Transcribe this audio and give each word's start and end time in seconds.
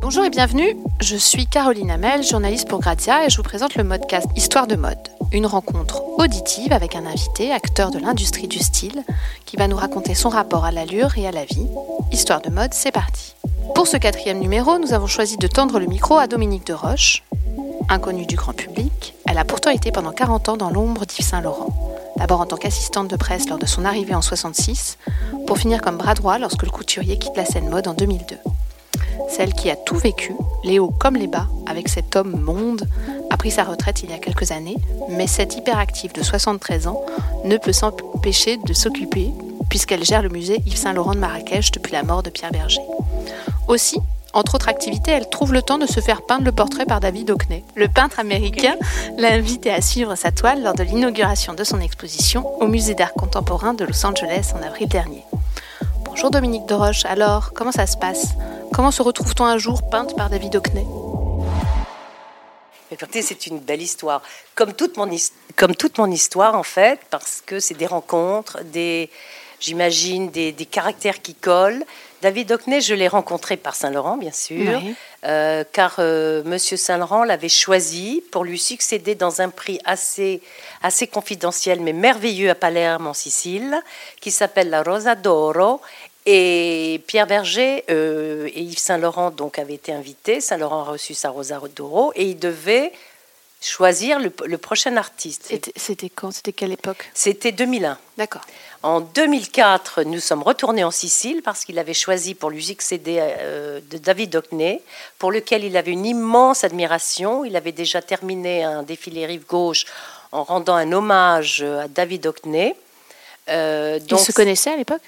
Bonjour 0.00 0.24
et 0.24 0.30
bienvenue, 0.30 0.76
je 1.00 1.16
suis 1.16 1.46
Caroline 1.46 1.90
Hamel, 1.90 2.24
journaliste 2.24 2.68
pour 2.68 2.80
Grazia 2.80 3.24
et 3.24 3.30
je 3.30 3.36
vous 3.36 3.42
présente 3.42 3.76
le 3.76 3.84
modcast 3.84 4.26
Histoire 4.36 4.66
de 4.66 4.74
mode, 4.74 5.08
une 5.32 5.46
rencontre 5.46 6.02
auditive 6.18 6.72
avec 6.72 6.96
un 6.96 7.06
invité, 7.06 7.52
acteur 7.52 7.90
de 7.90 7.98
l'industrie 7.98 8.48
du 8.48 8.58
style, 8.58 9.04
qui 9.44 9.56
va 9.56 9.68
nous 9.68 9.76
raconter 9.76 10.14
son 10.14 10.28
rapport 10.28 10.64
à 10.64 10.72
l'allure 10.72 11.16
et 11.16 11.28
à 11.28 11.30
la 11.30 11.44
vie. 11.44 11.66
Histoire 12.10 12.40
de 12.40 12.50
mode, 12.50 12.74
c'est 12.74 12.92
parti. 12.92 13.34
Pour 13.74 13.86
ce 13.86 13.96
quatrième 13.96 14.40
numéro, 14.40 14.78
nous 14.78 14.92
avons 14.92 15.06
choisi 15.06 15.36
de 15.36 15.46
tendre 15.46 15.78
le 15.78 15.86
micro 15.86 16.16
à 16.16 16.26
Dominique 16.26 16.66
de 16.66 16.74
Roche. 16.74 17.22
Inconnue 17.88 18.26
du 18.26 18.36
grand 18.36 18.52
public, 18.52 19.14
elle 19.28 19.38
a 19.38 19.44
pourtant 19.44 19.70
été 19.70 19.92
pendant 19.92 20.12
40 20.12 20.48
ans 20.48 20.56
dans 20.56 20.70
l'ombre 20.70 21.06
d'Yves 21.06 21.24
Saint-Laurent. 21.24 21.72
D'abord 22.16 22.40
en 22.40 22.46
tant 22.46 22.56
qu'assistante 22.56 23.08
de 23.08 23.16
presse 23.16 23.48
lors 23.48 23.58
de 23.58 23.66
son 23.66 23.84
arrivée 23.84 24.14
en 24.14 24.20
66, 24.20 24.98
pour 25.50 25.58
finir 25.58 25.80
comme 25.82 25.96
bras 25.96 26.14
droit 26.14 26.38
lorsque 26.38 26.62
le 26.62 26.70
couturier 26.70 27.18
quitte 27.18 27.36
la 27.36 27.44
scène 27.44 27.68
mode 27.68 27.88
en 27.88 27.94
2002. 27.94 28.36
Celle 29.28 29.52
qui 29.52 29.68
a 29.68 29.74
tout 29.74 29.96
vécu, 29.96 30.32
les 30.62 30.78
hauts 30.78 30.94
comme 30.96 31.16
les 31.16 31.26
bas, 31.26 31.48
avec 31.66 31.88
cet 31.88 32.14
homme 32.14 32.40
monde, 32.40 32.88
a 33.30 33.36
pris 33.36 33.50
sa 33.50 33.64
retraite 33.64 34.04
il 34.04 34.10
y 34.10 34.12
a 34.12 34.18
quelques 34.18 34.52
années, 34.52 34.76
mais 35.08 35.26
cette 35.26 35.56
hyperactive 35.56 36.12
de 36.12 36.22
73 36.22 36.86
ans 36.86 37.04
ne 37.44 37.56
peut 37.56 37.72
s'empêcher 37.72 38.58
de 38.58 38.72
s'occuper, 38.72 39.32
puisqu'elle 39.68 40.04
gère 40.04 40.22
le 40.22 40.28
musée 40.28 40.62
Yves 40.66 40.76
Saint-Laurent 40.76 41.14
de 41.14 41.18
Marrakech 41.18 41.72
depuis 41.72 41.94
la 41.94 42.04
mort 42.04 42.22
de 42.22 42.30
Pierre 42.30 42.52
Berger. 42.52 42.82
Aussi, 43.66 43.98
entre 44.32 44.54
autres 44.54 44.68
activités, 44.68 45.10
elle 45.10 45.28
trouve 45.28 45.52
le 45.52 45.62
temps 45.62 45.78
de 45.78 45.86
se 45.86 45.98
faire 45.98 46.22
peindre 46.22 46.44
le 46.44 46.52
portrait 46.52 46.86
par 46.86 47.00
David 47.00 47.28
Hockney. 47.28 47.64
Le 47.74 47.88
peintre 47.88 48.20
américain 48.20 48.76
l'a 49.18 49.32
invité 49.32 49.72
à 49.72 49.80
suivre 49.80 50.14
sa 50.14 50.30
toile 50.30 50.62
lors 50.62 50.74
de 50.74 50.84
l'inauguration 50.84 51.54
de 51.54 51.64
son 51.64 51.80
exposition 51.80 52.46
au 52.62 52.68
Musée 52.68 52.94
d'art 52.94 53.14
contemporain 53.14 53.74
de 53.74 53.84
Los 53.84 54.06
Angeles 54.06 54.52
en 54.56 54.64
avril 54.64 54.86
dernier. 54.86 55.24
Bonjour 56.20 56.32
Dominique 56.32 56.66
Doroche, 56.66 57.06
alors 57.06 57.54
comment 57.54 57.72
ça 57.72 57.86
se 57.86 57.96
passe? 57.96 58.34
Comment 58.74 58.90
se 58.90 59.00
retrouve-t-on 59.00 59.46
un 59.46 59.56
jour 59.56 59.88
peinte 59.88 60.14
par 60.18 60.28
David 60.28 60.54
Hockney? 60.54 60.84
C'est 63.10 63.46
une 63.46 63.58
belle 63.58 63.80
histoire. 63.80 64.20
Comme 64.54 64.74
toute, 64.74 64.98
mon, 64.98 65.08
comme 65.56 65.74
toute 65.74 65.96
mon 65.96 66.10
histoire, 66.10 66.56
en 66.56 66.62
fait, 66.62 67.00
parce 67.08 67.42
que 67.46 67.58
c'est 67.58 67.72
des 67.72 67.86
rencontres, 67.86 68.62
des, 68.64 69.08
j'imagine, 69.60 70.30
des, 70.30 70.52
des, 70.52 70.66
caractères 70.66 71.22
qui 71.22 71.34
collent. 71.34 71.84
David 72.22 72.52
Hockney, 72.52 72.82
je 72.82 72.94
l'ai 72.94 73.08
rencontré 73.08 73.56
par 73.56 73.74
Saint-Laurent, 73.74 74.18
bien 74.18 74.32
sûr, 74.32 74.78
oui. 74.82 74.94
euh, 75.24 75.64
car 75.72 75.96
euh, 76.00 76.42
Monsieur 76.44 76.76
Saint-Laurent 76.76 77.24
l'avait 77.24 77.48
choisi 77.48 78.22
pour 78.30 78.44
lui 78.44 78.58
succéder 78.58 79.14
dans 79.14 79.40
un 79.40 79.48
prix 79.48 79.78
assez, 79.86 80.42
assez 80.82 81.06
confidentiel, 81.06 81.80
mais 81.80 81.94
merveilleux 81.94 82.50
à 82.50 82.54
Palerme, 82.54 83.06
en 83.06 83.14
Sicile, 83.14 83.80
qui 84.20 84.30
s'appelle 84.30 84.68
la 84.68 84.82
Rosa 84.82 85.14
d'Oro. 85.14 85.80
Et 86.26 87.02
Pierre 87.06 87.26
Berger 87.26 87.84
euh, 87.90 88.48
et 88.54 88.60
Yves 88.60 88.78
Saint-Laurent 88.78 89.30
donc 89.30 89.58
avaient 89.58 89.74
été 89.74 89.92
invités. 89.92 90.40
Saint-Laurent 90.40 90.80
a 90.80 90.84
reçu 90.84 91.14
sa 91.14 91.30
Rosa 91.30 91.60
d'Oro 91.74 92.12
et 92.14 92.24
il 92.24 92.38
devait 92.38 92.92
choisir 93.60 94.18
le, 94.18 94.32
le 94.46 94.58
prochain 94.58 94.96
artiste. 94.96 95.52
C'était 95.76 96.08
quand? 96.08 96.30
C'était 96.30 96.52
quelle 96.52 96.72
époque? 96.72 97.10
C'était 97.14 97.52
2001. 97.52 97.98
D'accord. 98.16 98.42
En 98.82 99.00
2004, 99.00 100.04
nous 100.04 100.20
sommes 100.20 100.42
retournés 100.42 100.84
en 100.84 100.90
Sicile 100.90 101.42
parce 101.44 101.64
qu'il 101.64 101.78
avait 101.78 101.94
choisi 101.94 102.34
pour 102.34 102.48
lui 102.48 102.64
succéder 102.64 103.18
euh, 103.20 103.80
de 103.90 103.98
David 103.98 104.36
Hockney, 104.36 104.80
pour 105.18 105.32
lequel 105.32 105.64
il 105.64 105.76
avait 105.76 105.90
une 105.90 106.06
immense 106.06 106.64
admiration. 106.64 107.44
Il 107.44 107.56
avait 107.56 107.72
déjà 107.72 108.00
terminé 108.00 108.64
un 108.64 108.82
défilé 108.82 109.26
rive 109.26 109.46
gauche 109.46 109.84
en 110.32 110.44
rendant 110.44 110.74
un 110.76 110.92
hommage 110.92 111.62
à 111.62 111.88
David 111.88 112.26
Hockney. 112.26 112.74
Euh, 113.50 113.98
donc, 113.98 114.20
Ils 114.20 114.24
se 114.24 114.32
connaissaient 114.32 114.72
à 114.72 114.76
l'époque? 114.76 115.02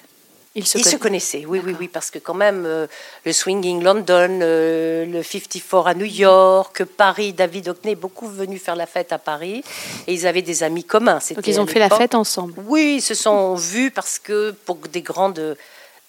Ils 0.55 0.67
se, 0.67 0.77
Ils 0.77 0.85
se 0.85 0.97
connaissaient, 0.97 1.45
oui, 1.47 1.59
oui, 1.65 1.75
oui, 1.79 1.87
parce 1.87 2.11
que 2.11 2.19
quand 2.19 2.35
même, 2.35 2.63
euh, 2.67 2.85
le 3.25 3.33
Swinging 3.33 3.81
London, 3.81 4.39
euh, 4.41 5.03
le 5.05 5.23
54 5.23 5.87
à 5.87 5.93
New 5.95 6.05
York, 6.05 6.83
Paris, 6.83 7.33
David 7.33 7.69
Hockney 7.69 7.95
beaucoup 7.95 8.27
venu 8.27 8.59
faire 8.59 8.75
la 8.75 8.85
fête 8.85 9.11
à 9.11 9.17
Paris, 9.17 9.63
et 10.05 10.13
ils 10.13 10.27
avaient 10.27 10.43
des 10.43 10.61
amis 10.61 10.83
communs. 10.83 11.19
Donc 11.35 11.47
ils 11.47 11.59
ont 11.59 11.65
fait 11.65 11.79
la 11.79 11.89
fête 11.89 12.13
ensemble. 12.13 12.53
Oui, 12.67 12.95
ils 12.97 13.01
se 13.01 13.15
sont 13.15 13.55
vus 13.55 13.89
parce 13.89 14.19
que 14.19 14.51
pour 14.51 14.75
des 14.75 15.01
grandes... 15.01 15.57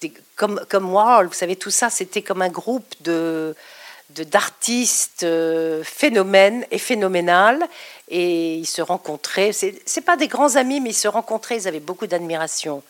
Des, 0.03 0.12
comme, 0.37 0.60
comme 0.69 0.93
Warhol, 0.93 1.28
vous 1.28 1.33
savez, 1.33 1.56
tout 1.56 1.71
ça, 1.71 1.88
c'était 1.88 2.21
comme 2.21 2.43
un 2.43 2.50
groupe 2.50 2.94
de 3.00 3.54
d'artistes 4.10 5.25
euh, 5.25 5.83
phénomènes 5.83 6.66
et 6.71 6.78
phénoménales 6.78 7.65
et 8.09 8.56
ils 8.56 8.66
se 8.66 8.83
rencontraient. 8.83 9.53
C'est 9.53 10.00
pas 10.03 10.16
des 10.16 10.28
grands 10.28 10.56
amis 10.56 10.81
mais 10.81 10.91
ils 10.91 10.94
se 10.94 11.09
rencontraient 11.09 11.56
ils 11.56 11.66
avaient 11.66 11.81
beaucoup 11.81 12.06
d'admiration 12.06 12.83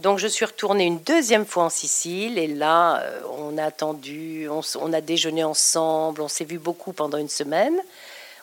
donc 0.00 0.18
je 0.18 0.26
suis 0.26 0.44
retournée 0.44 0.84
une 0.84 1.00
deuxième 1.00 1.46
fois 1.46 1.64
en 1.64 1.70
Sicile 1.70 2.38
et 2.38 2.46
là, 2.46 3.00
euh, 3.02 3.20
on 3.38 3.58
a 3.58 3.64
attendu, 3.64 4.48
on, 4.48 4.92
a 4.92 5.00
déjeuné 5.00 5.44
ensemble, 5.44 6.22
on 6.22 6.28
s'est 6.28 6.44
vu 6.44 6.58
beaucoup 6.58 6.92
pendant 6.92 7.18
une 7.18 7.28
semaine. 7.28 7.76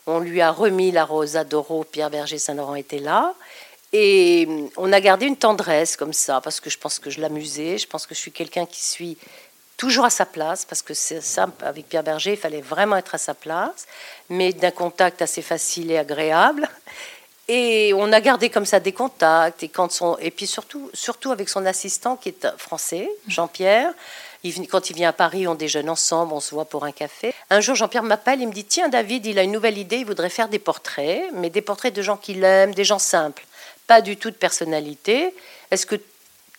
On 0.08 0.20
lui 0.20 0.42
a 0.42 0.52
remis 0.52 0.92
la 0.92 1.06
Rosa 1.06 1.44
d'Oro, 1.44 1.84
Pierre 1.84 2.10
Berger 2.10 2.38
Saint-Laurent 2.38 2.76
était 2.76 3.00
là. 3.00 3.34
Et 3.92 4.48
on 4.78 4.94
a 4.94 5.02
gardé 5.02 5.26
une 5.26 5.38
tendresse 5.38 5.98
comme 5.98 6.14
ça, 6.14 6.42
parce 6.42 6.60
que 6.60 6.70
je 6.70 6.78
pense 6.78 7.00
que 7.00 7.10
je 7.10 7.20
l'amusais, 7.20 7.78
je 7.78 7.88
pense 7.88 8.06
que 8.06 8.14
je 8.14 8.20
suis 8.20 8.32
quelqu'un 8.32 8.66
qui 8.66 8.82
suis 8.82 9.18
toujours 9.78 10.06
à 10.06 10.10
sa 10.10 10.26
place, 10.26 10.66
parce 10.66 10.82
que 10.82 10.94
c'est 10.94 11.22
ça, 11.22 11.50
avec 11.62 11.90
Pierre 11.90 12.04
Berger, 12.04 12.32
il 12.32 12.38
fallait 12.38 12.62
vraiment 12.62 12.98
être 12.98 13.16
à 13.16 13.18
sa 13.18 13.34
place, 13.34 13.88
mais 14.30 14.54
d'un 14.54 14.72
contact 14.72 15.22
assez 15.22 15.42
facile 15.42 15.90
et 15.90 15.98
agréable. 15.98 16.70
Et 17.52 17.94
on 17.96 18.14
a 18.14 18.22
gardé 18.22 18.52
comme 18.52 18.68
ça 18.68 18.80
des 18.80 18.92
contacts. 18.92 19.64
Et, 19.64 19.70
quand 19.70 19.92
son, 19.92 20.16
et 20.20 20.30
puis 20.30 20.46
surtout, 20.46 20.92
surtout 20.94 21.32
avec 21.32 21.50
son 21.50 21.66
assistant 21.66 22.16
qui 22.16 22.30
est 22.30 22.48
français, 22.58 23.10
Jean-Pierre. 23.28 23.92
Il, 24.44 24.68
quand 24.68 24.92
il 24.92 24.96
vient 24.96 25.10
à 25.10 25.14
Paris, 25.14 25.48
on 25.48 25.56
déjeune 25.56 25.90
ensemble, 25.90 26.32
on 26.32 26.40
se 26.40 26.54
voit 26.54 26.66
pour 26.66 26.86
un 26.86 26.92
café. 26.92 27.34
Un 27.50 27.60
jour, 27.60 27.76
Jean-Pierre 27.76 28.04
m'appelle, 28.04 28.40
il 28.40 28.48
me 28.48 28.54
dit 28.54 28.66
Tiens, 28.66 28.88
David, 28.88 29.26
il 29.26 29.40
a 29.40 29.44
une 29.44 29.52
nouvelle 29.52 29.80
idée, 29.80 29.98
il 29.98 30.06
voudrait 30.06 30.30
faire 30.30 30.48
des 30.48 30.60
portraits, 30.60 31.24
mais 31.34 31.50
des 31.50 31.62
portraits 31.62 31.94
de 31.94 32.04
gens 32.04 32.18
qu'il 32.18 32.44
aime, 32.44 32.74
des 32.74 32.86
gens 32.86 33.00
simples, 33.00 33.44
pas 33.88 34.00
du 34.02 34.16
tout 34.16 34.30
de 34.30 34.36
personnalité. 34.36 35.34
Est-ce 35.72 35.88
que 35.88 35.96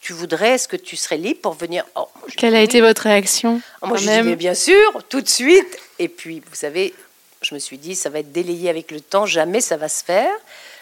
tu 0.00 0.12
voudrais, 0.12 0.54
est-ce 0.54 0.66
que 0.66 0.76
tu 0.76 0.96
serais 0.96 1.18
libre 1.18 1.40
pour 1.40 1.54
venir? 1.54 1.86
Oh, 1.94 2.08
Quelle 2.36 2.56
a 2.56 2.62
été 2.62 2.80
votre 2.80 3.02
réaction 3.02 3.60
oh, 3.80 3.86
Moi, 3.86 3.96
je 3.96 4.10
dis, 4.10 4.22
mais 4.22 4.36
bien 4.36 4.54
sûr, 4.54 5.02
tout 5.08 5.20
de 5.20 5.28
suite. 5.28 5.78
Et 6.00 6.08
puis, 6.08 6.40
vous 6.40 6.56
savez, 6.56 6.92
je 7.42 7.54
me 7.54 7.60
suis 7.60 7.78
dit, 7.78 7.94
ça 7.94 8.10
va 8.10 8.18
être 8.18 8.32
délayé 8.32 8.68
avec 8.68 8.90
le 8.90 9.00
temps, 9.00 9.24
jamais 9.24 9.60
ça 9.60 9.76
va 9.76 9.88
se 9.88 10.04
faire 10.04 10.32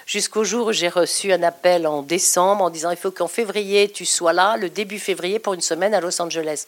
jusqu'au 0.08 0.42
jour 0.42 0.68
où 0.68 0.72
j'ai 0.72 0.88
reçu 0.88 1.32
un 1.32 1.42
appel 1.44 1.86
en 1.86 2.02
décembre 2.02 2.64
en 2.64 2.70
disant 2.70 2.90
il 2.90 2.96
faut 2.96 3.12
qu'en 3.12 3.28
février 3.28 3.88
tu 3.90 4.04
sois 4.04 4.32
là, 4.32 4.56
le 4.56 4.70
début 4.70 4.98
février, 4.98 5.38
pour 5.38 5.54
une 5.54 5.60
semaine 5.60 5.94
à 5.94 6.00
Los 6.00 6.20
Angeles. 6.20 6.64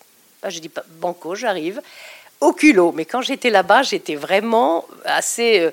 Je 0.47 0.61
dis 0.61 0.71
banco, 1.01 1.34
j'arrive. 1.34 1.81
Au 2.41 2.53
culot. 2.53 2.93
Mais 2.93 3.05
quand 3.05 3.21
j'étais 3.21 3.51
là-bas, 3.51 3.83
j'étais 3.83 4.15
vraiment 4.15 4.87
assez. 5.05 5.61
Euh, 5.61 5.71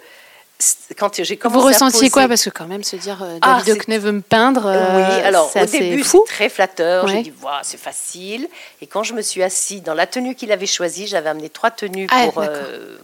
quand 0.98 1.24
j'ai 1.24 1.38
commencé 1.38 1.62
Vous 1.62 1.66
ressentiez 1.66 2.10
quoi? 2.10 2.28
Parce 2.28 2.44
que 2.44 2.50
quand 2.50 2.66
même 2.66 2.84
se 2.84 2.96
dire 2.96 3.22
euh, 3.22 3.38
ah, 3.42 3.60
David 3.60 3.76
Hockney 3.76 3.98
veut 4.00 4.12
me 4.12 4.22
peindre. 4.22 4.64
oui, 4.66 4.72
euh, 4.74 5.28
alors 5.28 5.52
au 5.56 5.66
début 5.66 6.04
c'est 6.04 6.18
très 6.26 6.50
flatteur. 6.50 7.08
J'ai 7.08 7.22
dit 7.22 7.34
voilà, 7.40 7.62
c'est 7.64 7.80
facile. 7.80 8.50
Et 8.82 8.88
quand 8.88 9.04
je 9.04 9.14
me 9.14 9.22
suis 9.22 9.44
assis 9.44 9.82
dans 9.82 9.94
la 9.94 10.08
tenue 10.08 10.36
qu'il 10.36 10.52
avait 10.52 10.66
choisie, 10.66 11.06
j'avais 11.06 11.30
amené 11.30 11.50
trois 11.50 11.72
tenues 11.72 12.08
ah, 12.12 12.26
pour 12.26 12.44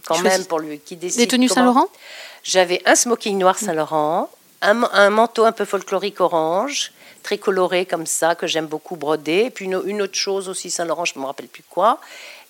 quand 0.06 0.18
même 0.20 0.44
pour 0.46 0.58
lui 0.58 0.78
qui 0.78 0.96
décide. 0.96 1.20
Des 1.20 1.28
tenues 1.28 1.48
Saint-Laurent? 1.48 1.88
J'avais 2.42 2.82
un 2.84 2.94
smoking 2.94 3.38
noir 3.38 3.58
Saint-Laurent, 3.58 4.28
un, 4.64 5.10
manteau 5.10 5.44
un 5.44 5.52
peu 5.52 5.64
folklorique 5.64 6.20
orange, 6.20 6.92
très 7.22 7.38
coloré 7.38 7.86
comme 7.86 8.06
ça, 8.06 8.34
que 8.34 8.46
j'aime 8.46 8.66
beaucoup 8.66 8.96
broder. 8.96 9.44
Et 9.46 9.50
puis 9.50 9.66
une, 9.66 10.02
autre 10.02 10.14
chose 10.14 10.48
aussi, 10.48 10.70
Saint-Laurent, 10.70 11.04
je 11.04 11.14
ne 11.16 11.20
me 11.20 11.26
rappelle 11.26 11.48
plus 11.48 11.62
quoi. 11.68 12.00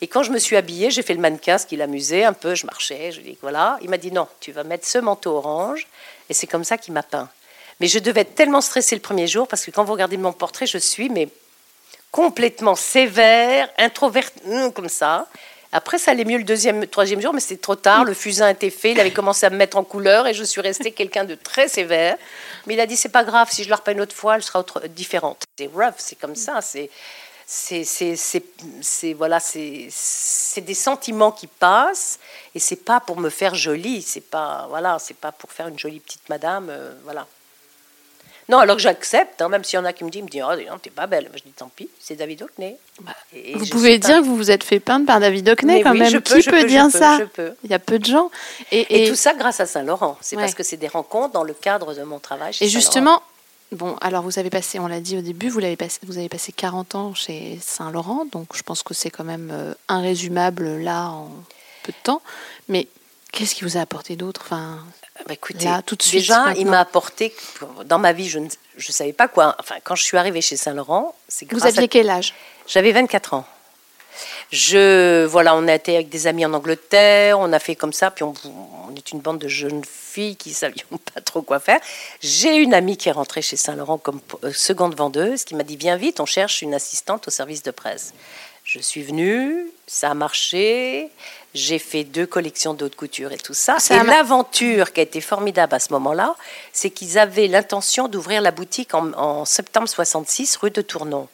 Et 0.01 0.09
quand 0.09 0.23
je 0.23 0.31
me 0.31 0.39
suis 0.39 0.57
habillée, 0.57 0.91
j'ai 0.91 1.03
fait 1.03 1.15
le 1.15 1.21
mannequin, 1.21 1.59
ce 1.59 1.67
qui 1.67 1.77
l'amusait 1.77 2.25
un 2.25 2.33
peu. 2.33 2.55
Je 2.55 2.67
marchais, 2.67 3.13
je 3.13 3.21
lui 3.21 3.33
dis 3.33 3.39
voilà. 3.41 3.79
Il 3.83 3.91
m'a 3.91 3.99
dit 3.99 4.13
non, 4.13 4.29
tu 4.41 4.53
vas 4.53 4.65
mettre 4.65 4.87
ce 4.87 4.99
manteau 4.99 5.37
orange. 5.37 5.87
Et 6.29 6.35
c'est 6.35 6.47
comme 6.47 6.65
ça 6.65 6.79
qu'il 6.79 6.95
m'a 6.95 7.03
peint. 7.03 7.29
Mais 7.81 7.87
je 7.87 7.99
devais 7.99 8.23
être 8.23 8.35
tellement 8.35 8.61
stressée 8.61 8.95
le 8.95 9.03
premier 9.03 9.27
jour 9.27 9.49
parce 9.49 9.65
que 9.65 9.71
quand 9.71 9.85
vous 9.85 9.93
regardez 9.93 10.17
mon 10.17 10.33
portrait, 10.33 10.67
je 10.67 10.79
suis 10.79 11.09
mais 11.09 11.29
complètement 12.11 12.77
sévère, 12.77 13.69
introvertie, 13.79 14.41
hum, 14.47 14.73
comme 14.73 14.89
ça. 14.89 15.27
Après, 15.77 15.99
ça 15.99 16.13
allait 16.13 16.25
mieux 16.25 16.39
le 16.39 16.45
deuxième, 16.45 16.87
troisième 16.87 17.21
jour, 17.21 17.35
mais 17.35 17.41
c'était 17.41 17.61
trop 17.61 17.75
tard. 17.75 18.05
Le 18.05 18.15
fusain 18.15 18.49
était 18.49 18.71
fait, 18.71 18.93
il 18.93 19.01
avait 19.01 19.11
commencé 19.11 19.45
à 19.45 19.51
me 19.51 19.57
mettre 19.57 19.77
en 19.77 19.83
couleur 19.83 20.29
et 20.29 20.33
je 20.33 20.45
suis 20.45 20.61
restée 20.61 20.93
quelqu'un 21.01 21.25
de 21.25 21.35
très 21.35 21.67
sévère. 21.67 22.17
Mais 22.67 22.75
il 22.75 22.81
a 22.81 22.87
dit 22.87 22.97
c'est 22.97 23.09
pas 23.09 23.25
grave, 23.25 23.49
si 23.51 23.65
je 23.65 23.71
la 23.71 23.77
repeins 23.77 23.91
une 23.91 24.01
autre 24.01 24.15
fois, 24.15 24.37
elle 24.37 24.43
sera 24.45 24.61
autre, 24.61 24.87
différente. 24.87 25.43
C'est 25.59 25.67
rough, 25.67 25.95
c'est 25.99 26.17
comme 26.17 26.37
ça. 26.37 26.61
C'est 26.61 26.91
c'est 27.47 29.13
voilà 29.15 29.41
c'est 29.41 30.61
des 30.61 30.75
sentiments 30.75 31.33
qui 31.33 31.49
passent 31.49 32.21
et 32.55 32.59
c'est 32.59 32.85
pas 32.85 33.01
pour 33.01 33.19
me 33.19 33.29
faire 33.29 33.55
jolie 33.55 34.01
c'est 34.01 34.23
pas 34.23 34.67
voilà 34.71 34.99
c'est 34.99 35.17
pas 35.17 35.31
pour 35.31 35.53
faire 35.53 35.69
une 35.69 35.79
jolie 35.79 36.01
petite 36.01 36.27
madame 36.31 36.69
euh, 36.71 36.95
voilà 37.05 37.27
non, 38.49 38.59
alors 38.59 38.77
que 38.77 38.83
j'accepte, 38.83 39.41
hein, 39.41 39.49
même 39.49 39.65
s'il 39.65 39.79
y 39.79 39.83
en 39.83 39.85
a 39.85 39.93
qui 39.93 40.05
me 40.05 40.11
disent, 40.11 40.23
me 40.23 40.29
disent 40.29 40.45
oh, 40.47 40.77
t'es 40.83 40.91
pas 40.91 41.07
belle. 41.07 41.31
Je 41.35 41.43
dis, 41.43 41.53
tant 41.57 41.71
pis, 41.75 41.89
c'est 41.99 42.15
David 42.15 42.43
Hockney. 42.43 42.77
Bah, 43.01 43.13
vous 43.55 43.67
pouvez 43.67 43.99
dire 43.99 44.19
que 44.19 44.25
vous 44.25 44.37
vous 44.37 44.51
êtes 44.51 44.65
fait 44.65 44.81
peindre 44.81 45.07
par 45.07 45.21
David 45.21 45.49
Hockney 45.49 45.83
quand 45.83 45.95
même. 45.95 46.21
qui 46.21 46.43
peut 46.43 46.65
dire 46.65 46.91
ça 46.91 47.19
Il 47.65 47.71
y 47.71 47.75
a 47.75 47.79
peu 47.79 47.99
de 47.99 48.05
gens. 48.05 48.31
Et, 48.71 49.09
tout 49.09 49.17
ça 49.17 49.35
grâce 49.35 49.61
à 49.61 49.67
Saint-Laurent. 49.67 50.19
C'est 50.21 50.37
parce 50.37 50.55
que 50.55 50.63
c'est 50.63 50.77
des 50.77 50.89
rencontres 50.89 51.33
dans 51.33 51.45
le 51.45 51.55
cadre 51.55 51.95
de 51.95 52.03
mon 52.03 52.19
travail. 52.19 52.55
et 52.61 52.69
justement, 52.69 53.23
Bon, 53.73 53.97
alors 54.01 54.23
vous 54.23 54.39
avez 54.39 54.51
passé, 54.51 54.79
on 54.79 54.87
l'a 54.87 55.01
dit 55.01 55.19
au 55.19 55.21
début, 55.21 55.49
vous, 55.49 55.59
avez 55.59 55.77
passé, 55.77 55.99
vous 56.05 56.19
avez 56.19 56.29
passé 56.29 56.53
40 56.53 56.95
ans 56.95 57.15
chez 57.15 57.59
Saint-Laurent, 57.61 58.25
donc 58.31 58.55
je 58.55 58.63
pense 58.63 58.85
que 58.85 58.95
c'est 58.95 59.11
quand 59.11 59.25
même 59.25 59.51
euh, 59.53 59.75
irrésumable 59.91 60.77
là 60.77 61.09
en 61.09 61.29
peu 61.83 61.91
de 61.91 62.03
temps. 62.05 62.23
Mais 62.69 62.87
qu'est-ce 63.35 63.55
qui 63.55 63.65
vous 63.65 63.77
a 63.77 63.81
apporté 63.81 64.17
d'autre 64.17 64.43
enfin, 64.45 64.79
bah, 65.27 65.35
écoutez, 65.35 65.67
là, 65.67 65.83
tout 65.83 65.97
de 65.97 66.03
suite, 66.03 66.21
déjà, 66.21 66.55
il 66.57 66.67
m'a 66.67 66.81
apporté, 66.81 67.35
dans 67.85 67.99
ma 67.99 68.13
vie, 68.13 68.29
je 68.29 68.39
ne 68.39 68.49
je 68.77 68.93
savais 68.93 69.13
pas 69.13 69.29
quoi. 69.29 69.57
Enfin, 69.59 69.77
quand 69.85 69.95
je 69.95 70.03
suis 70.03 70.17
arrivée 70.17 70.41
chez 70.41 70.57
Saint-Laurent, 70.57 71.15
c'est 71.29 71.51
Vous 71.53 71.67
aviez 71.67 71.89
quel 71.89 72.11
âge? 72.11 72.35
J'avais 72.67 72.93
24 72.93 73.35
ans. 73.35 73.47
Je, 74.53 75.25
voilà, 75.25 75.57
on 75.57 75.67
a 75.67 75.75
été 75.75 75.97
avec 75.97 76.09
des 76.09 76.27
amis 76.27 76.47
en 76.47 76.53
Angleterre, 76.53 77.39
on 77.41 77.53
a 77.53 77.59
fait 77.59 77.75
comme 77.75 77.93
ça, 77.93 78.11
puis 78.11 78.23
on, 78.23 78.35
on 78.89 78.95
est 78.95 79.11
une 79.11 79.21
bande 79.21 79.39
de 79.39 79.49
jeunes 79.49 79.83
filles 79.85 80.37
qui 80.37 80.51
ne 80.51 80.55
savions 80.55 80.87
pas 81.15 81.21
trop 81.21 81.43
quoi 81.43 81.59
faire. 81.59 81.81
J'ai 82.21 82.57
une 82.57 82.75
amie 82.75 82.97
qui 82.97 83.09
est 83.09 83.13
rentrée 83.13 83.43
chez 83.43 83.57
Saint-Laurent 83.57 83.99
comme 83.99 84.21
euh, 84.45 84.53
seconde 84.53 84.95
vendeuse, 84.95 85.45
qui 85.45 85.55
m'a 85.55 85.65
dit 85.65 85.77
Viens 85.77 85.97
vite, 85.97 86.21
on 86.21 86.27
cherche 86.27 86.63
une 86.63 86.75
assistante 86.75 87.27
au 87.29 87.31
service 87.31 87.63
de 87.63 87.71
presse. 87.71 88.15
Je 88.65 88.79
suis 88.79 89.03
venue, 89.03 89.67
ça 89.87 90.11
a 90.11 90.15
marché, 90.15 91.11
j'ai 91.55 91.79
fait 91.79 92.05
deux 92.05 92.27
collections 92.27 92.75
d'autres 92.75 92.97
couture 92.97 93.33
et 93.33 93.39
tout 93.39 93.55
ça. 93.55 93.77
et 93.91 94.05
l'aventure 94.05 94.93
qui 94.93 95.01
a 95.01 95.03
été 95.05 95.21
formidable 95.21 95.75
à 95.75 95.79
ce 95.79 95.93
moment-là, 95.93 96.35
c'est 96.73 96.91
qu'ils 96.91 97.19
avaient 97.19 97.47
l'intention 97.47 98.09
d'ouvrir 98.09 98.41
la 98.43 98.51
boutique 98.51 98.95
en, 98.95 99.13
en 99.13 99.45
septembre 99.45 99.89
66, 99.89 100.57
rue 100.57 100.71
de 100.71 100.83
Tournon. 100.83 101.29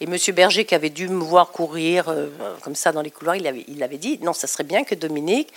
Et 0.00 0.04
M. 0.04 0.16
Berger, 0.34 0.64
qui 0.64 0.74
avait 0.74 0.90
dû 0.90 1.08
me 1.08 1.22
voir 1.22 1.50
courir 1.50 2.08
euh, 2.08 2.28
comme 2.62 2.74
ça 2.74 2.92
dans 2.92 3.02
les 3.02 3.10
couloirs, 3.10 3.36
il 3.36 3.46
avait, 3.46 3.64
il 3.66 3.82
avait 3.82 3.98
dit 3.98 4.18
non, 4.22 4.32
ça 4.32 4.46
serait 4.46 4.64
bien 4.64 4.84
que 4.84 4.94
Dominique 4.94 5.52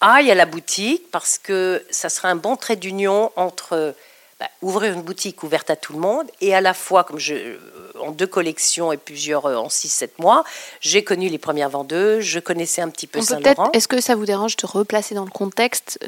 aille 0.00 0.30
à 0.30 0.34
la 0.34 0.46
boutique 0.46 1.10
parce 1.10 1.38
que 1.38 1.84
ça 1.90 2.08
serait 2.08 2.28
un 2.28 2.36
bon 2.36 2.56
trait 2.56 2.76
d'union 2.76 3.32
entre 3.34 3.94
bah, 4.40 4.46
ouvrir 4.62 4.94
une 4.94 5.02
boutique 5.02 5.42
ouverte 5.42 5.68
à 5.68 5.74
tout 5.74 5.92
le 5.92 5.98
monde 5.98 6.26
et 6.40 6.54
à 6.54 6.60
la 6.60 6.72
fois, 6.72 7.02
comme 7.02 7.18
je, 7.18 7.34
euh, 7.34 7.58
en 8.00 8.12
deux 8.12 8.26
collections 8.28 8.92
et 8.92 8.96
plusieurs 8.96 9.46
euh, 9.46 9.56
en 9.56 9.66
6-7 9.66 10.10
mois, 10.18 10.44
j'ai 10.80 11.02
connu 11.02 11.28
les 11.28 11.38
premières 11.38 11.70
vendeuses, 11.70 12.22
je 12.22 12.38
connaissais 12.38 12.80
un 12.80 12.88
petit 12.88 13.08
peu 13.08 13.20
Saint-Laurent. 13.20 13.70
Est-ce 13.72 13.88
que 13.88 14.00
ça 14.00 14.14
vous 14.14 14.26
dérange 14.26 14.56
de 14.56 14.64
replacer 14.64 15.16
dans 15.16 15.24
le 15.24 15.30
contexte 15.30 15.98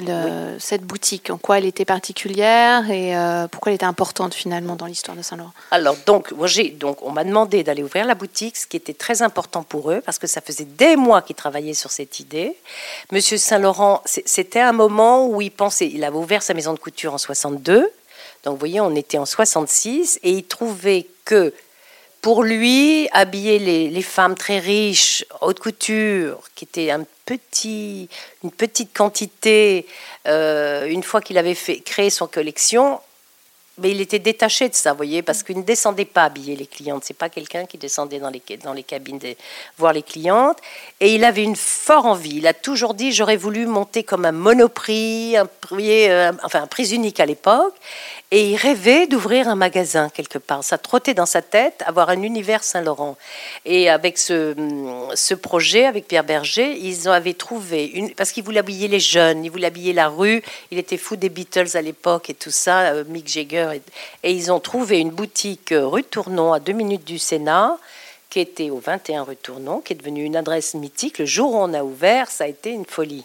cette 0.61 0.85
boutique? 0.85 1.31
En 1.31 1.39
quoi 1.39 1.59
elle 1.59 1.65
était 1.65 1.85
particulière 1.85 2.89
et 2.89 3.17
euh, 3.17 3.49
pourquoi 3.49 3.73
elle 3.73 3.77
était 3.77 3.85
importante 3.85 4.33
finalement 4.33 4.77
dans 4.77 4.87
l'histoire 4.87 5.17
de 5.17 5.23
Saint-Laurent 5.23 5.53
Alors, 5.73 5.97
donc, 6.07 6.31
moi, 6.31 6.47
donc, 6.75 7.03
on 7.03 7.11
m'a 7.11 7.25
demandé 7.25 7.65
d'aller 7.65 7.83
ouvrir 7.83 8.07
la 8.07 8.15
boutique, 8.15 8.57
ce 8.57 8.69
qui 8.69 8.77
était 8.77 8.95
très 8.95 9.23
important 9.23 9.65
pour 9.65 9.91
eux 9.91 10.03
parce 10.07 10.21
que 10.21 10.29
ça 10.29 10.41
faisait 10.41 10.67
des 10.67 10.95
mois 10.95 11.23
qu'ils 11.23 11.35
travaillaient 11.35 11.75
sur 11.75 11.91
cette 11.91 12.21
idée. 12.21 12.57
Monsieur 13.11 13.39
Saint-Laurent, 13.39 14.03
c'était 14.07 14.61
un 14.61 14.73
moment 14.73 15.27
où 15.27 15.43
il 15.43 15.51
pensait, 15.51 15.89
il 15.89 16.05
avait 16.05 16.17
ouvert 16.17 16.45
sa 16.45 16.55
maison 16.55 16.73
de 16.73 16.79
couture 16.79 17.13
en 17.13 17.19
62 17.19 17.91
donc 18.45 18.55
vous 18.55 18.59
voyez, 18.59 18.81
on 18.81 18.95
était 18.95 19.19
en 19.19 19.27
66 19.27 20.21
et 20.23 20.31
il 20.31 20.45
trouvait 20.45 21.07
que 21.25 21.53
pour 22.21 22.43
lui, 22.43 23.09
habiller 23.13 23.59
les, 23.59 24.03
femmes 24.03 24.35
très 24.35 24.59
riches, 24.59 25.25
haute 25.41 25.59
couture, 25.59 26.43
qui 26.55 26.65
était 26.65 26.91
une 26.91 28.51
petite 28.51 28.95
quantité, 28.95 29.87
euh, 30.27 30.87
une 30.87 31.03
fois 31.03 31.23
qu'il 31.23 31.39
avait 31.39 31.55
fait, 31.55 31.81
créé 31.81 32.11
son 32.11 32.27
collection, 32.27 33.01
mais 33.81 33.91
il 33.91 34.01
était 34.01 34.19
détaché 34.19 34.69
de 34.69 34.75
ça, 34.75 34.93
vous 34.93 34.99
voyez, 34.99 35.23
parce 35.23 35.43
qu'il 35.43 35.59
ne 35.59 35.63
descendait 35.63 36.05
pas 36.05 36.25
habiller 36.25 36.57
les 36.57 36.67
clientes. 36.67 37.05
C'est 37.05 37.17
pas 37.17 37.29
quelqu'un 37.29 37.67
qui 37.67 37.79
descendait 37.79 38.19
dans 38.19 38.31
les, 38.31 38.43
dans 38.63 38.73
les 38.73 38.83
cabines 38.83 39.19
voir 39.79 39.93
les 39.93 40.03
clientes. 40.03 40.59
Et 41.01 41.15
il 41.15 41.25
avait 41.25 41.43
une 41.43 41.57
forte 41.57 42.07
envie. 42.07 42.37
Il 42.37 42.47
a 42.47 42.55
toujours 42.55 42.95
dit 42.95 43.13
j'aurais 43.13 43.37
voulu 43.37 43.67
monter 43.67 44.03
comme 44.03 44.25
un 44.25 44.33
monoprix, 44.33 45.37
un 45.37 45.47
prix, 45.47 46.09
euh, 46.11 46.33
enfin 46.43 46.63
un 46.63 46.67
prix 46.67 46.95
unique 46.95 47.21
à 47.21 47.27
l'époque. 47.27 47.75
Et 48.33 48.51
il 48.51 48.57
rêvait 48.57 49.09
d'ouvrir 49.09 49.49
un 49.49 49.57
magasin 49.57 50.09
quelque 50.09 50.39
part. 50.39 50.63
Ça 50.63 50.79
trottait 50.79 51.15
dans 51.15 51.27
sa 51.27 51.43
tête, 51.43 51.83
avoir 51.85 52.11
un 52.11 52.23
univers 52.23 52.63
Saint-Laurent. 52.63 53.17
Et 53.65 53.91
avec 53.91 54.19
ce, 54.19 54.55
ce 55.15 55.35
projet, 55.35 55.87
avec 55.87 56.07
Pierre 56.07 56.23
Berger, 56.23 56.79
ils 56.79 57.09
avaient 57.09 57.35
trouvé, 57.35 57.87
une, 57.87 58.15
parce 58.15 58.31
qu'il 58.31 58.45
voulait 58.45 58.61
habiller 58.61 58.87
les 58.87 59.01
jeunes, 59.01 59.45
il 59.45 59.51
voulait 59.51 59.67
habiller 59.67 59.93
la 59.93 60.09
rue, 60.09 60.43
il 60.71 60.79
était 60.79 60.97
fou 60.97 61.17
des 61.17 61.29
Beatles 61.29 61.77
à 61.77 61.83
l'époque 61.83 62.31
et 62.31 62.35
tout 62.35 62.53
ça, 62.53 62.93
euh, 62.93 63.05
Mick 63.09 63.29
Jagger. 63.29 63.70
Et, 63.73 64.33
ils 64.33 64.53
ont 64.53 64.61
trouvé 64.61 64.99
une 64.99 65.11
boutique 65.11 65.75
rue 65.77 66.05
Tournon, 66.05 66.53
à 66.53 66.61
deux 66.61 66.73
minutes 66.73 67.05
du 67.05 67.19
Sénat, 67.19 67.79
qui 68.29 68.41
était 68.41 68.71
au 68.71 68.79
21 68.79 69.25
rue 69.25 69.37
Tournon, 69.37 69.81
qui 69.81 69.93
est 69.93 69.97
devenue 69.97 70.25
une 70.25 70.37
adresse 70.37 70.75
mythique. 70.75 71.19
Le 71.19 71.27
jour 71.27 71.55
où 71.55 71.59
on 71.59 71.75
a 71.75 71.83
ouvert, 71.83 72.31
ça 72.31 72.45
a 72.45 72.47
été 72.47 72.71
une 72.71 72.87
folie. 72.87 73.25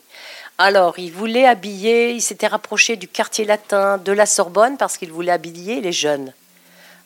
Alors, 0.57 0.97
il 0.97 1.11
voulait 1.11 1.45
habiller, 1.45 2.11
il 2.11 2.21
s'était 2.21 2.47
rapproché 2.47 2.95
du 2.95 3.07
quartier 3.07 3.45
latin 3.45 3.97
de 3.97 4.11
la 4.11 4.25
Sorbonne 4.25 4.77
parce 4.77 4.97
qu'il 4.97 5.11
voulait 5.11 5.31
habiller 5.31 5.81
les 5.81 5.91
jeunes. 5.91 6.33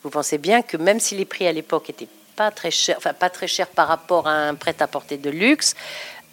Vous 0.03 0.09
pensez 0.09 0.37
bien 0.37 0.61
que 0.61 0.77
même 0.77 0.99
si 0.99 1.15
les 1.15 1.25
prix 1.25 1.47
à 1.47 1.51
l'époque 1.51 1.89
étaient 1.89 2.07
pas 2.35 2.51
très 2.51 2.71
chers, 2.71 2.95
enfin 2.97 3.13
pas 3.13 3.29
très 3.29 3.47
chers 3.47 3.67
par 3.67 3.87
rapport 3.87 4.27
à 4.27 4.31
un 4.31 4.55
prêt-à-porter 4.55 5.17
de 5.17 5.29
luxe, 5.29 5.75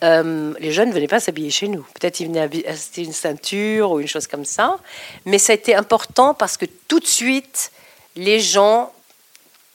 euh, 0.02 0.52
les 0.58 0.72
jeunes 0.72 0.90
ne 0.90 0.94
venaient 0.94 1.06
pas 1.08 1.20
s'habiller 1.20 1.50
chez 1.50 1.69
nous. 1.69 1.87
Peut-être 1.98 2.20
ils 2.20 2.26
venaient 2.26 2.66
acheter 2.66 3.04
une 3.04 3.12
ceinture 3.12 3.93
ou 3.93 4.00
une 4.00 4.08
chose 4.08 4.26
comme 4.26 4.44
ça. 4.44 4.78
Mais 5.25 5.38
ça 5.38 5.52
a 5.52 5.56
été 5.56 5.75
important 5.75 6.34
parce 6.34 6.56
que 6.56 6.66
tout 6.88 7.00
de 7.00 7.06
suite, 7.06 7.70
les 8.14 8.40
gens 8.40 8.93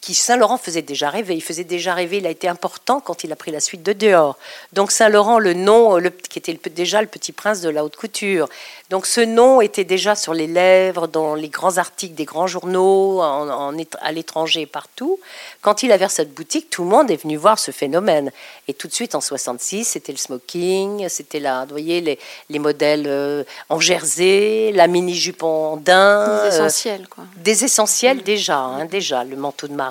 qui 0.01 0.15
Saint-Laurent 0.15 0.57
faisait 0.57 0.81
déjà 0.81 1.12
rêver. 1.12 1.36
Il 1.36 1.44
faisait 1.44 1.63
déjà 1.63 1.94
rêver, 1.94 2.18
il 2.18 2.25
a 2.25 2.31
été 2.31 2.48
important 2.48 3.00
quand 3.00 3.24
il 3.24 3.31
a 3.31 3.36
pris 3.36 3.51
la 3.51 3.59
suite 3.59 3.83
de 3.83 3.94
dehors. 3.94 4.38
Donc 4.74 4.92
Saint-Laurent, 4.92 5.38
le 5.38 5.53
nom, 5.53 5.98
le, 5.98 6.09
qui 6.09 6.39
était 6.39 6.59
déjà 6.69 7.01
le 7.01 7.07
petit 7.07 7.31
prince 7.31 7.62
de 7.62 7.69
la 7.69 7.86
haute 7.86 7.95
couture. 7.95 8.50
Donc 8.89 9.06
ce 9.06 9.21
nom 9.21 9.62
était 9.62 9.83
déjà 9.83 10.15
sur 10.15 10.33
les 10.33 10.48
lèvres, 10.48 11.07
dans 11.07 11.36
les 11.36 11.50
grands 11.50 11.77
articles 11.77 12.15
des 12.15 12.25
grands 12.25 12.48
journaux, 12.48 13.21
en, 13.21 13.74
à 14.01 14.12
l'étranger, 14.12 14.65
partout. 14.65 15.19
Quand 15.62 15.83
il 15.83 15.92
a 15.92 15.95
ouvert 15.95 16.09
cette 16.09 16.33
boutique, 16.33 16.69
tout 16.71 16.83
le 16.83 16.89
monde 16.89 17.12
est 17.12 17.21
venu 17.21 17.38
voir 17.38 17.59
ce 17.59 17.69
phénomène. 17.69 18.31
Et 18.68 18.74
tout 18.74 18.88
de 18.88 18.94
suite, 18.94 19.13
en 19.13 19.21
66, 19.21 19.86
c'était 19.86 20.12
le 20.12 20.18
smoking, 20.18 21.07
c'était 21.09 21.39
là, 21.39 21.65
vous 21.65 21.71
voyez, 21.71 22.01
les, 22.01 22.18
les 22.50 22.59
modèles 22.59 23.06
euh, 23.07 23.44
en 23.69 23.80
jersey, 23.80 24.71
la 24.74 24.88
mini-jupe 24.88 25.44
en 25.44 25.77
daim. 25.77 26.42
Des 26.50 26.56
essentiels, 26.56 27.07
quoi. 27.07 27.25
Des 27.38 27.63
essentiels 27.63 28.18
mm. 28.18 28.21
déjà, 28.21 28.57
hein, 28.57 28.86
déjà. 28.86 29.24
Le 29.24 29.36
manteau 29.36 29.68
de 29.68 29.74
marin, 29.74 29.90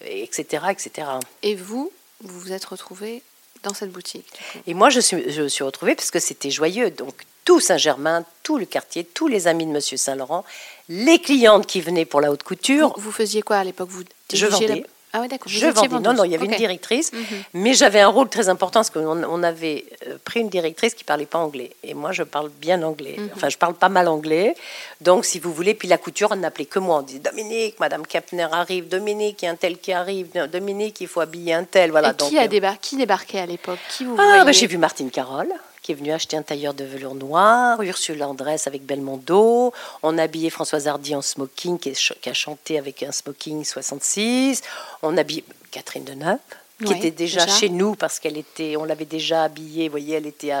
etc., 0.00 0.62
euh, 0.64 0.70
etc. 0.70 1.08
Et 1.42 1.54
vous, 1.54 1.92
vous 2.22 2.40
vous 2.40 2.52
êtes 2.52 2.64
retrouvé 2.64 3.22
dans 3.62 3.74
cette 3.74 3.90
boutique 3.90 4.26
Et 4.66 4.74
moi, 4.74 4.90
je 4.90 5.00
suis, 5.00 5.30
je 5.30 5.48
suis 5.48 5.64
retrouvée 5.64 5.94
parce 5.94 6.10
que 6.10 6.20
c'était 6.20 6.50
joyeux. 6.50 6.90
Donc, 6.90 7.14
tout 7.44 7.60
Saint-Germain, 7.60 8.24
tout 8.42 8.58
le 8.58 8.66
quartier, 8.66 9.04
tous 9.04 9.26
les 9.26 9.48
amis 9.48 9.66
de 9.66 9.70
Monsieur 9.70 9.96
Saint-Laurent, 9.96 10.44
les 10.88 11.18
clientes 11.18 11.66
qui 11.66 11.80
venaient 11.80 12.04
pour 12.04 12.20
la 12.20 12.30
haute 12.30 12.42
couture. 12.42 12.92
Vous, 12.98 13.12
faisiez 13.12 13.42
quoi 13.42 13.56
à 13.56 13.64
l'époque? 13.64 13.88
Vous 13.90 14.04
Je 14.32 14.46
vendais. 14.46 14.84
Ah 15.12 15.20
oui, 15.22 15.28
d'accord. 15.28 15.50
Je 15.50 15.66
vendais. 15.66 16.00
Non, 16.00 16.12
non, 16.14 16.24
il 16.24 16.32
y 16.32 16.34
avait 16.34 16.46
une 16.46 16.56
directrice, 16.56 17.12
mhm. 17.12 17.22
mais 17.54 17.74
j'avais 17.74 18.00
un 18.00 18.08
rôle 18.08 18.28
très 18.28 18.48
important 18.48 18.80
parce 18.80 18.90
qu'on 18.90 19.24
on 19.24 19.42
avait 19.42 19.86
euh, 20.06 20.18
pris 20.24 20.40
une 20.40 20.50
directrice 20.50 20.94
qui 20.94 21.04
parlait 21.04 21.26
pas 21.26 21.38
anglais. 21.38 21.70
Et 21.82 21.94
moi, 21.94 22.12
je 22.12 22.22
parle 22.22 22.50
bien 22.50 22.82
anglais. 22.82 23.16
Mhm. 23.18 23.30
Enfin, 23.34 23.48
je 23.48 23.56
parle 23.56 23.74
pas 23.74 23.88
mal 23.88 24.08
anglais. 24.08 24.54
Donc, 25.00 25.24
si 25.24 25.38
vous 25.38 25.52
voulez, 25.52 25.74
puis 25.74 25.88
la 25.88 25.98
couture, 25.98 26.28
on 26.32 26.36
n'appelait 26.36 26.66
que 26.66 26.78
moi. 26.78 26.98
On 26.98 27.02
disait 27.02 27.20
Dominique, 27.20 27.80
Madame 27.80 28.06
Kepner 28.06 28.48
arrive. 28.52 28.88
Dominique, 28.88 29.42
il 29.42 29.46
y 29.46 29.48
a 29.48 29.52
un 29.52 29.56
tel 29.56 29.78
qui 29.78 29.92
arrive. 29.92 30.28
Dominique, 30.52 31.00
il 31.00 31.08
faut 31.08 31.20
habiller 31.20 31.54
un 31.54 31.64
tel. 31.64 31.90
Voilà. 31.90 32.10
Et 32.10 32.14
qui, 32.14 32.38
a 32.38 32.42
euh, 32.42 32.72
qui 32.80 32.96
débarquait 32.96 33.40
à 33.40 33.46
l'époque? 33.46 33.78
Qui 33.96 34.04
vous 34.04 34.16
ah, 34.18 34.44
bah, 34.44 34.52
J'ai 34.52 34.66
vu 34.66 34.76
Martine 34.76 35.10
Carole 35.10 35.52
qui 35.88 35.92
est 35.92 35.94
venue 35.94 36.12
acheter 36.12 36.36
un 36.36 36.42
tailleur 36.42 36.74
de 36.74 36.84
velours 36.84 37.14
noir, 37.14 37.80
Ursule 37.80 38.22
Andress 38.22 38.66
avec 38.66 38.84
Belmondo, 38.84 39.72
on 40.02 40.18
a 40.18 40.24
habillé 40.24 40.50
Françoise 40.50 40.86
Hardy 40.86 41.14
en 41.14 41.22
smoking, 41.22 41.78
qui, 41.78 41.94
a 42.28 42.32
chanté 42.34 42.76
avec 42.76 43.02
un 43.02 43.10
smoking 43.10 43.64
66, 43.64 44.60
on 45.00 45.16
a 45.16 45.22
habillé 45.22 45.46
Catherine 45.70 46.04
Deneuve, 46.04 46.36
qui 46.84 46.92
était 46.92 47.10
déjà, 47.10 47.46
chez 47.46 47.70
nous 47.70 47.94
parce 47.94 48.18
qu'elle 48.18 48.36
était, 48.36 48.76
on 48.76 48.84
l'avait 48.84 49.06
déjà 49.06 49.44
habillée. 49.44 49.88
Vous 49.88 49.92
voyez, 49.92 50.16
elle 50.16 50.26
était 50.26 50.52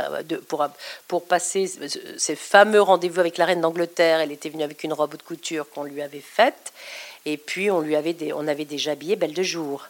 pour 0.48 0.66
pour 1.06 1.24
passer 1.24 1.70
ces 2.16 2.34
fameux 2.34 2.80
rendez-vous 2.80 3.20
avec 3.20 3.36
la 3.36 3.44
reine 3.44 3.60
d'Angleterre. 3.60 4.20
Elle 4.20 4.32
était 4.32 4.48
venue 4.48 4.64
avec 4.64 4.82
une 4.82 4.94
robe 4.94 5.14
de 5.14 5.22
couture 5.22 5.68
qu'on 5.68 5.84
lui 5.84 6.00
avait 6.00 6.24
faite, 6.24 6.72
et 7.26 7.36
puis 7.36 7.70
on 7.70 7.82
lui 7.82 7.96
avait, 7.96 8.16
on 8.34 8.48
avait 8.48 8.64
déjà 8.64 8.92
habillé 8.92 9.14
Belle 9.14 9.34
de 9.34 9.42
jour. 9.42 9.88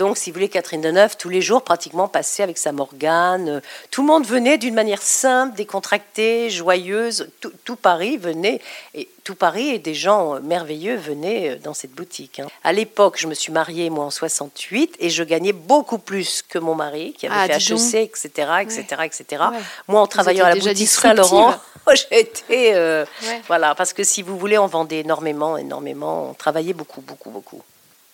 Donc, 0.00 0.16
si 0.16 0.30
vous 0.30 0.34
voulez, 0.36 0.48
Catherine 0.48 0.80
Deneuve, 0.80 1.18
tous 1.18 1.28
les 1.28 1.42
jours, 1.42 1.60
pratiquement, 1.60 2.08
passait 2.08 2.42
avec 2.42 2.56
sa 2.56 2.72
Morgane. 2.72 3.60
Tout 3.90 4.00
le 4.00 4.06
monde 4.06 4.24
venait 4.24 4.56
d'une 4.56 4.72
manière 4.72 5.02
simple, 5.02 5.54
décontractée, 5.54 6.48
joyeuse. 6.48 7.28
Tout, 7.66 7.76
Paris 7.76 8.16
venait, 8.16 8.62
et 8.94 9.10
tout 9.24 9.34
Paris 9.34 9.68
et 9.68 9.78
des 9.78 9.92
gens 9.92 10.40
merveilleux 10.40 10.96
venaient 10.96 11.56
dans 11.56 11.74
cette 11.74 11.90
boutique. 11.90 12.40
Hein. 12.40 12.46
À 12.64 12.72
l'époque, 12.72 13.16
je 13.18 13.26
me 13.26 13.34
suis 13.34 13.52
mariée, 13.52 13.90
moi, 13.90 14.06
en 14.06 14.10
68, 14.10 14.96
et 15.00 15.10
je 15.10 15.22
gagnais 15.22 15.52
beaucoup 15.52 15.98
plus 15.98 16.40
que 16.48 16.58
mon 16.58 16.74
mari, 16.74 17.12
qui 17.18 17.26
avait 17.26 17.52
ah, 17.52 17.60
fait 17.60 17.74
HEC, 17.74 18.08
etc., 18.08 18.52
etc., 18.62 19.02
etc. 19.04 19.44
Moi, 19.86 20.00
en 20.00 20.06
travaillant 20.06 20.46
à 20.46 20.54
la 20.54 20.56
boutique 20.56 20.88
Saint-Laurent, 20.88 21.56
j'ai 21.92 22.20
été... 22.20 22.74
Euh, 22.74 23.04
voilà, 23.48 23.74
parce 23.74 23.92
que 23.92 24.02
si 24.02 24.22
vous 24.22 24.38
voulez, 24.38 24.56
on 24.56 24.66
vendait 24.66 25.00
énormément, 25.00 25.58
énormément. 25.58 26.30
On 26.30 26.32
travaillait 26.32 26.72
beaucoup, 26.72 27.02
beaucoup, 27.02 27.28
beaucoup. 27.28 27.62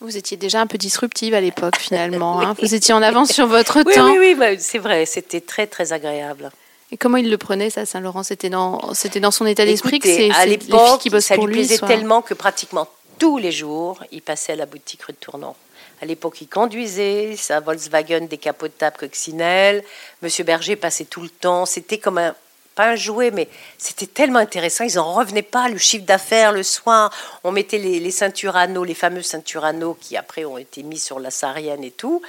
Vous 0.01 0.17
étiez 0.17 0.37
déjà 0.37 0.61
un 0.61 0.67
peu 0.67 0.79
disruptive 0.79 1.35
à 1.35 1.41
l'époque, 1.41 1.77
finalement. 1.77 2.41
Hein. 2.47 2.55
Vous 2.61 2.75
étiez 2.75 2.93
en 2.93 3.03
avance 3.03 3.33
sur 3.33 3.47
votre 3.47 3.83
temps. 3.83 4.11
Oui, 4.11 4.19
oui, 4.19 4.35
bah, 4.35 4.59
c'est 4.59 4.79
vrai. 4.79 5.07
C'était 5.07 5.41
très, 5.41 5.67
très 5.67 5.93
agréable. 5.93 6.51
Et 6.93 6.97
comment 6.97 7.17
il 7.17 7.31
le 7.31 7.39
prenait, 7.39 7.71
ça, 7.71 7.87
Saint-Laurent? 7.87 8.23
C'était 8.23 8.51
dans, 8.51 8.95
c'était 8.95 9.21
dans 9.21 9.31
son 9.31 9.47
état 9.47 9.65
d'esprit 9.65 9.99
que 9.99 10.09
c'est, 10.09 10.31
à 10.31 10.47
l'époque, 10.47 11.01
qui 11.01 11.11
ça 11.21 11.37
lui 11.37 11.47
plaisait 11.47 11.79
tellement 11.79 12.23
que 12.23 12.35
pratiquement 12.35 12.89
tous 13.19 13.39
les 13.39 13.53
jours, 13.53 14.05
il 14.13 14.23
passait 14.23 14.53
à 14.53 14.57
la 14.57 14.67
boutique 14.67 15.03
rue 15.03 15.13
de 15.15 15.19
Tournon. 15.19 15.55
À 16.03 16.07
l'époque, 16.07 16.41
il 16.43 16.49
conduisait 16.49 17.35
sa 17.37 17.61
Volkswagen 17.61 18.27
décapotable 18.27 18.97
coccinelle. 18.99 19.83
Monsieur 20.23 20.45
Berger 20.45 20.77
passait 20.77 21.07
tout 21.07 21.23
le 21.23 21.31
temps. 21.31 21.65
C'était 21.65 21.99
comme 21.99 22.19
un, 22.19 22.35
pas 22.77 22.91
un 22.91 22.95
jouet, 22.95 23.33
mais 23.33 23.49
c'était 23.79 24.07
tellement 24.07 24.39
intéressant. 24.39 24.85
Ils 24.85 24.95
n'en 24.95 25.13
revenaient 25.13 25.43
pas. 25.43 25.69
Le 25.69 25.79
chiffre 25.79 26.05
d'affaires 26.05 26.53
le 26.53 26.63
soir, 26.63 27.13
on 27.43 27.51
mettait 27.51 27.79
les, 27.79 27.99
les 27.99 28.11
ceintures 28.13 28.55
anneaux, 28.55 28.85
les 28.85 28.95
fameux 28.95 29.23
ceintures 29.23 29.65
anneaux 29.65 29.97
qui 30.01 30.17
après 30.17 30.45
ont 30.45 30.59
été 30.59 30.85
mis 30.85 30.99
sur 30.99 31.19
la 31.19 31.33
sarienne 31.33 31.83
et 31.83 31.91
tout. 31.91 32.23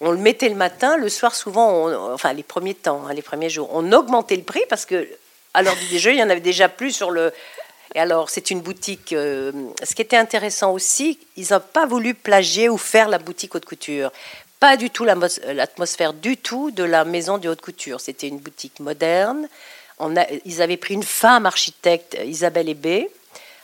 On 0.00 0.12
le 0.12 0.18
mettait 0.18 0.48
le 0.48 0.54
matin, 0.54 0.96
le 0.96 1.08
soir 1.08 1.34
souvent, 1.34 2.12
enfin 2.12 2.32
les 2.34 2.42
premiers 2.44 2.74
temps, 2.74 3.02
hein, 3.08 3.14
les 3.14 3.22
premiers 3.22 3.48
jours, 3.48 3.70
on 3.72 3.92
augmentait 3.92 4.36
le 4.36 4.42
prix 4.42 4.60
parce 4.68 4.84
que 4.84 5.08
à 5.54 5.62
l'heure 5.62 5.74
du 5.74 5.88
déjeuner, 5.88 6.16
il 6.16 6.20
y 6.20 6.22
en 6.22 6.28
avait 6.28 6.40
déjà 6.40 6.68
plus 6.68 6.92
sur 6.92 7.10
le, 7.10 7.32
et 7.94 7.98
alors, 7.98 8.28
c'est 8.28 8.50
une 8.50 8.60
boutique. 8.60 9.14
Euh, 9.14 9.52
ce 9.82 9.94
qui 9.94 10.02
était 10.02 10.18
intéressant 10.18 10.72
aussi, 10.72 11.18
ils 11.36 11.46
n'ont 11.52 11.60
pas 11.60 11.86
voulu 11.86 12.12
plagier 12.12 12.68
ou 12.68 12.76
faire 12.76 13.08
la 13.08 13.18
boutique 13.18 13.54
haute 13.54 13.64
couture. 13.64 14.12
Pas 14.60 14.76
du 14.76 14.90
tout 14.90 15.04
l'atmosphère 15.04 16.12
du 16.12 16.36
tout 16.36 16.70
de 16.70 16.84
la 16.84 17.06
maison 17.06 17.38
de 17.38 17.48
haute 17.48 17.62
couture. 17.62 18.00
C'était 18.00 18.28
une 18.28 18.38
boutique 18.38 18.80
moderne. 18.80 19.48
Ils 20.44 20.62
avaient 20.62 20.76
pris 20.76 20.94
une 20.94 21.02
femme 21.02 21.46
architecte, 21.46 22.18
Isabelle 22.24 22.68
Hébé, 22.68 23.10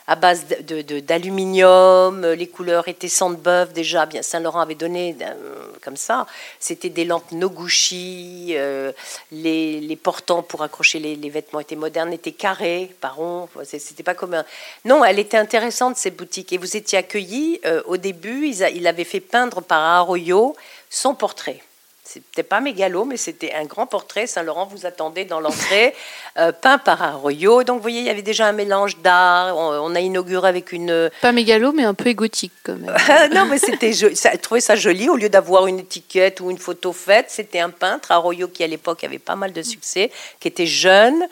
à 0.07 0.15
base 0.15 0.45
d'aluminium, 0.47 2.21
de, 2.21 2.27
les 2.29 2.47
couleurs 2.47 2.87
étaient 2.87 3.07
sang 3.07 3.29
de 3.29 3.35
bœuf. 3.35 3.71
Déjà, 3.73 4.05
bien 4.05 4.21
Saint-Laurent 4.21 4.59
avait 4.59 4.75
donné 4.75 5.15
euh, 5.21 5.67
comme 5.81 5.95
ça, 5.95 6.27
c'était 6.59 6.89
des 6.89 7.05
lampes 7.05 7.31
Noguchi, 7.31 8.49
euh, 8.51 8.91
les, 9.31 9.79
les, 9.79 9.95
portants 9.95 10.43
pour 10.43 10.63
accrocher 10.63 10.99
les, 10.99 11.29
vêtements 11.29 11.59
étaient 11.59 11.75
modernes, 11.75 12.11
étaient 12.11 12.31
carrés, 12.31 12.93
par 12.99 13.15
rond, 13.15 13.47
c'était 13.63 14.03
pas 14.03 14.13
comme 14.13 14.33
un... 14.33 14.45
Non, 14.85 15.05
elle 15.05 15.19
était 15.19 15.37
intéressante 15.37 15.97
cette 15.97 16.17
boutique, 16.17 16.51
et 16.51 16.57
vous 16.57 16.75
étiez 16.75 16.97
accueillis, 16.97 17.59
euh, 17.65 17.81
au 17.85 17.97
début, 17.97 18.47
il 18.49 18.87
avait 18.87 19.03
fait 19.03 19.21
peindre 19.21 19.61
par 19.61 19.81
Arroyo 19.81 20.55
son 20.89 21.15
portrait. 21.15 21.61
C'était 22.05 22.43
pas 22.43 22.59
mégalo, 22.59 23.05
mais 23.05 23.15
c'était 23.15 23.53
un 23.53 23.63
grand 23.63 23.87
portrait. 23.87 24.27
Saint-Laurent 24.27 24.65
vous 24.65 24.85
attendait 24.85 25.23
dans 25.23 25.39
l'entrée, 25.39 25.95
euh, 26.37 26.51
peint 26.51 26.77
par 26.77 27.21
royaux. 27.21 27.63
Donc, 27.63 27.77
vous 27.77 27.81
voyez, 27.81 28.01
il 28.01 28.05
y 28.05 28.09
avait 28.09 28.21
déjà 28.21 28.45
un 28.45 28.51
mélange 28.51 28.97
d'art. 28.97 29.55
On, 29.57 29.95
a 29.95 29.99
inauguré 30.01 30.49
avec 30.49 30.73
une. 30.73 31.09
Pas 31.21 31.31
mégalo, 31.31 31.71
mais 31.71 31.83
un 31.85 31.93
peu 31.93 32.09
égotique, 32.09 32.51
quand 32.63 32.75
même. 32.75 32.93
non, 33.33 33.45
mais 33.45 33.57
c'était. 33.57 33.93
Je 33.93 34.37
trouvais 34.37 34.59
ça 34.59 34.75
joli. 34.75 35.07
Au 35.07 35.15
lieu 35.15 35.29
d'avoir 35.29 35.65
une 35.67 35.79
étiquette 35.79 36.41
ou 36.41 36.51
une 36.51 36.57
photo 36.57 36.91
faite, 36.91 37.27
c'était 37.29 37.61
un 37.61 37.69
peintre, 37.69 38.13
royaux 38.13 38.49
qui, 38.49 38.65
à 38.65 38.67
l'époque, 38.67 39.05
avait 39.05 39.17
pas 39.17 39.37
mal 39.37 39.53
de 39.53 39.61
succès, 39.61 40.11
qui 40.41 40.49
était 40.49 40.67
jeune 40.67 41.25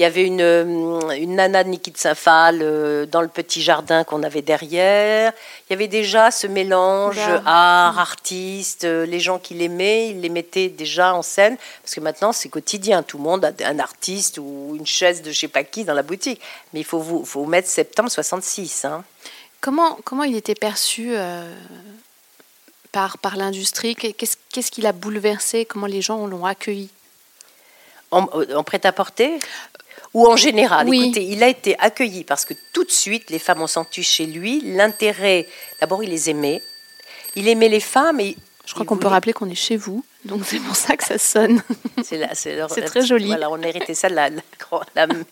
il 0.00 0.04
y 0.04 0.06
avait 0.06 0.24
une, 0.24 0.40
euh, 0.40 1.10
une 1.10 1.34
nana 1.34 1.62
de 1.62 1.68
Niki 1.68 1.90
de 1.90 1.98
Saint-Phal 1.98 2.60
euh, 2.62 3.04
dans 3.04 3.20
le 3.20 3.28
petit 3.28 3.60
jardin 3.60 4.02
qu'on 4.02 4.22
avait 4.22 4.40
derrière. 4.40 5.34
Il 5.68 5.72
y 5.72 5.74
avait 5.74 5.88
déjà 5.88 6.30
ce 6.30 6.46
mélange 6.46 7.18
art, 7.44 7.98
artiste, 7.98 8.84
euh, 8.84 9.04
les 9.04 9.20
gens 9.20 9.38
qui 9.38 9.52
l'aimaient, 9.52 10.08
ils 10.08 10.22
les 10.22 10.30
mettaient 10.30 10.70
déjà 10.70 11.14
en 11.14 11.20
scène. 11.20 11.58
Parce 11.82 11.94
que 11.94 12.00
maintenant, 12.00 12.32
c'est 12.32 12.48
quotidien. 12.48 13.02
Tout 13.02 13.18
le 13.18 13.24
monde 13.24 13.44
a 13.44 13.52
un 13.66 13.78
artiste 13.78 14.38
ou 14.38 14.74
une 14.74 14.86
chaise 14.86 15.20
de 15.20 15.32
je 15.32 15.38
sais 15.38 15.48
pas 15.48 15.64
qui 15.64 15.84
dans 15.84 15.92
la 15.92 16.02
boutique. 16.02 16.40
Mais 16.72 16.80
il 16.80 16.86
faut 16.86 17.00
vous, 17.00 17.22
faut 17.26 17.44
mettre 17.44 17.68
septembre 17.68 18.10
66. 18.10 18.86
Hein. 18.86 19.04
Comment, 19.60 19.98
comment 20.04 20.24
il 20.24 20.34
était 20.34 20.54
perçu 20.54 21.12
par, 22.90 23.18
par 23.18 23.36
l'industrie? 23.36 23.94
Qu'est-ce 23.96 24.38
qu'est-ce 24.50 24.70
qui 24.70 24.80
l'a 24.80 24.92
bouleversé? 24.92 25.66
Comment 25.66 25.86
les 25.86 26.00
gens 26.00 26.26
l'ont 26.26 26.46
accueilli? 26.46 26.88
En, 28.12 28.22
en 28.22 28.64
prêt-à-porter? 28.64 29.38
Ou 30.14 30.26
en 30.26 30.36
général. 30.36 30.92
Écoutez, 30.92 31.24
il 31.24 31.42
a 31.42 31.48
été 31.48 31.78
accueilli 31.78 32.24
parce 32.24 32.44
que 32.44 32.54
tout 32.72 32.84
de 32.84 32.90
suite, 32.90 33.30
les 33.30 33.38
femmes 33.38 33.62
ont 33.62 33.66
senti 33.66 34.02
chez 34.02 34.26
lui 34.26 34.60
l'intérêt. 34.64 35.46
D'abord, 35.80 36.02
il 36.02 36.10
les 36.10 36.30
aimait. 36.30 36.62
Il 37.36 37.48
aimait 37.48 37.68
les 37.68 37.80
femmes 37.80 38.20
et. 38.20 38.36
Je 38.70 38.74
crois 38.74 38.86
qu'on 38.86 38.98
peut 38.98 39.08
rappeler 39.08 39.32
qu'on 39.32 39.50
est 39.50 39.56
chez 39.56 39.76
vous. 39.76 40.04
Donc 40.24 40.42
c'est 40.44 40.60
pour 40.60 40.76
ça 40.76 40.96
que 40.96 41.02
ça 41.02 41.18
sonne. 41.18 41.60
C'est 42.04 42.84
très 42.84 43.02
joli. 43.02 43.26
Voilà, 43.26 43.50
on 43.50 43.60
a 43.60 43.66
hérité 43.66 43.94
ça 43.94 44.08
de 44.08 44.14
la, 44.14 44.30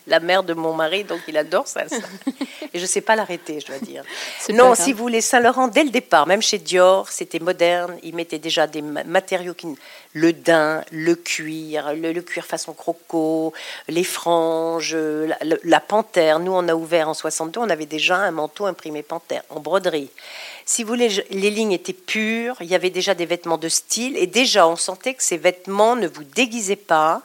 la, 0.07 0.19
mère 0.19 0.43
de 0.43 0.53
mon 0.53 0.73
mari, 0.73 1.05
donc 1.05 1.21
il 1.25 1.37
adore 1.37 1.65
ça. 1.65 1.83
Et 2.73 2.77
je 2.77 2.81
ne 2.81 2.87
sais 2.87 2.99
pas 2.99 3.15
l'arrêter, 3.15 3.61
je 3.61 3.67
dois 3.67 3.79
dire. 3.79 4.03
Non, 4.49 4.75
si 4.75 4.91
vous 4.91 5.03
voulez, 5.03 5.21
Saint-Laurent, 5.21 5.69
dès 5.69 5.85
le 5.85 5.89
départ, 5.89 6.27
même 6.27 6.41
chez 6.41 6.57
Dior, 6.57 7.07
c'était 7.09 7.39
moderne. 7.39 7.97
Il 8.03 8.13
mettait 8.13 8.39
déjà 8.39 8.67
des 8.67 8.81
matériaux 8.81 9.53
qui... 9.53 9.67
Le 10.13 10.33
daim, 10.33 10.83
le 10.91 11.13
cuir, 11.13 11.93
le, 11.93 12.19
cuir 12.21 12.43
façon 12.43 12.73
croco, 12.73 13.53
les 13.87 14.03
franges, 14.03 14.95
la, 14.95 15.37
la 15.63 15.79
panthère. 15.79 16.39
Nous, 16.39 16.51
on 16.51 16.67
a 16.67 16.73
ouvert 16.73 17.09
en 17.09 17.13
62, 17.13 17.59
on 17.59 17.69
avait 17.69 17.85
déjà 17.85 18.17
un 18.17 18.31
manteau 18.31 18.65
imprimé 18.65 19.03
panthère 19.03 19.43
en 19.51 19.59
broderie 19.59 20.09
si 20.69 20.83
vous 20.83 20.89
voulez, 20.89 21.09
les 21.31 21.49
lignes 21.49 21.71
étaient 21.71 21.93
pures, 21.93 22.55
il 22.59 22.67
y 22.67 22.75
avait 22.75 22.91
déjà 22.91 23.15
des 23.15 23.25
vêtements 23.25 23.57
de 23.57 23.69
style, 23.69 24.15
et 24.15 24.27
déjà 24.27 24.67
on 24.67 24.75
sentait 24.75 25.15
que 25.15 25.23
ces 25.23 25.37
vêtements 25.37 25.95
ne 25.95 26.07
vous 26.07 26.23
déguisaient 26.23 26.75
pas, 26.75 27.23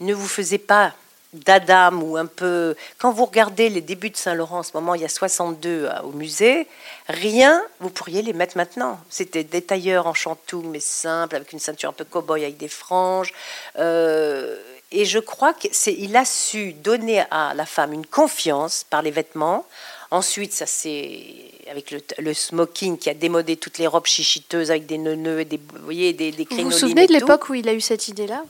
ne 0.00 0.12
vous 0.12 0.26
faisaient 0.26 0.58
pas 0.58 0.92
d'Adam 1.32 2.02
ou 2.02 2.16
un 2.16 2.26
peu... 2.26 2.74
Quand 2.98 3.12
vous 3.12 3.26
regardez 3.26 3.68
les 3.68 3.80
débuts 3.80 4.10
de 4.10 4.16
Saint-Laurent, 4.16 4.58
en 4.58 4.62
ce 4.64 4.72
moment, 4.74 4.96
il 4.96 5.02
y 5.02 5.04
a 5.04 5.08
62 5.08 5.68
euh, 5.68 6.02
au 6.02 6.10
musée, 6.10 6.66
rien, 7.06 7.62
vous 7.78 7.90
pourriez 7.90 8.22
les 8.22 8.32
mettre 8.32 8.56
maintenant. 8.56 8.98
C'était 9.08 9.44
des 9.44 9.62
tailleurs 9.62 10.08
en 10.08 10.14
chantou, 10.14 10.60
mais 10.62 10.80
simple, 10.80 11.36
avec 11.36 11.52
une 11.52 11.60
ceinture 11.60 11.90
un 11.90 11.92
peu 11.92 12.02
cow-boy, 12.02 12.42
avec 12.42 12.56
des 12.56 12.66
franges. 12.66 13.32
Euh, 13.78 14.60
et 14.90 15.04
je 15.04 15.20
crois 15.20 15.54
qu'il 15.54 16.16
a 16.16 16.24
su 16.24 16.72
donner 16.72 17.22
à 17.30 17.54
la 17.54 17.66
femme 17.66 17.92
une 17.92 18.06
confiance 18.06 18.84
par 18.90 19.02
les 19.02 19.12
vêtements. 19.12 19.64
Ensuite, 20.10 20.52
ça 20.52 20.66
c'est 20.66 21.52
avec 21.70 21.94
le, 22.18 22.34
smoking 22.34 22.98
qui 22.98 23.08
a 23.10 23.14
démodé 23.14 23.56
toutes 23.56 23.78
les 23.78 23.86
robes 23.86 24.06
chichiteuses 24.06 24.72
avec 24.72 24.86
des 24.86 24.96
et 24.96 25.44
des, 25.44 25.56
vous 25.56 25.84
voyez, 25.84 26.12
des, 26.12 26.32
des 26.32 26.44
Vous 26.50 26.64
vous 26.64 26.70
souvenez 26.72 27.06
de 27.06 27.12
l'époque 27.12 27.48
où 27.48 27.54
il 27.54 27.68
a 27.68 27.72
eu 27.72 27.80
cette 27.80 28.08
idée-là? 28.08 28.42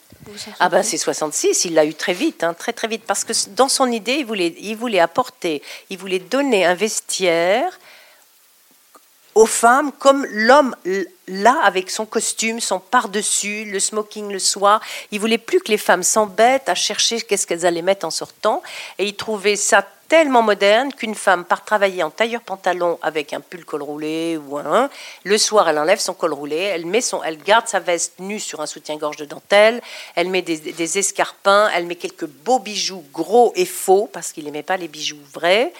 Ah 0.59 0.71
ben 0.71 0.83
c'est 0.83 0.97
66, 0.97 1.67
il 1.67 1.75
l'a 1.75 1.85
eu 1.85 1.93
très 1.95 2.15
vite, 2.15 2.45
hein, 2.45 2.55
très 2.55 2.73
très 2.73 2.89
vite, 2.89 3.03
parce 3.07 3.25
que 3.25 3.33
dans 3.51 3.69
son 3.69 3.93
idée, 3.93 4.15
il 4.15 4.27
voulait, 4.27 4.55
il 4.59 4.75
voulait 4.75 5.01
apporter, 5.01 5.63
il 5.91 5.99
voulait 5.99 6.19
donner 6.19 6.65
un 6.65 6.75
vestiaire 6.75 7.79
aux 9.35 9.47
femmes 9.47 9.93
comme 9.93 10.25
l'homme 10.27 10.75
là 11.29 11.61
avec 11.63 11.91
son 11.91 12.07
costume, 12.07 12.59
son 12.59 12.81
par-dessus, 12.81 13.65
le 13.67 13.81
smoking 13.81 14.33
le 14.33 14.39
soir. 14.39 14.81
Il 15.13 15.21
voulait 15.21 15.39
plus 15.39 15.61
que 15.61 15.71
les 15.71 15.79
femmes 15.79 16.03
s'embêtent 16.03 16.69
à 16.69 16.75
chercher 16.75 17.21
qu'est-ce 17.21 17.47
qu'elles 17.47 17.67
allaient 17.67 17.83
mettre 17.83 18.07
en 18.07 18.11
sortant. 18.11 18.63
Et 18.99 19.07
il 19.07 19.15
trouvait 19.15 19.57
ça 19.57 19.87
tellement 20.11 20.43
moderne 20.43 20.93
qu'une 20.93 21.15
femme 21.15 21.45
part 21.45 21.65
travailler 21.65 22.03
en 22.03 22.11
tailleur 22.11 22.41
pantalon 22.41 22.99
avec 23.01 23.33
un 23.33 23.41
pull 23.41 23.65
col 23.65 23.81
roulé 23.81 24.37
ou 24.37 24.59
un 24.59 24.91
le 25.23 25.39
soir 25.39 25.69
elle 25.69 25.79
enlève 25.79 26.01
son 26.01 26.15
col 26.15 26.33
roulé, 26.33 26.57
elle 26.57 26.85
met 26.85 27.01
son 27.01 27.23
elle 27.23 27.39
garde 27.39 27.69
sa 27.69 27.79
veste 27.79 28.19
nue 28.19 28.41
sur 28.41 28.61
un 28.61 28.67
soutien-gorge 28.67 29.19
de 29.19 29.25
dentelle, 29.25 29.81
elle 30.17 30.29
met 30.29 30.43
des, 30.43 30.99
escarpins, 30.99 31.71
elle 31.73 31.87
met 31.87 31.95
quelques 31.95 32.27
beaux 32.27 32.59
bijoux 32.59 33.05
gros 33.13 33.53
et 33.55 33.65
faux 33.65 34.11
parce 34.13 34.33
qu'il 34.33 34.45
n'aimait 34.47 34.65
pas 34.65 34.77
les 34.77 34.89
bijoux 34.89 35.23
vrais 35.33 35.73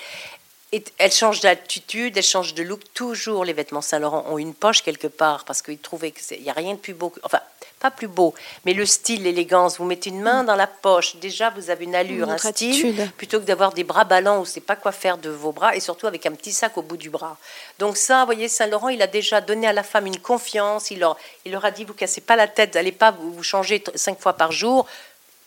elle 0.99 1.11
change 1.11 1.41
d'attitude, 1.41 2.17
elle 2.17 2.23
change 2.23 2.55
de 2.55 2.63
look. 2.63 2.81
Toujours, 2.95 3.45
les 3.45 3.53
vêtements 3.53 3.81
Saint-Laurent 3.81 4.25
ont 4.29 4.39
une 4.39 4.55
poche 4.55 4.83
quelque 4.83 5.09
part 5.09 5.45
parce 5.45 5.63
qu'ils 5.63 5.79
trouvaient 5.79 6.13
qu'il 6.13 6.41
n'y 6.41 6.49
a 6.49 6.53
rien 6.53 6.75
de 6.75 6.79
plus 6.79 6.95
beau. 6.95 7.13
Enfin, 7.25 7.41
pas 7.81 7.91
plus 7.91 8.09
beau, 8.09 8.35
mais 8.67 8.75
le 8.75 8.85
style, 8.85 9.23
l'élégance. 9.23 9.79
Vous 9.79 9.87
mettez 9.87 10.11
une 10.11 10.21
main 10.21 10.45
dans 10.45 10.55
la 10.55 10.67
poche, 10.67 11.17
déjà 11.17 11.49
vous 11.51 11.71
avez 11.71 11.85
une 11.85 11.95
allure, 11.95 12.29
un 12.29 12.37
style, 12.37 13.11
plutôt 13.17 13.41
que 13.41 13.47
d'avoir 13.47 13.73
des 13.73 13.85
bras 13.85 14.05
ballants 14.05 14.41
où 14.41 14.45
c'est 14.45 14.61
pas 14.61 14.77
quoi 14.77 14.93
faire 14.93 15.17
de 15.17 15.31
vos 15.31 15.51
bras 15.51 15.75
et 15.75 15.81
surtout 15.81 16.07
avec 16.07 16.27
un 16.27 16.33
petit 16.33 16.53
sac 16.53 16.77
au 16.77 16.83
bout 16.83 16.99
du 16.99 17.09
bras. 17.09 17.39
Donc 17.79 17.97
ça, 17.97 18.21
vous 18.21 18.27
voyez, 18.27 18.49
Saint-Laurent, 18.49 18.91
il 18.91 19.01
a 19.01 19.07
déjà 19.07 19.41
donné 19.41 19.67
à 19.67 19.73
la 19.73 19.83
femme 19.83 20.07
une 20.07 20.19
confiance. 20.19 20.91
Il 20.91 21.01
leur, 21.01 21.17
il 21.47 21.53
leur 21.53 21.65
a 21.65 21.71
dit 21.71 21.85
vous 21.85 21.95
cassez 21.95 22.21
pas 22.21 22.37
la 22.37 22.47
tête, 22.47 22.75
n'allez 22.75 22.93
pas 22.93 23.11
vous, 23.13 23.33
vous 23.33 23.43
changer 23.43 23.83
cinq 23.95 24.21
fois 24.21 24.35
par 24.35 24.53
jour. 24.53 24.87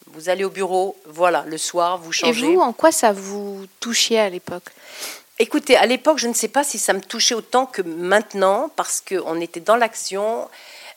Vous 0.08 0.30
allez 0.30 0.44
au 0.44 0.50
bureau, 0.50 0.98
voilà, 1.06 1.44
le 1.48 1.58
soir, 1.58 1.98
vous 1.98 2.12
changez. 2.12 2.46
Et 2.46 2.56
vous, 2.56 2.62
en 2.62 2.74
quoi 2.74 2.92
ça 2.92 3.14
vous 3.14 3.66
touchait 3.80 4.20
à 4.20 4.30
l'époque? 4.30 4.66
Écoutez, 5.40 5.76
à 5.76 5.86
l'époque, 5.86 6.20
je 6.20 6.28
ne 6.28 6.34
sais 6.34 6.48
pas 6.48 6.64
si 6.64 6.78
ça 6.78 6.94
me 6.94 7.02
touchait 7.02 7.34
autant 7.34 7.66
que 7.66 7.82
maintenant, 7.82 8.70
parce 8.76 9.02
qu'on 9.02 9.40
était 9.40 9.60
dans 9.60 9.76
l'action. 9.76 10.48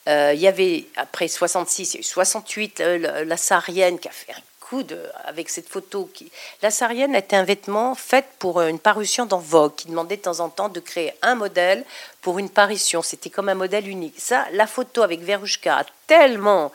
Euh, 0.07 0.31
il 0.33 0.39
y 0.39 0.47
avait, 0.47 0.85
après 0.95 1.27
66, 1.27 1.99
68, 2.01 2.79
euh, 2.79 3.25
la 3.25 3.37
sarienne 3.37 3.99
qui 3.99 4.07
a 4.07 4.11
fait 4.11 4.31
un 4.31 4.41
coup 4.59 4.83
avec 5.25 5.49
cette 5.49 5.67
photo. 5.67 6.09
Qui, 6.13 6.31
la 6.61 6.71
sarienne 6.71 7.15
était 7.15 7.35
un 7.35 7.43
vêtement 7.43 7.93
fait 7.95 8.25
pour 8.39 8.61
une 8.61 8.79
parution 8.79 9.25
dans 9.25 9.39
Vogue, 9.39 9.75
qui 9.75 9.87
demandait 9.87 10.17
de 10.17 10.21
temps 10.21 10.39
en 10.39 10.49
temps 10.49 10.69
de 10.69 10.79
créer 10.79 11.13
un 11.21 11.35
modèle 11.35 11.83
pour 12.21 12.39
une 12.39 12.49
parution. 12.49 13.01
C'était 13.01 13.29
comme 13.29 13.49
un 13.49 13.55
modèle 13.55 13.87
unique. 13.87 14.19
Ça, 14.19 14.45
la 14.53 14.67
photo 14.67 15.03
avec 15.03 15.21
Verushka 15.21 15.77
a 15.77 15.85
tellement 16.07 16.71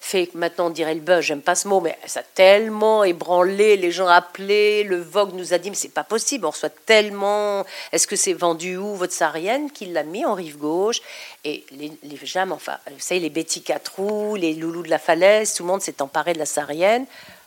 fait, 0.00 0.34
maintenant 0.34 0.66
on 0.66 0.70
dirait 0.70 0.94
le 0.94 1.00
buzz, 1.00 1.20
j'aime 1.20 1.42
pas 1.42 1.54
ce 1.54 1.68
mot, 1.68 1.80
mais 1.80 1.96
ça 2.06 2.20
a 2.20 2.22
tellement 2.22 3.04
ébranlé, 3.04 3.76
les 3.76 3.92
gens 3.92 4.06
appelaient, 4.06 4.82
le 4.82 5.00
Vogue 5.00 5.34
nous 5.34 5.52
a 5.52 5.58
dit, 5.58 5.70
mais 5.70 5.76
c'est 5.76 5.88
pas 5.88 6.04
possible, 6.04 6.46
on 6.46 6.50
reçoit 6.50 6.70
tellement, 6.70 7.64
est-ce 7.92 8.06
que 8.06 8.16
c'est 8.16 8.32
vendu 8.32 8.76
où 8.76 8.96
votre 8.96 9.12
sarienne 9.12 9.70
qu'il 9.70 9.92
l'a 9.92 10.02
mis 10.02 10.24
en 10.24 10.34
rive 10.34 10.56
gauche? 10.56 11.00
Et 11.44 11.64
les, 11.70 11.92
les 12.02 12.18
enfin, 12.50 12.78
vous 12.90 12.98
savez, 12.98 13.20
les 13.20 13.30
Betty 13.30 13.62
Catrou, 13.62 14.36
les 14.36 14.54
Loulous 14.54 14.82
de 14.82 14.90
la 14.90 14.98
Falaise, 14.98 15.54
tout 15.54 15.64
le 15.64 15.68
monde 15.68 15.82
s'est 15.82 16.00
emparé 16.00 16.32
de 16.32 16.38
la 16.38 16.46
sarienne 16.46 17.04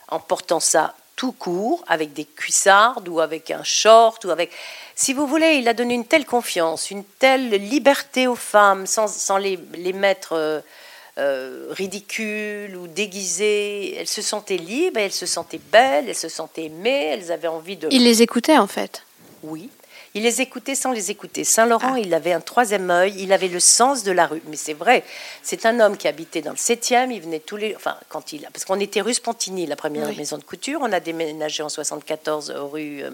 en 0.10 0.19
portant 0.19 0.60
ça 0.60 0.93
tout 1.15 1.31
court, 1.31 1.83
avec 1.88 2.13
des 2.13 2.25
cuissardes 2.25 3.07
ou 3.07 3.19
avec 3.19 3.51
un 3.51 3.63
short 3.63 4.25
ou 4.25 4.31
avec... 4.31 4.51
Si 4.95 5.13
vous 5.13 5.27
voulez, 5.27 5.55
il 5.55 5.67
a 5.67 5.74
donné 5.74 5.93
une 5.93 6.05
telle 6.05 6.25
confiance, 6.25 6.91
une 6.91 7.03
telle 7.03 7.50
liberté 7.50 8.27
aux 8.27 8.36
femmes 8.36 8.88
sans, 8.88 9.07
sans 9.07 9.38
les, 9.38 9.60
les 9.74 9.93
mettre... 9.93 10.33
Euh, 10.33 10.62
euh, 11.20 11.67
ridicules 11.70 12.75
ou 12.75 12.88
déguisées. 12.88 13.96
Elles 13.96 14.08
se 14.08 14.22
sentaient 14.22 14.58
libres, 14.58 15.00
elles 15.00 15.12
se 15.12 15.25
sentaient 15.25 15.62
belles, 15.72 16.05
elles 16.08 16.15
se 16.15 16.29
sentaient 16.29 16.65
aimées, 16.65 17.10
elles 17.13 17.32
avaient 17.32 17.48
envie 17.48 17.77
de... 17.77 17.88
Il 17.91 18.03
les 18.03 18.22
écoutait 18.22 18.58
en 18.58 18.67
fait 18.67 19.03
Oui. 19.43 19.70
Il 20.15 20.24
les 20.24 20.41
écoutait 20.41 20.75
sans 20.75 20.91
les 20.91 21.10
écouter. 21.10 21.43
Saint-Laurent, 21.43 21.93
ah. 21.96 22.00
il 22.00 22.13
avait 22.13 22.34
un 22.34 22.39
troisième 22.39 22.91
œil, 22.91 23.15
il 23.17 23.34
avait 23.34 23.48
le 23.48 23.60
sens 23.60 24.03
de 24.03 24.12
la 24.12 24.27
rue. 24.27 24.43
Mais 24.48 24.58
c'est 24.58 24.74
vrai, 24.74 25.03
c'est 25.41 25.65
un 25.65 25.79
homme 25.79 25.98
qui 25.98 26.08
habitait 26.08 26.41
dans 26.41 26.51
le 26.51 26.58
7e, 26.58 27.12
il 27.12 27.22
venait 27.22 27.39
tous 27.39 27.58
les... 27.58 27.75
Enfin, 27.75 27.98
quand 28.10 28.32
il... 28.32 28.41
Parce 28.53 28.63
qu'on 28.63 28.79
était 28.79 29.01
rue 29.01 29.15
Spontini, 29.15 29.65
la 29.65 29.75
première 29.75 30.15
maison 30.15 30.38
de 30.38 30.43
couture. 30.43 30.79
On 30.84 30.91
a 30.91 31.00
déménagé 31.00 31.63
en 31.63 31.70
74 31.70 32.51
rue 32.72 33.01
euh, 33.03 33.10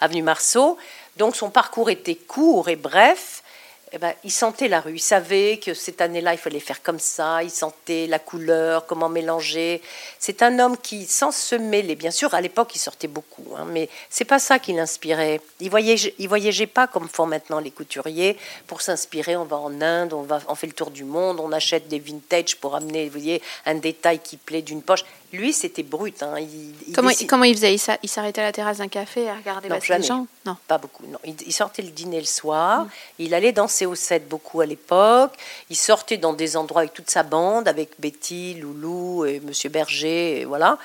Avenue 0.00 0.22
Marceau. 0.22 0.78
Donc 1.18 1.36
son 1.36 1.50
parcours 1.50 1.90
était 1.90 2.14
court 2.14 2.70
et 2.70 2.76
bref. 2.76 3.42
Eh 3.90 3.96
ben, 3.96 4.12
il 4.22 4.30
sentait 4.30 4.68
la 4.68 4.80
rue, 4.80 4.96
il 4.96 5.00
savait 5.00 5.56
que 5.56 5.72
cette 5.72 6.02
année-là, 6.02 6.34
il 6.34 6.38
fallait 6.38 6.60
faire 6.60 6.82
comme 6.82 6.98
ça, 6.98 7.42
il 7.42 7.50
sentait 7.50 8.06
la 8.06 8.18
couleur, 8.18 8.84
comment 8.86 9.08
mélanger. 9.08 9.80
C'est 10.18 10.42
un 10.42 10.58
homme 10.58 10.76
qui, 10.76 11.06
sans 11.06 11.32
se 11.32 11.54
mêler, 11.54 11.96
bien 11.96 12.10
sûr, 12.10 12.34
à 12.34 12.42
l'époque, 12.42 12.74
il 12.74 12.80
sortait 12.80 13.08
beaucoup, 13.08 13.54
hein, 13.56 13.66
mais 13.66 13.88
c'est 14.10 14.26
pas 14.26 14.38
ça 14.38 14.58
qui 14.58 14.74
l'inspirait. 14.74 15.40
Il 15.60 15.70
voyageait, 15.70 16.14
voyageait 16.18 16.66
pas 16.66 16.86
comme 16.86 17.08
font 17.08 17.24
maintenant 17.24 17.60
les 17.60 17.70
couturiers 17.70 18.36
pour 18.66 18.82
s'inspirer. 18.82 19.36
On 19.36 19.44
va 19.44 19.56
en 19.56 19.80
Inde, 19.80 20.12
on, 20.12 20.22
va, 20.22 20.40
on 20.48 20.54
fait 20.54 20.66
le 20.66 20.74
tour 20.74 20.90
du 20.90 21.04
monde, 21.04 21.40
on 21.40 21.50
achète 21.52 21.88
des 21.88 21.98
vintage 21.98 22.56
pour 22.56 22.76
amener, 22.76 23.06
vous 23.06 23.12
voyez, 23.12 23.40
un 23.64 23.76
détail 23.76 24.18
qui 24.18 24.36
plaît 24.36 24.62
d'une 24.62 24.82
poche. 24.82 25.04
Lui, 25.32 25.52
c'était 25.52 25.82
brut. 25.82 26.22
Hein. 26.22 26.36
Il, 26.38 26.94
comment, 26.94 27.10
il, 27.10 27.26
comment, 27.26 27.44
il 27.44 27.54
faisait? 27.54 27.74
Il 28.02 28.08
s'arrêtait 28.08 28.40
à 28.40 28.44
la 28.44 28.52
terrasse 28.52 28.78
d'un 28.78 28.88
café 28.88 29.28
à 29.28 29.34
regarder 29.34 29.68
les 29.68 30.02
gens 30.02 30.26
Non, 30.46 30.56
pas 30.66 30.78
beaucoup. 30.78 31.04
Non. 31.06 31.18
Il, 31.24 31.52
sortait 31.52 31.82
le 31.82 31.90
dîner 31.90 32.18
le 32.18 32.26
soir. 32.26 32.84
Mm. 32.84 32.88
Il 33.18 33.34
allait 33.34 33.52
danser 33.52 33.84
au 33.84 33.94
7 33.94 34.26
beaucoup 34.26 34.62
à 34.62 34.66
l'époque. 34.66 35.34
Il 35.68 35.76
sortait 35.76 36.16
dans 36.16 36.32
des 36.32 36.56
endroits 36.56 36.82
avec 36.82 36.94
toute 36.94 37.10
sa 37.10 37.24
bande, 37.24 37.68
avec 37.68 37.90
Betty, 37.98 38.54
Loulou 38.54 39.26
et 39.26 39.40
Monsieur 39.40 39.68
Berger, 39.68 40.40
et 40.40 40.44
voilà. 40.46 40.78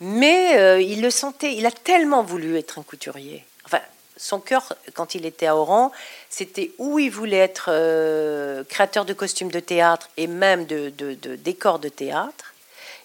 Mais 0.00 0.56
euh, 0.58 0.80
il 0.80 1.02
le 1.02 1.10
sentait. 1.10 1.54
Il 1.54 1.66
a 1.66 1.72
tellement 1.72 2.22
voulu 2.22 2.56
être 2.56 2.78
un 2.78 2.82
couturier. 2.82 3.44
Enfin, 3.64 3.80
son 4.16 4.38
cœur, 4.38 4.74
quand 4.94 5.16
il 5.16 5.26
était 5.26 5.46
à 5.46 5.56
Oran, 5.56 5.90
c'était 6.30 6.70
où 6.78 7.00
il 7.00 7.10
voulait 7.10 7.38
être 7.38 7.66
euh, 7.72 8.62
créateur 8.68 9.04
de 9.04 9.12
costumes 9.12 9.50
de 9.50 9.60
théâtre 9.60 10.08
et 10.16 10.28
même 10.28 10.66
de, 10.66 10.90
de, 10.90 11.14
de 11.14 11.34
décors 11.34 11.80
de 11.80 11.88
théâtre. 11.88 12.47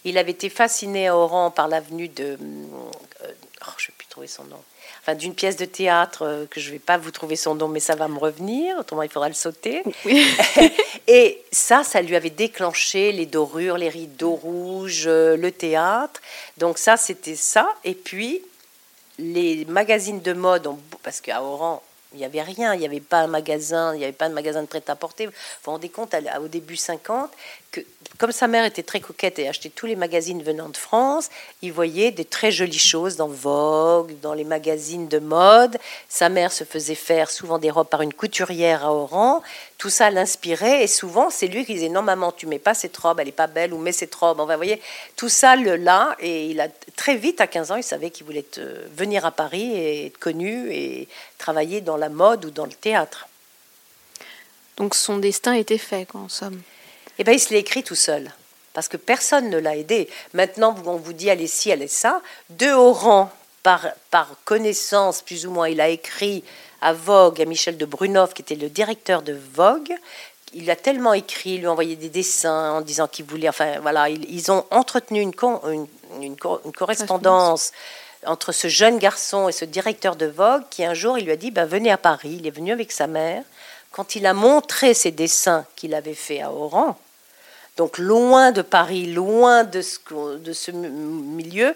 Il 0.06 0.18
avait 0.18 0.32
été 0.32 0.50
fasciné 0.50 1.08
à 1.08 1.16
Oran 1.16 1.52
par 1.52 1.68
l'avenue 1.68 2.10
de. 2.10 2.38
Euh, 3.24 3.32
oh, 3.68 3.72
je 3.78 3.92
ne 3.92 3.96
plus 3.98 4.08
trouver 4.08 4.28
son 4.28 4.44
nom. 4.46 4.62
Enfin, 5.02 5.16
d'une 5.16 5.34
pièce 5.34 5.58
de 5.58 5.66
théâtre 5.66 6.24
euh, 6.26 6.46
que 6.46 6.60
je 6.60 6.68
ne 6.68 6.74
vais 6.74 6.80
pas 6.80 6.98
vous 6.98 7.12
trouver 7.12 7.36
son 7.36 7.56
nom, 7.56 7.68
mais 7.68 7.80
ça 7.80 7.96
va 7.96 8.08
me 8.08 8.18
revenir. 8.18 8.78
Autrement, 8.78 9.04
il 9.04 9.10
faudra 9.10 9.28
le 9.28 9.34
sauter. 9.34 9.84
et 11.08 11.42
ça, 11.52 11.84
ça 11.84 12.02
lui 12.02 12.16
avait 12.16 12.30
déclenché 12.30 13.12
les 13.12 13.26
dorures, 13.26 13.78
les 13.78 13.90
rideaux 13.90 14.36
rouges, 14.36 15.04
euh, 15.08 15.36
le 15.36 15.52
théâtre. 15.52 16.22
Donc 16.58 16.78
ça, 16.78 16.98
c'était 16.98 17.36
ça. 17.36 17.68
Et 17.84 17.96
puis 17.96 18.42
les 19.20 19.66
magazines 19.66 20.22
de 20.22 20.34
mode, 20.34 20.68
parce 21.04 21.22
qu'à 21.22 21.44
Oran, 21.44 21.84
il 22.14 22.20
n'y 22.20 22.26
avait 22.26 22.42
rien, 22.42 22.74
il 22.74 22.80
n'y 22.80 22.86
avait 22.86 23.00
pas 23.00 23.20
un 23.20 23.28
magasin, 23.28 23.94
il 23.94 24.00
n'y 24.00 24.04
avait 24.04 24.14
pas 24.14 24.30
de 24.30 24.34
magasin 24.34 24.62
de 24.62 24.68
prêt-à-porter. 24.68 25.26
Vous 25.26 25.34
vous 25.66 25.72
rendez 25.72 25.90
compte, 25.90 26.16
au 26.42 26.48
début 26.48 26.78
50, 26.78 27.32
comme 28.18 28.32
sa 28.32 28.48
mère 28.48 28.64
était 28.64 28.84
très 28.84 29.00
coquette 29.00 29.40
et 29.40 29.48
achetait 29.48 29.70
tous 29.70 29.86
les 29.86 29.96
magazines 29.96 30.44
venant 30.44 30.70
de 30.70 30.78
France, 30.78 31.30
il 31.62 31.74
voyait 31.74 32.12
des 32.12 32.26
très 32.26 32.52
jolies 32.52 32.78
choses 32.78 33.16
dans 33.16 33.28
Vogue, 33.28 34.14
dans 34.22 34.34
les 34.34 34.44
magazines 34.44 35.08
de 35.08 35.20
mode. 35.20 35.78
Sa 36.10 36.30
mère 36.30 36.52
se 36.52 36.64
faisait 36.64 36.96
faire 36.96 37.32
souvent 37.32 37.58
des 37.58 37.72
robes 37.72 37.88
par 37.88 38.02
une 38.02 38.14
couturière 38.14 38.86
à 38.86 38.94
Oran. 38.94 39.42
Tout 39.78 39.90
ça 39.90 40.12
l'inspirait 40.12 40.84
et 40.84 40.88
souvent 40.88 41.30
c'est 41.30 41.48
lui 41.48 41.66
qui 41.66 41.74
disait 41.74 41.90
non 41.90 42.04
maman 42.04 42.32
tu 42.32 42.46
mets 42.46 42.60
pas 42.60 42.74
cette 42.74 42.96
robe, 42.96 43.20
elle 43.20 43.28
est 43.28 43.32
pas 43.32 43.48
belle 43.48 43.74
ou 43.74 43.78
mets 43.78 43.92
cette 43.92 44.14
robe. 44.14 44.40
Enfin, 44.40 44.54
vous 44.54 44.60
voyez, 44.60 44.82
tout 45.16 45.30
ça 45.30 45.56
le 45.56 45.76
là 45.76 46.16
et 46.20 46.48
il 46.48 46.62
a 46.62 46.68
très 46.96 47.18
vite 47.18 47.42
à 47.42 47.48
15 47.48 47.72
ans 47.72 47.76
il 47.76 47.84
savait 47.84 48.12
qu'il 48.12 48.26
voulait 48.26 48.46
venir 48.96 49.26
à 49.26 49.32
Paris 49.32 49.74
et 49.74 50.06
être 50.08 50.20
connu 50.20 50.72
et 50.72 51.08
travailler 51.40 51.82
dans 51.82 51.98
la 51.98 52.10
mode 52.10 52.46
ou 52.46 52.52
dans 52.52 52.66
le 52.66 52.74
théâtre. 52.74 53.28
Donc 54.78 54.96
son 54.96 55.18
destin 55.18 55.54
était 55.54 55.78
fait, 55.78 56.08
en 56.16 56.30
somme. 56.30 56.62
Eh 57.20 57.24
bien, 57.24 57.34
il 57.34 57.40
se 57.40 57.54
l'est 57.54 57.60
écrit 57.60 57.84
tout 57.84 57.96
seul, 57.96 58.32
parce 58.74 58.88
que 58.88 58.98
personne 58.98 59.50
ne 59.50 59.58
l'a 59.58 59.76
aidé. 59.76 60.10
Maintenant, 60.34 60.76
on 60.86 60.98
vous 60.98 61.14
dit, 61.14 61.30
allez 61.30 61.48
ci, 61.48 61.72
allez 61.72 61.88
ça. 61.88 62.22
De 62.50 62.72
haut 62.74 62.94
rang, 62.94 63.32
par, 63.62 63.88
par 64.12 64.36
connaissance, 64.46 65.22
plus 65.22 65.46
ou 65.46 65.52
moins, 65.52 65.70
il 65.70 65.80
a 65.80 65.90
écrit 65.90 66.44
à 66.82 66.94
Vogue, 66.94 67.42
à 67.42 67.46
Michel 67.46 67.78
de 67.78 67.86
Brunhoff, 67.86 68.34
qui 68.34 68.42
était 68.42 68.56
le 68.56 68.70
directeur 68.70 69.22
de 69.22 69.38
Vogue. 69.54 69.94
Il 70.54 70.70
a 70.70 70.76
tellement 70.76 71.14
écrit, 71.14 71.52
il 71.52 71.60
lui 71.62 71.68
a 71.68 71.72
envoyé 71.72 71.96
des 71.96 72.10
dessins 72.10 72.74
en 72.74 72.82
disant 72.82 73.08
qu'il 73.08 73.26
voulait. 73.26 73.50
Enfin, 73.50 73.80
voilà, 73.82 74.10
ils, 74.10 74.52
ont 74.52 74.66
entretenu 74.70 75.22
une, 75.22 75.34
une, 75.64 75.88
une, 76.22 76.36
correspondance 76.36 77.72
entre 78.26 78.52
ce 78.52 78.68
jeune 78.68 79.00
garçon 79.00 79.50
et 79.50 79.52
ce 79.52 79.66
directeur 79.66 80.16
de 80.16 80.28
Vogue 80.28 80.64
qui 80.70 80.86
un 80.86 80.94
jour 80.94 81.18
il 81.18 81.26
lui 81.26 81.32
a 81.32 81.36
dit 81.36 81.52
ben, 81.52 81.66
venez 81.66 81.92
à 81.92 81.98
Paris. 81.98 82.38
Il 82.40 82.46
est 82.46 82.52
venu 82.52 82.72
avec 82.72 82.92
sa 82.92 83.08
mère. 83.08 83.44
Quand 83.94 84.16
il 84.16 84.26
a 84.26 84.34
montré 84.34 84.96
ses 84.96 85.12
dessins 85.12 85.68
qu'il 85.76 85.94
avait 85.94 86.16
fait 86.16 86.42
à 86.42 86.52
Oran, 86.52 86.98
donc 87.78 88.00
loin 88.00 88.52
de 88.52 88.64
Paris, 88.64 89.06
loin 89.06 89.64
de 89.64 89.82
ce, 89.82 90.72
milieu, 90.72 91.76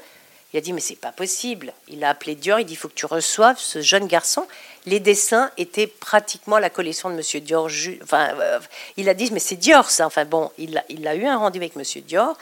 il 0.51 0.57
a 0.57 0.61
dit 0.61 0.73
mais 0.73 0.81
c'est 0.81 0.95
pas 0.95 1.11
possible. 1.11 1.73
Il 1.87 2.03
a 2.03 2.09
appelé 2.09 2.33
Dior, 2.33 2.59
il 2.59 2.65
dit 2.65 2.73
il 2.73 2.75
faut 2.75 2.87
que 2.87 2.95
tu 2.95 3.05
reçoives 3.05 3.59
ce 3.59 3.81
jeune 3.81 4.07
garçon. 4.07 4.47
Les 4.87 4.99
dessins 4.99 5.51
étaient 5.57 5.85
pratiquement 5.85 6.57
la 6.57 6.71
collection 6.71 7.11
de 7.11 7.15
Monsieur 7.15 7.39
Dior. 7.39 7.69
Enfin, 8.01 8.29
euh, 8.39 8.59
il 8.97 9.09
a 9.09 9.13
dit 9.13 9.29
mais 9.31 9.39
c'est 9.39 9.55
Dior 9.55 9.91
ça. 9.91 10.07
Enfin 10.07 10.25
bon, 10.25 10.49
il 10.57 10.75
a, 10.75 11.15
eu 11.15 11.25
un 11.27 11.37
rendez-vous 11.37 11.65
avec 11.65 11.75
Monsieur 11.75 12.01
Dior. 12.01 12.35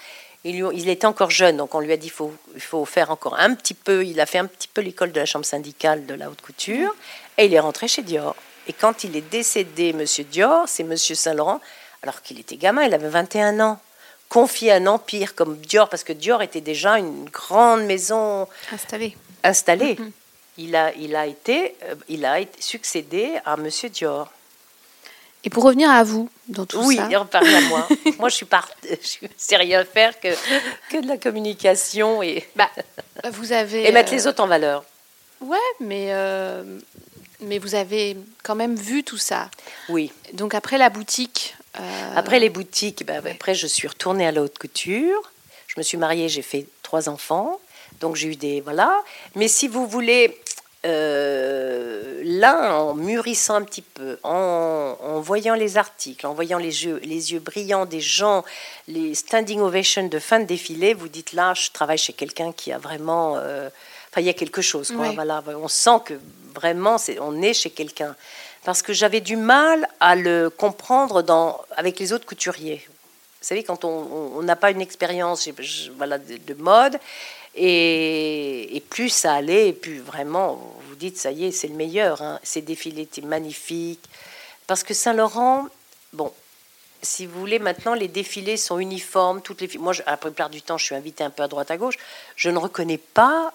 Il, 0.46 0.88
était 0.88 1.08
encore 1.08 1.32
jeune, 1.32 1.58
donc 1.58 1.76
on 1.76 1.82
lui 1.82 1.92
a 1.92 1.98
dit 1.98 2.10
faut 2.10 2.86
faire 2.86 3.12
encore 3.12 3.38
un 3.38 3.54
petit 3.56 3.74
peu. 3.74 4.06
Il 4.06 4.22
a 4.22 4.26
fait 4.26 4.38
un 4.38 4.46
petit 4.46 4.70
peu 4.70 4.80
l'école 4.80 5.12
de 5.12 5.20
la 5.20 5.26
chambre 5.26 5.44
syndicale 5.44 6.06
de 6.06 6.14
la 6.14 6.30
haute 6.30 6.42
couture 6.42 6.96
et 7.38 7.48
il 7.48 7.54
est 7.54 7.60
rentré 7.60 7.90
chez 7.90 8.04
Dior. 8.04 8.38
Et 8.68 8.74
quand 8.74 9.04
il 9.04 9.16
est 9.16 9.30
décédé, 9.30 9.94
Monsieur 9.94 10.24
Dior, 10.24 10.68
c'est 10.68 10.84
Monsieur 10.84 11.16
Saint-Laurent 11.16 11.62
alors 12.06 12.22
qu'il 12.22 12.40
était 12.40 12.58
gamin, 12.58 12.84
il 12.84 12.94
avait 12.94 13.10
21 13.10 13.60
ans, 13.62 13.80
confié 14.30 14.72
un 14.72 14.86
empire 14.86 15.34
comme 15.34 15.58
Dior, 15.58 15.90
parce 15.90 16.04
que 16.04 16.14
Dior 16.14 16.44
était 16.44 16.62
déjà 16.62 17.00
une 17.00 17.26
grande 17.26 17.82
maison 17.82 18.48
installée. 18.72 19.18
installée. 19.44 19.96
Mm-hmm. 19.96 20.12
Il, 20.60 20.76
a, 20.76 20.94
il, 20.94 21.16
a 21.16 21.26
été, 21.26 21.76
euh, 21.84 21.96
il 22.08 22.24
a 22.26 22.40
été 22.40 22.62
succédé 22.62 23.40
à 23.44 23.58
Monsieur 23.58 23.90
Dior. 23.90 24.32
Et 25.44 25.50
pour 25.50 25.64
revenir 25.64 25.90
à 25.90 26.04
vous, 26.04 26.30
dans 26.48 26.68
tout 26.68 26.80
oui, 26.84 26.98
ça. 26.98 27.08
Oui, 27.08 27.16
reparler 27.16 27.56
à 27.56 27.62
moi. 27.62 27.88
moi, 28.20 28.30
je 28.30 28.36
suis 28.36 28.46
pas, 28.46 28.64
je 28.84 29.28
sais 29.36 29.58
rien 29.58 29.84
faire 29.84 30.20
que, 30.20 30.28
que 30.92 31.02
de 31.02 31.08
la 31.08 31.18
communication 31.18 32.22
et. 32.22 32.48
Bah, 32.56 32.70
vous 33.32 33.52
avez. 33.52 33.84
et 33.88 33.92
mettre 33.92 34.12
les 34.12 34.28
euh, 34.28 34.30
autres 34.30 34.44
en 34.44 34.48
valeur. 34.48 34.84
Ouais, 35.42 35.58
mais 35.80 36.08
euh, 36.10 36.64
mais 37.46 37.60
vous 37.60 37.76
avez 37.76 38.18
quand 38.44 38.56
même 38.56 38.76
vu 38.76 39.04
tout 39.04 39.18
ça. 39.18 39.50
Oui. 39.90 40.12
Donc 40.34 40.54
après 40.54 40.78
la 40.78 40.90
boutique, 40.90 41.56
euh, 41.80 42.14
après 42.16 42.40
les 42.40 42.50
boutiques, 42.50 43.06
ben, 43.06 43.26
après 43.26 43.56
je 43.56 43.68
suis 43.68 43.88
retournée 43.88 44.26
à 44.26 44.32
la 44.32 44.42
haute 44.42 44.58
couture. 44.58 45.32
Je 45.68 45.76
me 45.78 45.84
suis 45.84 45.98
mariée, 45.98 46.30
j'ai 46.30 46.42
fait 46.42 46.68
trois 46.84 47.10
enfants. 47.10 47.60
Donc 48.00 48.16
j'ai 48.16 48.30
eu 48.30 48.36
des... 48.36 48.62
Voilà. 48.62 49.04
Mais 49.36 49.48
si 49.48 49.68
vous 49.68 49.88
voulez, 49.88 50.38
euh, 50.86 52.22
là, 52.24 52.80
en 52.80 52.94
mûrissant 52.94 53.56
un 53.56 53.64
petit 53.64 53.82
peu, 53.82 54.18
en, 54.24 55.20
voyant 55.20 55.56
les 55.56 55.78
articles, 55.78 56.26
en 56.28 56.34
voyant 56.34 56.58
les 56.58 56.86
yeux, 56.86 57.00
les 57.04 57.34
yeux 57.34 57.40
brillants 57.40 57.86
des 57.86 58.02
gens, 58.02 58.44
les 58.88 59.16
standing 59.16 59.60
ovations 59.60 60.08
de 60.08 60.20
fin 60.20 60.40
de 60.40 60.46
défilé, 60.46 60.94
vous 60.94 61.08
dites 61.08 61.34
là, 61.34 61.54
je 61.54 61.72
travaille 61.72 61.98
chez 61.98 62.14
quelqu'un 62.14 62.52
qui 62.52 62.72
a 62.72 62.78
vraiment... 62.78 63.38
Euh, 63.38 63.70
enfin, 64.16 64.22
il 64.22 64.28
y 64.28 64.30
a 64.30 64.34
quelque 64.34 64.62
chose. 64.62 64.92
Quoi. 64.92 65.12
Voilà, 65.12 65.44
on 65.48 65.68
sent 65.68 66.00
que 66.06 66.14
vraiment, 66.54 66.98
c'est, 66.98 67.20
on 67.20 67.42
est 67.42 67.54
chez 67.54 67.70
quelqu'un 67.70 68.16
parce 68.64 68.82
que 68.82 68.94
j'avais 68.94 69.20
du 69.20 69.36
mal 69.36 69.88
à 70.00 70.16
le 70.16 70.50
comprendre 70.50 71.22
dans, 71.22 71.62
avec 71.76 72.00
les 72.00 72.14
autres 72.14 72.26
couturiers. 72.26 72.82
Vous 72.88 73.48
savez, 73.50 73.64
quand 73.64 73.86
on 73.86 74.42
n'a 74.42 74.56
pas 74.56 74.72
une 74.72 74.82
expérience 74.82 75.48
voilà, 75.98 76.18
de, 76.18 76.54
mode, 76.56 76.98
et, 77.54 78.84
plus 78.90 79.10
ça 79.10 79.36
allait, 79.36 79.68
et 79.68 79.74
plus 79.74 80.00
vraiment, 80.00 80.56
vous 80.90 80.96
dites, 80.96 81.18
ça 81.18 81.32
y 81.32 81.46
est, 81.46 81.52
c'est 81.52 81.68
le 81.68 81.76
meilleur. 81.76 82.24
Hein. 82.24 82.40
Ces 82.42 82.62
défilés 82.62 83.04
étaient 83.04 83.22
magnifiques. 83.22 84.04
Parce 84.66 84.84
que 84.84 84.96
Saint-Laurent, 84.96 85.68
bon, 86.14 86.34
si 87.04 87.28
vous 87.28 87.40
voulez, 87.40 87.60
maintenant 87.60 87.94
les 87.94 88.08
défilés 88.08 88.58
sont 88.58 88.80
uniformes. 88.80 89.42
Toutes 89.42 89.62
les 89.62 89.78
moi, 89.78 89.94
après 90.08 90.12
la 90.12 90.18
plupart 90.18 90.50
du 90.50 90.64
temps, 90.64 90.80
je 90.80 90.86
suis 90.86 90.96
invitée 90.96 91.24
un 91.24 91.30
peu 91.30 91.44
à 91.44 91.48
droite 91.48 91.70
à 91.70 91.78
gauche. 91.78 91.98
Je 92.36 92.50
ne 92.50 92.58
reconnais 92.58 92.98
pas 92.98 93.54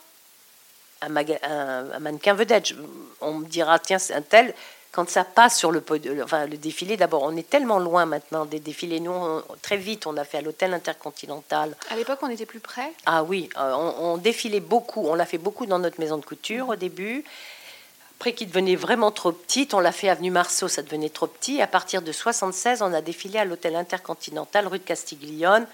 un, 1.03 1.99
mannequin 1.99 2.35
vedette. 2.35 2.75
on 3.21 3.35
me 3.35 3.47
dira 3.47 3.79
tiens, 3.79 3.99
c'est 3.99 4.15
un 4.15 4.23
tel. 4.23 4.55
Quand 4.93 5.09
ça 5.09 5.23
passe 5.23 5.57
sur 5.57 5.71
le, 5.71 5.85
enfin, 6.25 6.47
le 6.47 6.57
défilé, 6.57 6.97
d'abord, 6.97 7.23
on 7.23 7.37
est 7.37 7.49
tellement 7.49 7.79
loin 7.79 8.07
maintenant 8.07 8.45
des 8.45 8.59
défilés. 8.59 8.99
Nous, 8.99 9.41
très 9.63 9.77
vite, 9.77 10.07
on 10.07 10.17
a 10.17 10.25
fait 10.25 10.39
à 10.39 10.41
l'hôtel 10.41 10.75
intercontinental. 10.75 11.77
À 11.91 11.97
l'époque, 11.97 12.19
on 12.23 12.29
était 12.29 12.47
plus 12.47 12.59
près? 12.59 12.93
Ah 13.07 13.23
oui, 13.23 13.49
euh, 13.57 13.73
on, 13.73 14.15
on 14.15 14.17
défilait 14.17 14.59
beaucoup. 14.59 15.07
On 15.07 15.15
l'a 15.15 15.27
fait 15.27 15.39
beaucoup 15.39 15.67
dans 15.67 15.79
notre 15.79 16.01
maison 16.01 16.19
de 16.19 16.25
couture 16.25 16.71
au 16.71 16.77
début. 16.77 17.25
Après 18.21 18.35
qu'il 18.35 18.49
devenait 18.49 18.77
vraiment 18.77 19.13
trop 19.13 19.33
petit, 19.33 19.67
on 19.73 19.81
l'a 19.81 19.93
fait 19.93 20.11
avenue 20.11 20.31
Marceau, 20.31 20.69
ça 20.69 20.83
devenait 20.83 21.09
trop 21.09 21.27
petit. 21.27 21.63
À 21.63 21.67
partir 21.67 22.03
de 22.03 22.13
76, 22.13 22.83
on 22.83 22.93
a 22.93 23.01
défilé 23.01 23.39
à 23.39 23.47
l'hôtel 23.47 23.77
Intercontinental, 23.77 24.67
rue 24.67 24.79
de 24.79 24.85
Castiglione. 24.85 25.67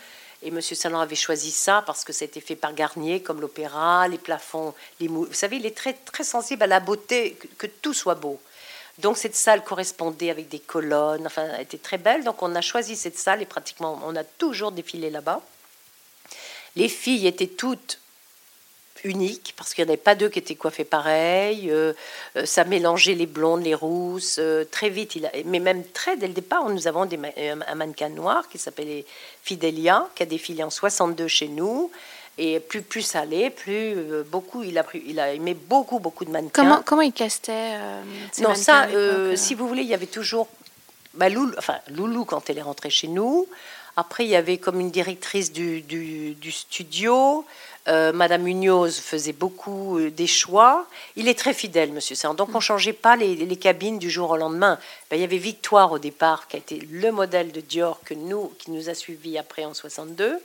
Et 0.46 0.50
M. 0.50 0.62
Salon 0.62 1.00
avait 1.00 1.16
choisi 1.16 1.50
ça 1.50 1.82
parce 1.85 2.04
que 2.04 2.12
été 2.22 2.40
fait 2.40 2.54
par 2.54 2.72
Garnier, 2.72 3.20
comme 3.20 3.40
l'opéra, 3.40 4.06
les 4.06 4.16
plafonds, 4.16 4.74
les 5.00 5.09
mou... 5.09 5.24
Vous 5.24 5.35
savez, 5.35 5.56
il 5.56 5.66
est 5.66 5.76
très, 5.76 5.92
très 5.92 6.22
sensible 6.22 6.62
à 6.62 6.68
la 6.68 6.78
beauté, 6.78 7.37
que, 7.59 7.66
tout 7.66 7.92
soit 7.92 8.14
beau. 8.14 8.40
Donc 8.98 9.18
cette 9.18 9.35
salle 9.35 9.64
correspondait 9.64 10.30
avec 10.30 10.48
des 10.48 10.61
colonnes, 10.61 11.26
enfin, 11.26 11.48
elle 11.56 11.62
était 11.62 11.78
très 11.78 11.98
belle. 11.98 12.22
Donc 12.22 12.44
on 12.44 12.54
a 12.54 12.61
choisi 12.61 12.94
cette 12.94 13.18
salle 13.18 13.42
et 13.42 13.44
pratiquement 13.44 14.00
on 14.04 14.14
a 14.14 14.22
toujours 14.22 14.70
défilé 14.70 15.11
là-bas. 15.11 15.42
Les 16.76 16.88
filles 16.88 17.26
étaient 17.26 17.48
toutes 17.48 17.98
unique 19.04 19.54
parce 19.56 19.74
qu'il 19.74 19.85
n'y 19.85 19.90
en 19.90 19.92
avait 19.92 20.02
pas 20.02 20.14
deux 20.14 20.28
qui 20.28 20.38
étaient 20.38 20.54
coiffés 20.54 20.85
pareil. 20.85 21.70
Euh, 21.70 21.92
euh, 22.37 22.46
ça 22.46 22.64
mélangeait 22.64 23.14
les 23.14 23.26
blondes, 23.26 23.62
les 23.62 23.74
rousses. 23.74 24.37
Euh, 24.38 24.64
très 24.64 24.90
vite, 24.90 25.16
il 25.16 25.26
a, 25.26 25.30
mais 25.44 25.61
même 25.61 25.85
très 25.85 26.16
dès 26.16 26.26
le 26.26 26.32
départ, 26.32 26.68
nous 26.68 26.87
avons 26.87 27.06
des, 27.06 27.18
un 27.37 27.74
mannequin 27.74 28.09
noir 28.09 28.48
qui 28.48 28.59
s'appelait 28.59 29.04
Fidelia, 29.42 30.09
qui 30.14 30.22
a 30.22 30.26
défilé 30.26 30.62
en 30.62 30.70
62 30.70 31.28
chez 31.28 31.48
nous. 31.48 31.90
Et 32.38 32.61
plus, 32.61 32.82
plus 32.82 33.00
ça 33.00 33.20
allait, 33.20 33.48
plus 33.48 33.96
beaucoup, 34.30 34.62
il 34.62 34.76
a, 34.76 34.82
pris, 34.82 35.02
il 35.06 35.18
a 35.18 35.32
aimé 35.32 35.54
beaucoup, 35.54 36.00
beaucoup 36.00 36.26
de 36.26 36.30
mannequins. 36.30 36.62
Comment, 36.62 36.82
comment 36.85 37.00
il 37.00 37.14
castait 37.14 37.78
Non, 38.40 38.54
ça, 38.54 38.88
si 39.37 39.54
vous 39.54 39.66
voulez, 39.66 39.80
il 39.80 39.88
y 39.88 39.94
avait 39.94 40.04
toujours 40.04 40.46
bah, 41.14 41.30
Loulou, 41.30 41.54
enfin, 41.56 41.76
Loulou 41.88 42.26
quand 42.26 42.50
elle 42.50 42.59
est 42.59 42.62
rentrée 42.62 42.90
chez 42.90 43.09
nous. 43.09 43.48
Après, 43.96 44.26
il 44.26 44.28
y 44.28 44.37
avait 44.37 44.59
comme 44.59 44.78
une 44.78 44.90
directrice 44.90 45.52
du, 45.52 45.80
du, 45.80 46.35
du 46.35 46.52
studio. 46.52 47.46
Euh, 47.88 48.12
Madame 48.12 48.42
Munoz 48.42 48.99
faisait 48.99 49.33
beaucoup 49.33 49.99
euh, 49.99 50.11
des 50.11 50.27
choix. 50.27 50.87
Il 51.14 51.29
est 51.29 51.38
très 51.38 51.55
fidèle, 51.55 51.92
Monsieur 51.92 52.16
Serre. 52.16 52.35
Donc 52.35 52.49
on 52.53 52.59
ne 52.59 52.61
changeait 52.61 52.92
pas 52.92 53.16
les, 53.16 53.57
cabines 53.57 53.99
du 53.99 54.11
jour 54.11 54.31
au 54.31 54.37
lendemain. 54.37 54.79
Ben, 55.11 55.16
il 55.16 55.20
y 55.20 55.25
avait 55.25 55.38
Victoire 55.38 55.92
au 55.92 55.99
départ, 55.99 56.49
qui 56.49 56.57
a 56.57 56.59
été 56.59 56.81
le 56.90 57.12
modèle 57.12 57.53
de 57.53 57.61
Dior 57.61 58.01
que 58.05 58.14
nous, 58.14 58.53
qui 58.59 58.72
nous 58.72 58.88
a 58.88 58.94
suivis 58.94 59.38
après 59.38 59.64
en 59.64 59.75
62. 59.75 60.40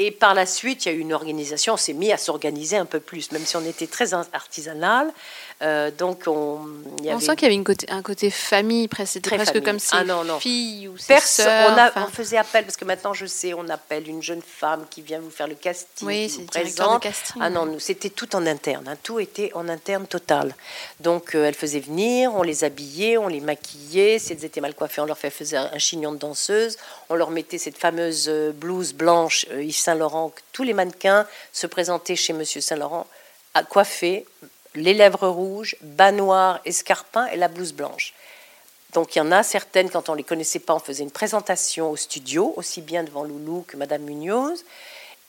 Et 0.00 0.12
par 0.12 0.32
la 0.34 0.46
suite, 0.46 0.86
il 0.86 0.88
y 0.90 0.92
a 0.92 0.94
eu 0.94 1.00
une 1.00 1.12
organisation, 1.12 1.74
on 1.74 1.76
s'est 1.76 1.92
mis 1.92 2.12
à 2.12 2.16
s'organiser 2.16 2.76
un 2.76 2.84
peu 2.84 3.00
plus, 3.00 3.32
même 3.32 3.44
si 3.44 3.56
on 3.56 3.64
était 3.64 3.88
très 3.88 4.14
artisanal. 4.14 5.12
Euh, 5.60 5.90
donc 5.90 6.22
on, 6.28 6.60
on 7.04 7.18
sent 7.18 7.34
qu'il 7.34 7.42
y 7.42 7.46
avait 7.46 7.54
une 7.54 7.64
côté, 7.64 7.90
un 7.90 8.02
côté 8.02 8.30
famille, 8.30 8.86
presque, 8.86 9.20
comme 9.64 9.80
si 9.80 9.90
ah, 9.90 10.04
non, 10.04 10.22
non. 10.22 10.38
filles 10.38 10.86
ou 10.86 10.96
ses 10.96 11.16
on, 11.42 11.76
a, 11.76 11.90
on, 11.96 12.06
faisait 12.06 12.36
appel, 12.36 12.64
parce 12.64 12.76
que 12.76 12.84
maintenant 12.84 13.12
je 13.12 13.26
sais, 13.26 13.54
on 13.54 13.68
appelle 13.68 14.08
une 14.08 14.22
jeune 14.22 14.40
femme 14.40 14.86
qui 14.88 15.02
vient 15.02 15.18
vous 15.18 15.30
faire 15.30 15.48
le 15.48 15.56
casting, 15.56 16.06
oui, 16.06 16.46
présente. 16.46 17.02
Casting, 17.02 17.42
ah 17.42 17.50
non, 17.50 17.66
nous 17.66 17.80
c'était 17.80 18.10
tout 18.10 18.36
en 18.36 18.46
interne, 18.46 18.86
hein. 18.86 18.96
tout 19.02 19.18
était 19.18 19.50
en 19.54 19.68
interne 19.68 20.06
total. 20.06 20.54
Donc 21.00 21.34
euh, 21.34 21.46
elle 21.46 21.54
faisait 21.54 21.80
venir, 21.80 22.32
on 22.36 22.42
les 22.42 22.62
habillait, 22.62 23.18
on 23.18 23.26
les 23.26 23.40
maquillait, 23.40 24.20
si 24.20 24.32
elles 24.32 24.44
étaient 24.44 24.60
mal 24.60 24.74
coiffées, 24.74 25.00
on 25.00 25.06
leur 25.06 25.18
faisait 25.18 25.56
un 25.56 25.78
chignon 25.78 26.12
de 26.12 26.18
danseuse, 26.18 26.76
on 27.08 27.16
leur 27.16 27.30
mettait 27.30 27.58
cette 27.58 27.78
fameuse 27.78 28.26
euh, 28.28 28.52
blouse 28.52 28.92
blanche 28.92 29.44
Yves 29.52 29.76
Saint 29.76 29.96
Laurent, 29.96 30.32
tous 30.52 30.62
les 30.62 30.72
mannequins 30.72 31.26
se 31.52 31.66
présentaient 31.66 32.14
chez 32.14 32.32
Monsieur 32.32 32.60
Saint 32.60 32.76
Laurent 32.76 33.08
à 33.54 33.64
coiffer 33.64 34.24
les 34.78 34.94
lèvres 34.94 35.28
rouges, 35.28 35.76
bas 35.82 36.12
noir, 36.12 36.60
escarpin 36.64 37.26
et 37.26 37.36
la 37.36 37.48
blouse 37.48 37.72
blanche. 37.72 38.14
Donc 38.94 39.14
il 39.14 39.18
y 39.18 39.20
en 39.20 39.32
a 39.32 39.42
certaines, 39.42 39.90
quand 39.90 40.08
on 40.08 40.12
ne 40.12 40.18
les 40.18 40.24
connaissait 40.24 40.60
pas, 40.60 40.74
on 40.74 40.78
faisait 40.78 41.04
une 41.04 41.10
présentation 41.10 41.90
au 41.90 41.96
studio, 41.96 42.54
aussi 42.56 42.80
bien 42.80 43.04
devant 43.04 43.24
Loulou 43.24 43.64
que 43.66 43.76
Madame 43.76 44.02
Munoz. 44.02 44.64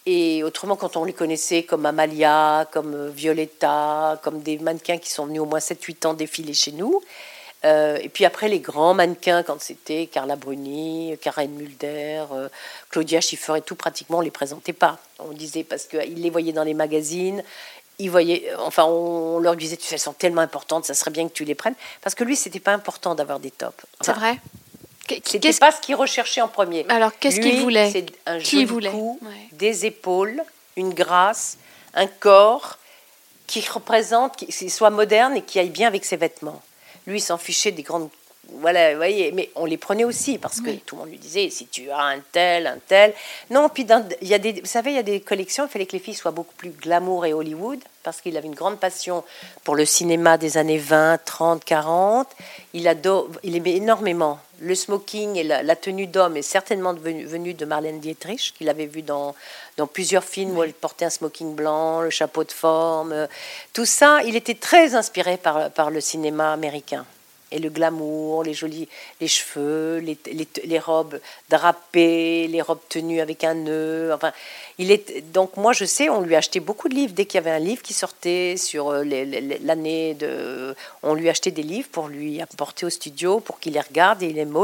Et 0.06 0.44
autrement, 0.44 0.76
quand 0.76 0.96
on 0.96 1.04
les 1.04 1.14
connaissait 1.14 1.64
comme 1.64 1.86
Amalia, 1.86 2.68
comme 2.72 2.96
euh, 2.96 3.10
Violetta, 3.10 4.20
comme 4.24 4.42
des 4.42 4.58
mannequins 4.58 4.98
qui 4.98 5.10
sont 5.10 5.26
venus 5.26 5.42
au 5.42 5.46
moins 5.46 5.60
7-8 5.60 6.08
ans 6.08 6.14
défiler 6.14 6.54
chez 6.54 6.72
nous. 6.72 7.02
Euh, 7.66 7.98
et 8.02 8.08
puis 8.08 8.24
après, 8.24 8.48
les 8.48 8.62
grands 8.62 8.94
mannequins, 8.94 9.44
quand 9.44 9.60
c'était 9.62 10.08
Carla 10.08 10.38
Bruni, 10.38 11.18
Karen 11.22 11.52
Mulder, 11.52 12.24
euh, 12.32 12.48
Claudia 12.90 13.20
Schiffer 13.20 13.58
et 13.58 13.62
tout, 13.62 13.76
pratiquement, 13.76 14.18
on 14.18 14.22
ne 14.22 14.26
les 14.26 14.32
présentait 14.32 14.74
pas. 14.74 14.98
On 15.20 15.34
disait 15.34 15.66
parce 15.66 15.84
qu'ils 15.84 16.22
les 16.22 16.30
voyaient 16.30 16.54
dans 16.54 16.64
les 16.64 16.74
magazines 16.74 17.44
ils 18.00 18.10
voyaient, 18.10 18.52
enfin, 18.60 18.86
on 18.86 19.40
leur 19.40 19.56
disait, 19.56 19.78
tu 19.78 19.86
sais, 19.86 19.96
elles 19.96 20.02
sont 20.02 20.14
tellement 20.14 20.42
importantes, 20.42 20.86
ça 20.86 20.94
serait 20.94 21.12
bien 21.12 21.28
que 21.28 21.34
tu 21.34 21.44
les 21.44 21.56
prennes. 21.56 21.76
Parce 22.02 22.16
que 22.16 22.24
lui, 22.24 22.36
c'était 22.36 22.60
pas 22.60 22.74
important 22.74 23.14
d'avoir 23.14 23.40
des 23.40 23.52
tops. 23.52 23.86
c'est 24.02 24.14
vrai. 24.14 24.40
C'était 25.26 25.54
pas 25.54 25.72
ce 25.72 25.82
qu'il 25.82 25.96
recherchait 25.96 26.42
en 26.42 26.48
premier. 26.48 26.86
Alors, 26.88 27.12
qu'est-ce 27.20 27.40
qu'il 27.40 27.62
voulait 27.62 27.92
C'est 27.92 28.06
un 28.26 28.40
joli 28.40 28.66
voulait 28.66 28.92
cou, 28.92 29.20
des 29.54 29.86
épaules, 29.86 30.44
une 30.76 30.94
grâce, 30.94 31.58
un 31.96 32.08
corps 32.08 32.78
qui 33.48 33.68
représente, 33.68 34.36
qui 34.38 34.70
soit 34.70 34.92
moderne 34.92 35.36
et 35.36 35.42
qui 35.42 35.58
aille 35.60 35.72
bien 35.72 35.88
avec 35.88 36.06
ses 36.06 36.16
vêtements. 36.16 36.62
Lui, 37.08 37.18
il 37.18 37.22
s'en 37.22 37.40
fichait 37.40 37.72
des 37.72 37.82
grandes 37.82 38.10
voilà, 38.56 38.92
vous 38.92 38.98
voyez, 38.98 39.32
mais 39.32 39.50
on 39.56 39.66
les 39.66 39.78
prenait 39.78 40.04
aussi 40.04 40.38
parce 40.38 40.62
que 40.62 40.72
tout 40.72 40.96
le 40.96 41.02
monde 41.02 41.12
lui 41.12 41.18
disait 41.18 41.50
si 41.50 41.68
tu 41.68 41.90
as 41.90 42.02
un 42.02 42.20
tel, 42.32 42.68
un 42.68 42.78
tel. 42.88 43.14
Non, 43.50 43.70
puis 43.70 43.86
il 44.22 44.28
y 44.28 44.34
a 44.34 44.40
des, 44.40 44.54
vous 44.54 44.66
savez, 44.66 44.92
il 44.92 44.96
y 44.96 45.00
a 45.00 45.04
des 45.04 45.22
collections. 45.22 45.66
Il 45.66 45.70
fallait 45.70 45.86
que 45.86 45.94
les 45.94 46.00
filles 46.00 46.16
soient 46.16 46.32
beaucoup 46.32 46.56
plus 46.56 46.72
glamour 46.72 47.26
et 47.26 47.34
Hollywood 47.34 47.80
parce 48.04 48.22
qu'il 48.22 48.36
avait 48.38 48.48
une 48.48 48.56
grande 48.56 48.80
passion 48.80 49.24
pour 49.64 49.76
le 49.76 49.86
cinéma 49.86 50.38
des 50.38 50.58
années 50.58 50.78
20, 50.78 51.20
30, 51.24 51.64
40. 51.64 52.28
Il 52.74 52.88
adore, 52.88 53.30
il 53.44 53.56
aimait 53.56 53.76
énormément 53.76 54.40
le 54.62 54.76
smoking 54.76 55.38
et 55.38 55.44
la, 55.44 55.76
tenue 55.76 56.08
d'homme 56.08 56.36
est 56.36 56.42
certainement 56.42 56.94
venue 56.94 57.54
de 57.54 57.66
Marlène 57.66 58.00
Dietrich, 58.00 58.54
qu'il 58.58 58.68
avait 58.68 58.88
vu 58.88 59.02
dans, 59.02 59.34
dans 59.78 59.88
plusieurs 59.88 60.24
films 60.24 60.58
où 60.58 60.64
elle 60.64 60.74
portait 60.74 61.06
un 61.06 61.10
smoking 61.10 61.56
blanc, 61.56 62.02
le 62.02 62.10
chapeau 62.10 62.44
de 62.44 62.52
forme. 62.52 63.28
Tout 63.74 63.86
ça, 63.86 64.22
il 64.26 64.36
était 64.36 64.56
très 64.56 64.96
inspiré 64.96 65.38
par, 65.38 65.72
par 65.72 65.92
le 65.92 66.02
cinéma 66.02 66.52
américain 66.52 67.06
et 67.52 67.60
le 67.60 67.70
glamour, 67.70 68.44
les 68.44 68.54
jolis 68.54 68.88
les 69.20 69.28
cheveux, 69.28 69.98
les, 69.98 70.18
les, 70.64 70.80
robes 70.80 71.20
drapées, 71.50 72.48
les 72.48 72.62
robes 72.62 72.80
tenues 72.90 73.22
avec 73.22 73.44
un 73.44 73.56
nœud. 73.56 74.12
Enfin, 74.14 74.32
il 74.78 74.92
est 74.92 75.22
donc 75.34 75.58
moi 75.58 75.74
je 75.74 75.86
sais, 75.86 76.10
on 76.10 76.22
lui 76.22 76.36
achetait 76.36 76.60
beaucoup 76.60 76.90
de 76.90 76.96
livres 76.96 77.14
dès 77.14 77.26
qu'il 77.26 77.36
y 77.36 77.42
avait 77.42 77.56
un 77.56 77.60
livre 77.60 77.82
qui 77.82 77.94
sortait 77.94 78.56
sur 78.58 78.90
euh, 78.90 79.04
l'année 79.64 80.14
de, 80.14 80.76
on 81.04 81.14
lui 81.14 81.30
achetait 81.30 81.52
des 81.52 81.64
livres 81.64 81.90
pour 81.92 82.08
lui 82.08 82.42
apporter 82.42 82.86
au 82.86 82.90
studio 82.90 83.40
pour 83.40 83.60
qu'il 83.60 83.74
les 83.74 83.82
regarde 83.82 84.24
et 84.24 84.28
il 84.28 84.38
aimait, 84.38 84.60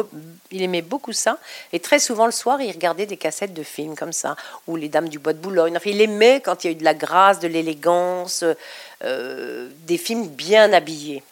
il 0.51 0.61
aimait 0.61 0.81
beaucoup 0.81 1.13
ça. 1.13 1.37
Et 1.73 1.79
très 1.79 1.99
souvent 1.99 2.25
le 2.25 2.31
soir, 2.31 2.61
il 2.61 2.71
regardait 2.71 3.05
des 3.05 3.17
cassettes 3.17 3.53
de 3.53 3.63
films 3.63 3.95
comme 3.95 4.13
ça 4.13 4.35
ou 4.67 4.75
les 4.75 4.89
Dames 4.89 5.09
du 5.09 5.19
Bois 5.19 5.33
de 5.33 5.39
Boulogne. 5.39 5.75
Enfin, 5.75 5.89
il 5.89 6.01
aimait 6.01 6.41
quand 6.41 6.63
il 6.63 6.67
y 6.67 6.69
a 6.69 6.71
eu 6.71 6.79
de 6.79 6.83
la 6.83 6.93
grâce, 6.93 7.39
de 7.39 7.47
l'élégance, 7.47 8.43
euh, 9.03 9.69
des 9.85 9.97
films 9.97 10.27
bien 10.27 10.71
habillés 10.73 11.23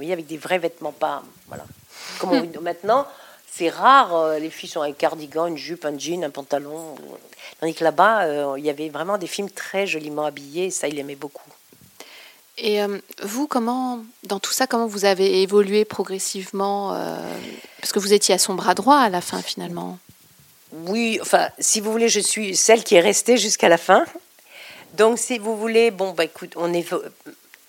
voyez, 0.00 0.12
avec 0.12 0.26
des 0.26 0.38
vrais 0.38 0.58
vêtements, 0.58 0.92
pas. 0.92 1.22
Voilà. 1.46 1.64
Comme 2.18 2.30
on, 2.32 2.60
maintenant, 2.62 3.06
c'est 3.52 3.68
rare, 3.68 4.14
euh, 4.14 4.38
les 4.38 4.50
filles 4.50 4.68
sont 4.68 4.80
avec 4.80 4.96
cardigan, 4.96 5.46
une 5.46 5.56
jupe, 5.56 5.84
un 5.84 5.98
jean, 5.98 6.24
un 6.24 6.30
pantalon. 6.30 6.94
Tandis 7.60 7.74
que 7.74 7.84
là-bas, 7.84 8.22
euh, 8.22 8.54
il 8.58 8.64
y 8.64 8.70
avait 8.70 8.88
vraiment 8.88 9.18
des 9.18 9.26
films 9.26 9.50
très 9.50 9.86
joliment 9.86 10.24
habillés, 10.24 10.66
et 10.66 10.70
ça, 10.70 10.88
il 10.88 10.98
aimait 10.98 11.16
beaucoup. 11.16 11.50
Et 12.56 12.82
euh, 12.82 12.98
vous, 13.22 13.46
comment, 13.46 14.00
dans 14.24 14.38
tout 14.38 14.52
ça, 14.52 14.66
comment 14.66 14.86
vous 14.86 15.04
avez 15.04 15.42
évolué 15.42 15.84
progressivement 15.84 16.96
Parce 17.80 17.92
que 17.92 17.98
vous 17.98 18.12
étiez 18.12 18.34
à 18.34 18.38
son 18.38 18.54
bras 18.54 18.74
droit 18.74 18.96
à 18.96 19.08
la 19.08 19.20
fin, 19.20 19.40
finalement. 19.42 19.98
Oui, 20.72 21.18
enfin, 21.20 21.48
si 21.58 21.80
vous 21.80 21.90
voulez, 21.90 22.08
je 22.08 22.20
suis 22.20 22.56
celle 22.56 22.84
qui 22.84 22.94
est 22.94 23.00
restée 23.00 23.36
jusqu'à 23.36 23.68
la 23.68 23.78
fin. 23.78 24.04
Donc, 24.96 25.18
si 25.18 25.38
vous 25.38 25.56
voulez, 25.56 25.90
bon, 25.90 26.12
bah 26.12 26.24
écoute, 26.24 26.52
on 26.56 26.72
est 26.72 26.86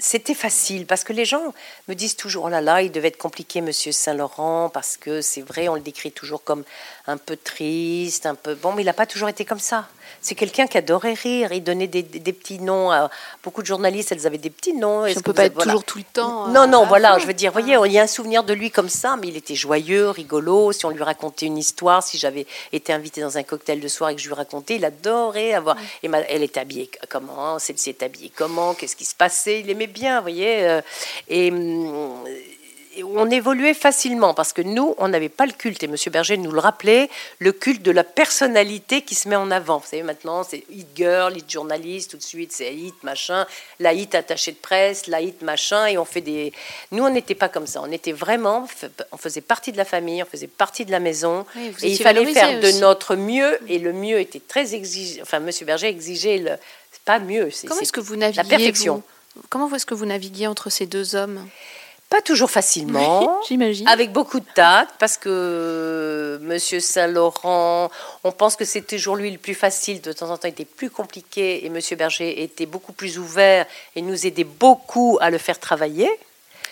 c'était 0.01 0.33
facile 0.33 0.87
parce 0.87 1.03
que 1.03 1.13
les 1.13 1.25
gens 1.25 1.53
me 1.87 1.93
disent 1.93 2.15
toujours 2.15 2.45
oh 2.45 2.49
là 2.49 2.59
là, 2.59 2.81
il 2.81 2.91
devait 2.91 3.09
être 3.09 3.17
compliqué, 3.17 3.61
Monsieur 3.61 3.91
Saint-Laurent, 3.91 4.69
parce 4.69 4.97
que 4.97 5.21
c'est 5.21 5.41
vrai, 5.41 5.67
on 5.67 5.75
le 5.75 5.81
décrit 5.81 6.11
toujours 6.11 6.43
comme 6.43 6.63
un 7.07 7.17
peu 7.17 7.35
triste, 7.35 8.25
un 8.25 8.35
peu 8.35 8.55
bon, 8.55 8.73
mais 8.73 8.83
il 8.83 8.85
n'a 8.85 8.93
pas 8.93 9.05
toujours 9.05 9.29
été 9.29 9.45
comme 9.45 9.59
ça. 9.59 9.87
C'est 10.21 10.35
quelqu'un 10.35 10.67
qui 10.67 10.77
adorait 10.77 11.13
rire. 11.13 11.51
Il 11.51 11.63
donnait 11.63 11.87
des, 11.87 12.03
petits 12.03 12.59
noms 12.59 12.91
à 12.91 13.09
beaucoup 13.43 13.61
de 13.61 13.67
journalistes. 13.67 14.11
Elles 14.11 14.27
avaient 14.27 14.37
des 14.37 14.49
petits 14.49 14.73
noms. 14.73 15.07
Ça 15.07 15.15
ne 15.15 15.21
peut 15.21 15.33
pas 15.33 15.45
être 15.45 15.63
toujours 15.63 15.83
tout 15.83 15.97
le 15.97 16.03
temps. 16.03 16.47
Non, 16.47 16.67
non, 16.67 16.85
voilà. 16.85 17.17
Je 17.17 17.25
veux 17.25 17.33
dire, 17.33 17.51
voyez, 17.51 17.77
il 17.85 17.91
y 17.91 17.97
a 17.97 18.03
un 18.03 18.07
souvenir 18.07 18.43
de 18.43 18.53
lui 18.53 18.69
comme 18.69 18.89
ça, 18.89 19.17
mais 19.19 19.29
il 19.29 19.37
était 19.37 19.55
joyeux, 19.55 20.09
rigolo. 20.09 20.71
Si 20.71 20.85
on 20.85 20.89
lui 20.89 21.01
racontait 21.01 21.47
une 21.47 21.57
histoire, 21.57 22.03
si 22.03 22.17
j'avais 22.17 22.45
été 22.71 22.93
invitée 22.93 23.21
dans 23.21 23.37
un 23.37 23.43
cocktail 23.43 23.79
de 23.79 23.87
soir 23.87 24.11
et 24.11 24.15
que 24.15 24.21
je 24.21 24.27
lui 24.27 24.35
racontais, 24.35 24.75
il 24.75 24.85
adorait 24.85 25.53
avoir. 25.53 25.75
Et 26.03 26.09
elle 26.29 26.43
est 26.43 26.57
habillée 26.57 26.89
comment 27.09 27.57
Celle-ci 27.57 27.89
est 27.89 28.03
habillée 28.03 28.31
comment 28.35 28.73
Qu'est-ce 28.75 28.95
qui 28.95 29.05
se 29.05 29.15
passait 29.15 29.61
Il 29.61 29.69
aimait 29.69 29.87
bien, 29.87 30.17
vous 30.17 30.23
voyez. 30.23 30.67
Euh, 30.67 30.81
et 31.29 31.51
hum, 31.51 32.23
on 33.03 33.29
évoluait 33.29 33.73
facilement 33.73 34.33
parce 34.33 34.53
que 34.53 34.61
nous, 34.61 34.95
on 34.97 35.07
n'avait 35.07 35.29
pas 35.29 35.45
le 35.45 35.51
culte, 35.51 35.81
et 35.83 35.85
M. 35.85 35.95
Berger 36.11 36.37
nous 36.37 36.51
le 36.51 36.59
rappelait, 36.59 37.09
le 37.39 37.51
culte 37.51 37.81
de 37.81 37.91
la 37.91 38.03
personnalité 38.03 39.01
qui 39.01 39.15
se 39.15 39.29
met 39.29 39.35
en 39.35 39.51
avant. 39.51 39.77
Vous 39.77 39.87
savez, 39.87 40.03
maintenant, 40.03 40.43
c'est 40.43 40.63
hit 40.69 40.87
girl, 40.95 41.37
hit 41.37 41.49
journaliste, 41.49 42.11
tout 42.11 42.17
de 42.17 42.23
suite, 42.23 42.51
c'est 42.51 42.73
hit 42.73 42.95
machin, 43.03 43.45
la 43.79 43.93
hit 43.93 44.13
attachée 44.15 44.51
de 44.51 44.57
presse, 44.57 45.07
la 45.07 45.21
hit 45.21 45.41
machin, 45.41 45.85
et 45.85 45.97
on 45.97 46.05
fait 46.05 46.21
des. 46.21 46.53
Nous, 46.91 47.03
on 47.03 47.09
n'était 47.09 47.35
pas 47.35 47.49
comme 47.49 47.67
ça. 47.67 47.81
On 47.81 47.91
était 47.91 48.11
vraiment, 48.11 48.67
on 49.11 49.17
faisait 49.17 49.41
partie 49.41 49.71
de 49.71 49.77
la 49.77 49.85
famille, 49.85 50.21
on 50.21 50.27
faisait 50.27 50.47
partie 50.47 50.85
de 50.85 50.91
la 50.91 50.99
maison, 50.99 51.45
et 51.81 51.87
il 51.87 51.97
fallait 51.97 52.25
faire 52.33 52.59
de 52.59 52.79
notre 52.79 53.15
mieux, 53.15 53.59
et 53.67 53.79
le 53.79 53.93
mieux 53.93 54.19
était 54.19 54.41
très 54.45 54.75
exigeant. 54.75 55.21
Enfin, 55.23 55.37
M. 55.37 55.49
Berger 55.65 55.87
exigeait 55.87 56.37
le. 56.37 56.51
Pas 57.03 57.17
mieux, 57.17 57.49
c'est. 57.49 57.65
Comment 57.65 57.81
est-ce 57.81 57.91
que 57.91 57.99
vous 57.99 58.15
naviguez 58.15 58.43
La 58.43 58.47
perfection. 58.47 59.01
Comment 59.49 59.73
est-ce 59.73 59.87
que 59.87 59.95
vous 59.95 60.05
naviguiez 60.05 60.45
entre 60.45 60.69
ces 60.69 60.85
deux 60.85 61.15
hommes? 61.15 61.47
Pas 62.11 62.21
toujours 62.21 62.51
facilement, 62.51 63.39
j'imagine. 63.47 63.87
Avec 63.87 64.11
beaucoup 64.11 64.41
de 64.41 64.45
tact, 64.53 64.91
parce 64.99 65.17
que 65.17 66.37
Monsieur 66.41 66.81
Saint-Laurent, 66.81 67.89
on 68.25 68.31
pense 68.33 68.57
que 68.57 68.65
c'est 68.65 68.81
toujours 68.81 69.15
lui 69.15 69.31
le 69.31 69.37
plus 69.37 69.55
facile. 69.55 70.01
De 70.01 70.11
temps 70.11 70.29
en 70.29 70.37
temps, 70.37 70.49
il 70.49 70.51
était 70.51 70.65
plus 70.65 70.89
compliqué, 70.89 71.65
et 71.65 71.69
Monsieur 71.69 71.95
Berger 71.95 72.43
était 72.43 72.65
beaucoup 72.65 72.91
plus 72.91 73.17
ouvert 73.17 73.65
et 73.95 74.01
nous 74.01 74.27
aidait 74.27 74.43
beaucoup 74.43 75.17
à 75.21 75.29
le 75.29 75.37
faire 75.37 75.57
travailler. 75.57 76.09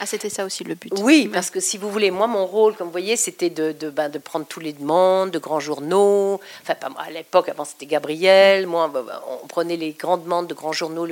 Ah, 0.01 0.05
c'était 0.05 0.29
ça 0.29 0.45
aussi 0.45 0.63
le 0.63 0.75
but. 0.75 0.93
Oui, 0.99 1.29
parce 1.31 1.49
que 1.49 1.59
si 1.59 1.77
vous 1.77 1.91
voulez, 1.91 2.09
moi, 2.09 2.25
mon 2.25 2.45
rôle, 2.45 2.73
comme 2.75 2.87
vous 2.87 2.91
voyez, 2.91 3.17
c'était 3.17 3.49
de, 3.49 3.73
de, 3.73 3.89
ben, 3.89 4.07
de 4.07 4.17
prendre 4.17 4.45
tous 4.45 4.61
les 4.61 4.71
demandes 4.71 5.29
de 5.31 5.39
grands 5.39 5.59
journaux. 5.59 6.39
Enfin, 6.61 6.75
pas 6.75 6.87
moi, 6.87 7.01
à 7.05 7.09
l'époque, 7.09 7.49
avant, 7.49 7.65
c'était 7.65 7.85
Gabriel. 7.85 8.65
Moi, 8.65 8.87
ben, 8.87 9.05
on 9.43 9.45
prenait 9.47 9.75
les 9.75 9.91
grandes 9.91 10.23
demandes 10.23 10.47
de 10.47 10.53
grands 10.53 10.71
journaux. 10.71 11.05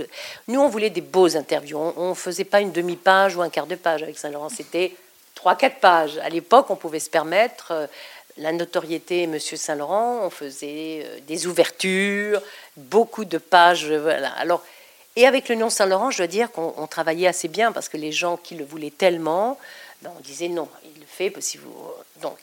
Nous, 0.47 0.59
on 0.59 0.69
voulait 0.69 0.89
des 0.89 1.01
beaux 1.01 1.35
interviews. 1.35 1.77
On 1.97 2.09
ne 2.09 2.13
faisait 2.13 2.45
pas 2.45 2.61
une 2.61 2.71
demi-page 2.71 3.35
ou 3.35 3.41
un 3.41 3.49
quart 3.49 3.67
de 3.67 3.75
page 3.75 4.03
avec 4.03 4.17
Saint-Laurent. 4.17 4.47
C'était 4.47 4.95
trois, 5.35 5.55
quatre 5.55 5.81
pages. 5.81 6.17
À 6.23 6.29
l'époque, 6.29 6.67
on 6.69 6.77
pouvait 6.77 7.01
se 7.01 7.09
permettre. 7.09 7.71
Euh, 7.71 7.87
la 8.37 8.53
notoriété, 8.53 9.27
Monsieur 9.27 9.57
Saint-Laurent, 9.57 10.19
on 10.23 10.29
faisait 10.29 11.01
euh, 11.03 11.19
des 11.27 11.47
ouvertures, 11.47 12.41
beaucoup 12.77 13.25
de 13.25 13.37
pages. 13.37 13.91
Voilà. 13.91 14.29
Alors, 14.37 14.63
et 15.17 15.25
avec 15.25 15.49
le 15.49 15.55
nom 15.55 15.71
Saint-Laurent, 15.71 16.11
je 16.11 16.17
dois 16.17 16.27
dire 16.27 16.51
qu'on 16.51 16.85
travaillait 16.85 17.27
assez 17.27 17.47
bien 17.47 17.71
parce 17.71 17.89
que 17.89 17.97
les 17.97 18.11
gens 18.11 18.37
qui 18.37 18.53
le 18.53 18.63
voulaient 18.63 18.93
tellement, 18.95 19.57
ben, 20.03 20.11
on 20.15 20.21
disait 20.21 20.47
non, 20.47 20.69
il 20.85 20.99
le 20.99 21.07
fait. 21.07 21.33
Si 21.41 21.57
vous... 21.57 21.73
Donc, 22.21 22.37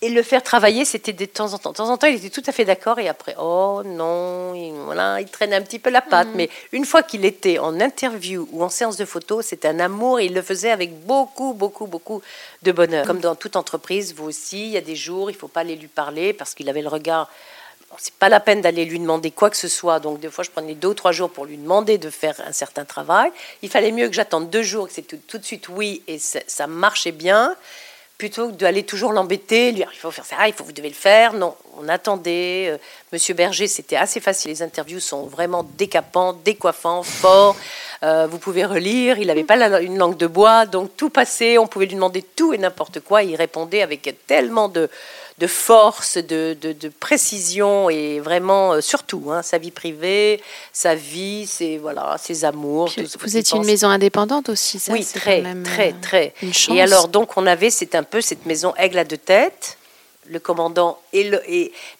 et 0.00 0.08
le 0.08 0.22
faire 0.22 0.42
travailler, 0.42 0.86
c'était 0.86 1.12
de 1.12 1.26
temps 1.26 1.52
en 1.52 1.58
temps. 1.58 1.72
De 1.72 1.76
temps 1.76 1.90
en 1.90 1.98
temps, 1.98 2.06
il 2.06 2.16
était 2.16 2.30
tout 2.30 2.42
à 2.46 2.52
fait 2.52 2.64
d'accord 2.64 2.98
et 2.98 3.08
après, 3.08 3.34
oh 3.38 3.82
non, 3.84 4.54
il, 4.54 4.72
voilà, 4.72 5.20
il 5.20 5.28
traînait 5.28 5.56
un 5.56 5.60
petit 5.60 5.78
peu 5.78 5.90
la 5.90 6.00
patte. 6.00 6.28
Mm. 6.28 6.36
Mais 6.36 6.50
une 6.72 6.86
fois 6.86 7.02
qu'il 7.02 7.26
était 7.26 7.58
en 7.58 7.78
interview 7.78 8.48
ou 8.52 8.64
en 8.64 8.70
séance 8.70 8.96
de 8.96 9.04
photo, 9.04 9.42
c'était 9.42 9.68
un 9.68 9.78
amour 9.78 10.18
et 10.18 10.24
il 10.26 10.32
le 10.34 10.42
faisait 10.42 10.70
avec 10.70 10.98
beaucoup, 11.04 11.52
beaucoup, 11.52 11.86
beaucoup 11.86 12.22
de 12.62 12.72
bonheur. 12.72 13.06
Comme 13.06 13.20
dans 13.20 13.34
toute 13.34 13.54
entreprise, 13.54 14.14
vous 14.14 14.24
aussi, 14.24 14.64
il 14.64 14.72
y 14.72 14.76
a 14.78 14.82
des 14.82 14.96
jours, 14.96 15.30
il 15.30 15.34
ne 15.34 15.38
faut 15.38 15.48
pas 15.48 15.60
aller 15.60 15.76
lui 15.76 15.88
parler 15.88 16.32
parce 16.32 16.54
qu'il 16.54 16.70
avait 16.70 16.80
le 16.80 16.88
regard 16.88 17.30
c'est 17.98 18.14
pas 18.14 18.28
la 18.28 18.40
peine 18.40 18.60
d'aller 18.60 18.84
lui 18.84 18.98
demander 18.98 19.30
quoi 19.30 19.50
que 19.50 19.56
ce 19.56 19.68
soit. 19.68 20.00
Donc, 20.00 20.20
des 20.20 20.30
fois, 20.30 20.44
je 20.44 20.50
prenais 20.50 20.74
deux 20.74 20.88
ou 20.88 20.94
trois 20.94 21.12
jours 21.12 21.30
pour 21.30 21.46
lui 21.46 21.56
demander 21.56 21.98
de 21.98 22.10
faire 22.10 22.34
un 22.46 22.52
certain 22.52 22.84
travail. 22.84 23.30
Il 23.62 23.70
fallait 23.70 23.92
mieux 23.92 24.08
que 24.08 24.14
j'attende 24.14 24.50
deux 24.50 24.62
jours, 24.62 24.88
que 24.88 24.92
c'est 24.92 25.02
tout, 25.02 25.38
de 25.38 25.44
suite 25.44 25.68
oui, 25.68 26.02
et 26.06 26.18
ça 26.18 26.66
marchait 26.66 27.12
bien, 27.12 27.54
plutôt 28.18 28.48
que 28.48 28.52
d'aller 28.52 28.82
toujours 28.82 29.12
l'embêter, 29.12 29.72
lui 29.72 29.80
dire 29.80 29.90
il 29.92 29.98
faut 29.98 30.10
faire 30.10 30.24
ça, 30.24 30.48
il 30.48 30.54
faut 30.54 30.64
vous 30.64 30.72
devez 30.72 30.88
le 30.88 30.94
faire. 30.94 31.34
Non, 31.34 31.54
on 31.78 31.88
attendait. 31.88 32.68
Euh, 32.68 32.78
Monsieur 33.12 33.34
Berger, 33.34 33.66
c'était 33.66 33.96
assez 33.96 34.20
facile. 34.20 34.50
Les 34.50 34.62
interviews 34.62 35.00
sont 35.00 35.26
vraiment 35.26 35.64
décapants, 35.76 36.32
décoiffants, 36.32 37.02
forts. 37.02 37.56
Euh, 38.02 38.26
vous 38.26 38.38
pouvez 38.38 38.64
relire. 38.64 39.18
Il 39.18 39.26
n'avait 39.26 39.44
pas 39.44 39.56
une 39.82 39.98
langue 39.98 40.16
de 40.16 40.26
bois, 40.26 40.66
donc 40.66 40.96
tout 40.96 41.10
passait. 41.10 41.58
On 41.58 41.66
pouvait 41.66 41.86
lui 41.86 41.94
demander 41.94 42.22
tout 42.22 42.52
et 42.54 42.58
n'importe 42.58 43.00
quoi. 43.00 43.22
Il 43.22 43.36
répondait 43.36 43.82
avec 43.82 44.14
tellement 44.26 44.68
de 44.68 44.88
de 45.38 45.46
force, 45.46 46.16
de, 46.16 46.56
de, 46.60 46.88
précision 46.88 47.90
et 47.90 48.20
vraiment 48.20 48.72
euh, 48.72 48.80
surtout 48.80 49.24
hein, 49.30 49.42
sa 49.42 49.58
vie 49.58 49.70
privée, 49.70 50.42
sa 50.72 50.94
vie, 50.94 51.46
ses 51.46 51.76
voilà, 51.78 52.16
ses 52.18 52.44
amours. 52.44 52.90
vous 53.20 53.36
étiez 53.36 53.58
une 53.58 53.66
maison 53.66 53.88
indépendante 53.88 54.48
aussi, 54.48 54.78
ça 54.78 54.92
Oui, 54.92 55.04
très, 55.04 55.44
très, 55.62 55.92
très. 55.92 56.34
Et 56.70 56.80
alors 56.80 57.08
donc 57.08 57.36
on 57.36 57.46
avait, 57.46 57.70
c'est 57.70 57.94
un 57.94 58.02
peu 58.02 58.20
cette 58.20 58.46
maison 58.46 58.74
aigle 58.76 58.98
à 58.98 59.04
deux 59.04 59.18
têtes 59.18 59.76
le 60.28 60.38
commandant 60.38 60.98
et 61.12 61.24
le 61.24 61.40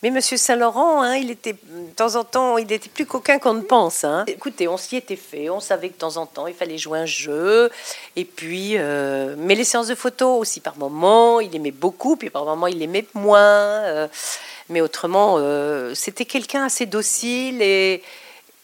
mais 0.03 0.11
Monsieur 0.11 0.37
Saint-Laurent, 0.37 1.03
hein, 1.03 1.17
il 1.17 1.31
était 1.31 1.53
de 1.53 1.95
temps 1.95 2.17
en 2.17 2.25
temps, 2.25 2.59
il 2.59 2.71
était 2.73 2.89
plus 2.89 3.07
coquin 3.07 3.39
qu'on 3.39 3.55
ne 3.55 3.63
pense. 3.63 4.05
Hein. 4.05 4.25
Écoutez, 4.27 4.69
on 4.69 4.77
s'y 4.77 4.97
était 4.97 5.17
fait, 5.17 5.51
on 5.51 5.61
savait 5.61 5.89
que 5.89 5.95
de 5.95 5.99
temps 5.99 6.17
en 6.17 6.27
temps 6.27 6.47
il 6.47 6.55
fallait 6.55 6.79
jouer 6.79 6.99
un 6.99 7.07
jeu, 7.07 7.71
et 8.17 8.25
puis 8.25 8.73
euh, 8.77 9.35
mais 9.39 9.55
les 9.55 9.65
séances 9.65 9.89
de 9.89 9.95
photos 9.95 10.41
aussi 10.41 10.61
par 10.61 10.77
moment, 10.77 11.41
il 11.41 11.55
aimait 11.55 11.71
beaucoup, 11.71 12.17
puis 12.17 12.31
par 12.31 12.45
moment 12.45 12.67
il 12.67 12.83
aimait 12.83 13.07
moins, 13.15 13.39
euh, 13.41 14.09
mais 14.69 14.81
autrement 14.81 15.37
euh, 15.39 15.95
c'était 15.95 16.25
quelqu'un 16.25 16.65
assez 16.65 16.87
docile 16.87 17.63
et 17.63 18.03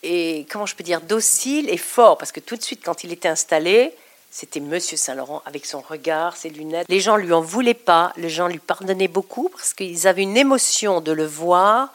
et 0.04 0.46
comment 0.50 0.66
je 0.66 0.74
peux 0.74 0.82
dire 0.82 1.00
docile 1.00 1.70
et 1.70 1.76
fort 1.76 2.18
parce 2.18 2.32
que 2.32 2.40
tout 2.40 2.56
de 2.56 2.62
suite 2.62 2.82
quand 2.84 3.04
il 3.04 3.12
était 3.12 3.28
installé 3.28 3.94
c'était 4.34 4.60
Monsieur 4.60 4.96
Saint-Laurent 4.96 5.42
avec 5.44 5.66
son 5.66 5.82
regard, 5.82 6.38
ses 6.38 6.48
lunettes. 6.48 6.86
Les 6.88 7.00
gens 7.00 7.16
lui 7.16 7.34
en 7.34 7.42
voulaient 7.42 7.74
pas, 7.74 8.14
les 8.16 8.30
gens 8.30 8.48
lui 8.48 8.58
pardonnaient 8.58 9.06
beaucoup 9.06 9.50
parce 9.50 9.74
qu'ils 9.74 10.08
avaient 10.08 10.22
une 10.22 10.38
émotion 10.38 11.02
de 11.02 11.12
le 11.12 11.26
voir. 11.26 11.92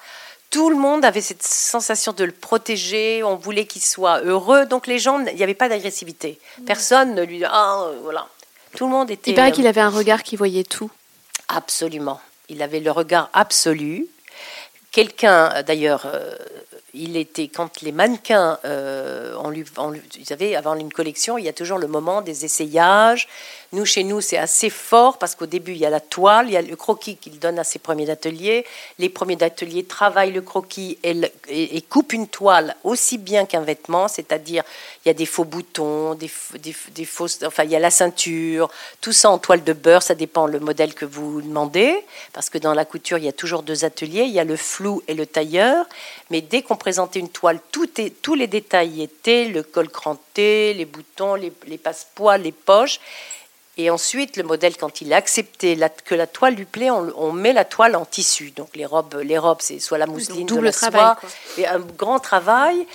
Tout 0.52 0.70
le 0.70 0.76
monde 0.76 1.04
avait 1.04 1.22
cette 1.22 1.42
sensation 1.42 2.14
de 2.14 2.24
le 2.24 2.32
protéger, 2.32 3.24
on 3.24 3.38
voulait 3.38 3.66
qu'il 3.66 3.82
soit 3.82 4.22
heureux. 4.22 4.68
Donc 4.68 4.86
les 4.86 5.00
gens, 5.00 5.20
il 5.26 5.36
n'y 5.36 5.42
avait 5.42 5.56
pas 5.56 5.68
d'agressivité. 5.68 6.40
Personne 6.68 7.16
ne 7.16 7.24
lui 7.24 7.44
ah 7.44 7.88
voilà. 8.04 8.28
Tout 8.76 8.86
le 8.86 8.92
monde 8.92 9.10
était. 9.10 9.32
Il 9.32 9.34
paraît 9.34 9.52
qu'il 9.52 9.66
avait 9.66 9.82
un 9.82 9.90
regard 9.90 10.22
qui 10.22 10.36
voyait 10.36 10.64
tout. 10.64 10.92
Absolument. 11.48 12.22
Il 12.50 12.62
avait 12.62 12.82
le 12.82 12.92
regard 12.92 13.32
absolu. 13.34 14.06
Quelqu'un, 14.92 15.64
d'ailleurs, 15.64 16.04
euh, 16.06 16.36
il 16.94 17.18
était 17.18 17.48
quand 17.48 17.82
les 17.82 17.92
mannequins, 17.92 18.60
euh, 18.66 19.36
on 19.40 19.50
lui, 19.50 19.66
ils 20.18 20.34
avaient 20.34 20.56
avant 20.56 20.76
une 20.76 20.92
collection, 20.92 21.38
il 21.38 21.46
y 21.46 21.50
a 21.50 21.54
toujours 21.54 21.78
le 21.78 21.88
moment 21.88 22.22
des 22.22 22.46
essayages. 22.46 23.28
Nous, 23.74 23.86
chez 23.86 24.06
nous, 24.06 24.22
c'est 24.22 24.38
assez 24.38 24.70
fort 24.70 25.18
parce 25.18 25.36
qu'au 25.36 25.46
début, 25.46 25.74
il 25.74 25.78
y 25.78 25.86
a 25.86 25.90
la 25.90 26.00
toile, 26.00 26.48
il 26.48 26.54
y 26.54 26.58
a 26.58 26.62
le 26.62 26.76
croquis 26.78 27.18
qu'il 27.18 27.38
donne 27.38 27.60
à 27.60 27.66
ses 27.66 27.80
premiers 27.80 28.06
d'atelier. 28.06 28.66
Les 28.98 29.10
premiers 29.10 29.36
d'atelier 29.36 29.84
travaillent 29.84 30.32
le 30.32 30.42
croquis 30.42 30.98
et, 31.04 31.82
coupent 31.90 32.14
une 32.14 32.28
toile 32.28 32.76
aussi 32.86 33.18
bien 33.18 33.46
qu'un 33.46 33.62
vêtement, 33.62 34.08
c'est-à-dire 34.08 34.64
il 35.04 35.10
y 35.10 35.12
a 35.12 35.14
des 35.14 35.26
faux 35.26 35.44
boutons, 35.44 36.16
des, 36.16 36.30
fausses, 37.06 37.40
enfin 37.46 37.64
il 37.66 37.72
y 37.72 37.76
a 37.76 37.80
la 37.80 37.92
ceinture, 37.92 38.70
tout 39.02 39.12
ça 39.12 39.30
en 39.30 39.38
toile 39.38 39.64
de 39.64 39.74
beurre, 39.74 40.02
ça 40.02 40.16
dépend 40.16 40.48
le 40.48 40.60
modèle 40.60 40.94
que 40.94 41.06
vous 41.06 41.42
demandez, 41.42 41.96
parce 42.34 42.50
que 42.50 42.58
dans 42.58 42.74
la 42.74 42.86
couture, 42.86 43.18
il 43.18 43.26
y 43.26 43.30
a 43.30 43.34
toujours 43.34 43.64
deux 43.64 43.84
ateliers, 43.84 44.24
il 44.24 44.32
y 44.32 44.40
a 44.40 44.44
le 44.46 44.56
flou 44.56 45.04
et 45.08 45.14
le 45.14 45.26
tailleur, 45.26 45.86
mais 46.30 46.42
dès 46.42 46.62
qu'on 46.62 46.78
présentait 46.78 47.20
une 47.20 47.30
toile, 47.30 47.60
tout 47.72 47.90
est, 48.00 48.22
tous 48.22 48.36
les 48.36 48.48
détails 48.48 49.02
étaient, 49.02 49.46
le 49.46 49.64
col 49.64 49.90
cranté, 49.90 50.74
les 50.74 50.86
boutons, 50.86 51.36
les, 51.36 51.52
les 51.68 51.80
les 52.40 52.52
poches. 52.52 53.00
Et 53.78 53.92
ensuite, 53.92 54.38
le 54.38 54.44
modèle, 54.44 54.76
quand 54.76 55.02
il 55.02 55.14
a 55.14 55.18
accepté 55.18 55.78
que 56.04 56.16
la 56.16 56.26
toile 56.26 56.56
lui 56.56 56.66
plaît, 56.66 56.90
on, 56.90 57.32
met 57.32 57.54
la 57.54 57.64
toile 57.64 57.96
en 57.96 58.06
tissu. 58.06 58.52
Donc 58.52 58.76
les 58.76 58.86
robes, 58.86 59.22
les 59.24 59.38
robes, 59.38 59.62
c'est 59.62 59.80
soit 59.80 60.00
la 60.00 60.08
mousseline, 60.08 60.48
double 60.48 60.66
la 60.66 60.72
travail, 60.72 61.16
soie, 61.22 61.30
et 61.60 61.68
un 61.68 61.80
grand 61.80 62.20
travail. 62.20 62.88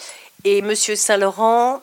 Et 0.44 0.60
Monsieur 0.60 0.96
Saint 0.96 1.18
Laurent, 1.18 1.82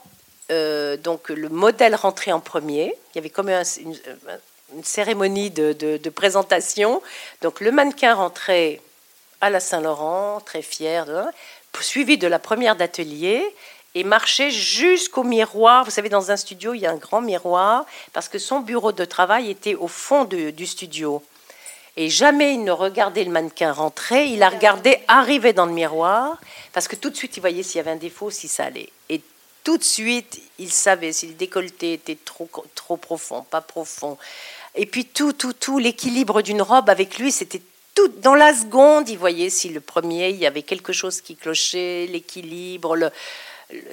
euh, 0.52 0.98
donc 0.98 1.30
le 1.30 1.48
modèle 1.48 1.96
rentrait 1.96 2.34
en 2.34 2.42
premier. 2.42 2.94
Il 3.14 3.18
y 3.18 3.20
avait 3.20 3.30
comme 3.30 3.50
une, 3.50 4.84
cérémonie 4.84 5.50
de, 5.50 5.72
de, 5.72 6.10
présentation. 6.10 7.02
Donc 7.42 7.62
le 7.62 7.72
mannequin 7.72 8.16
rentrait 8.16 8.82
à 9.40 9.50
la 9.50 9.62
Saint 9.62 9.80
Laurent, 9.80 10.42
très 10.46 10.62
fier, 10.62 11.06
suivi 11.80 12.18
de 12.18 12.28
la 12.28 12.40
première 12.40 12.76
d'atelier 12.76 13.44
et 13.96 14.04
marchait 14.04 14.52
jusqu'au 14.52 15.24
miroir. 15.24 15.84
Vous 15.86 15.92
savez, 15.92 16.10
dans 16.10 16.32
un 16.32 16.38
studio, 16.38 16.74
il 16.74 16.82
y 16.82 16.86
a 16.86 16.92
un 16.92 16.98
grand 16.98 17.22
miroir 17.22 17.86
parce 18.14 18.30
que 18.30 18.40
son 18.40 18.60
bureau 18.60 18.92
de 18.92 19.06
travail 19.06 19.50
était 19.50 19.76
au 19.76 19.88
fond 19.88 20.26
du 20.26 20.66
studio. 20.66 21.24
Et 21.98 22.10
jamais 22.10 22.54
il 22.54 22.64
ne 22.64 22.72
regardait 22.72 23.24
le 23.24 23.32
mannequin 23.32 23.74
rentrer, 23.74 24.28
il 24.28 24.42
a 24.44 24.50
regardé 24.50 25.00
arriver 25.08 25.52
dans 25.52 25.66
le 25.66 25.74
miroir 25.74 26.40
parce 26.72 26.88
que 26.88 26.96
tout 26.96 27.10
de 27.10 27.16
suite 27.16 27.36
il 27.36 27.42
voyait 27.42 27.64
s'il 27.64 27.78
y 27.78 27.80
avait 27.82 27.92
un 27.92 27.98
défaut, 27.98 28.30
si 28.30 28.48
ça 28.48 28.66
allait. 28.66 28.90
Et 29.10 29.22
tout 29.64 29.78
de 29.78 29.84
suite, 29.84 30.40
il 30.60 30.72
savait 30.72 31.12
si 31.12 31.28
le 31.28 31.34
décolleté 31.34 31.94
était 31.94 32.18
trop, 32.24 32.50
trop 32.76 32.96
profond, 32.96 33.42
pas 33.42 33.62
profond. 33.62 34.18
Et 34.76 34.86
puis 34.86 35.06
tout, 35.06 35.34
tout, 35.34 35.54
tout, 35.54 35.80
l'équilibre 35.80 36.42
d'une 36.42 36.62
robe 36.62 36.90
avec 36.90 37.18
lui, 37.20 37.32
c'était 37.32 37.62
tout 37.96 38.08
dans 38.20 38.36
la 38.36 38.54
seconde. 38.54 39.10
Il 39.10 39.18
voyait 39.18 39.50
si 39.50 39.70
le 39.70 39.82
premier, 39.82 40.30
il 40.30 40.38
y 40.38 40.46
avait 40.46 40.64
quelque 40.64 40.94
chose 40.94 41.20
qui 41.22 41.36
clochait, 41.36 42.08
l'équilibre, 42.08 42.96
le, 42.96 43.12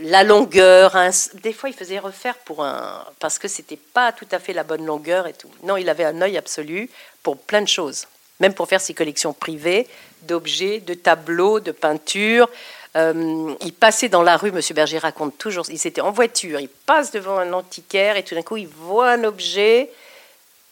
la 0.01 0.25
longueur. 0.25 0.97
Des 1.35 1.53
fois, 1.53 1.69
il 1.69 1.75
faisait 1.75 1.99
refaire 1.99 2.37
pour 2.39 2.65
un 2.65 3.05
parce 3.19 3.39
que 3.39 3.49
c'était 3.49 3.77
pas 3.77 4.13
tout 4.13 4.29
à 4.33 4.39
fait 4.39 4.53
la 4.53 4.65
bonne 4.65 4.85
longueur 4.85 5.27
et 5.27 5.33
tout. 5.33 5.51
Non, 5.63 5.77
il 5.77 5.89
avait 5.89 6.05
un 6.05 6.21
œil 6.23 6.37
absolu 6.37 6.91
pour 7.23 7.37
plein 7.37 7.63
de 7.63 7.69
choses, 7.69 8.07
même 8.41 8.55
pour 8.55 8.69
faire 8.69 8.81
ses 8.81 8.95
collections 8.95 9.33
privées 9.33 9.87
d'objets, 10.23 10.81
de 10.81 10.95
tableaux, 10.95 11.61
de 11.61 11.73
peintures. 11.73 12.49
Euh, 12.97 13.55
il 13.61 13.73
passait 13.75 14.09
dans 14.09 14.23
la 14.23 14.37
rue, 14.37 14.53
Monsieur 14.53 14.75
Berger 14.75 14.99
raconte 14.99 15.37
toujours, 15.37 15.67
il 15.69 15.75
était 15.75 16.01
en 16.01 16.13
voiture, 16.13 16.59
il 16.61 16.69
passe 16.69 17.11
devant 17.11 17.39
un 17.39 17.53
antiquaire 17.53 18.17
et 18.17 18.23
tout 18.23 18.35
d'un 18.35 18.43
coup 18.43 18.57
il 18.57 18.69
voit 18.69 19.11
un 19.11 19.25
objet 19.25 19.91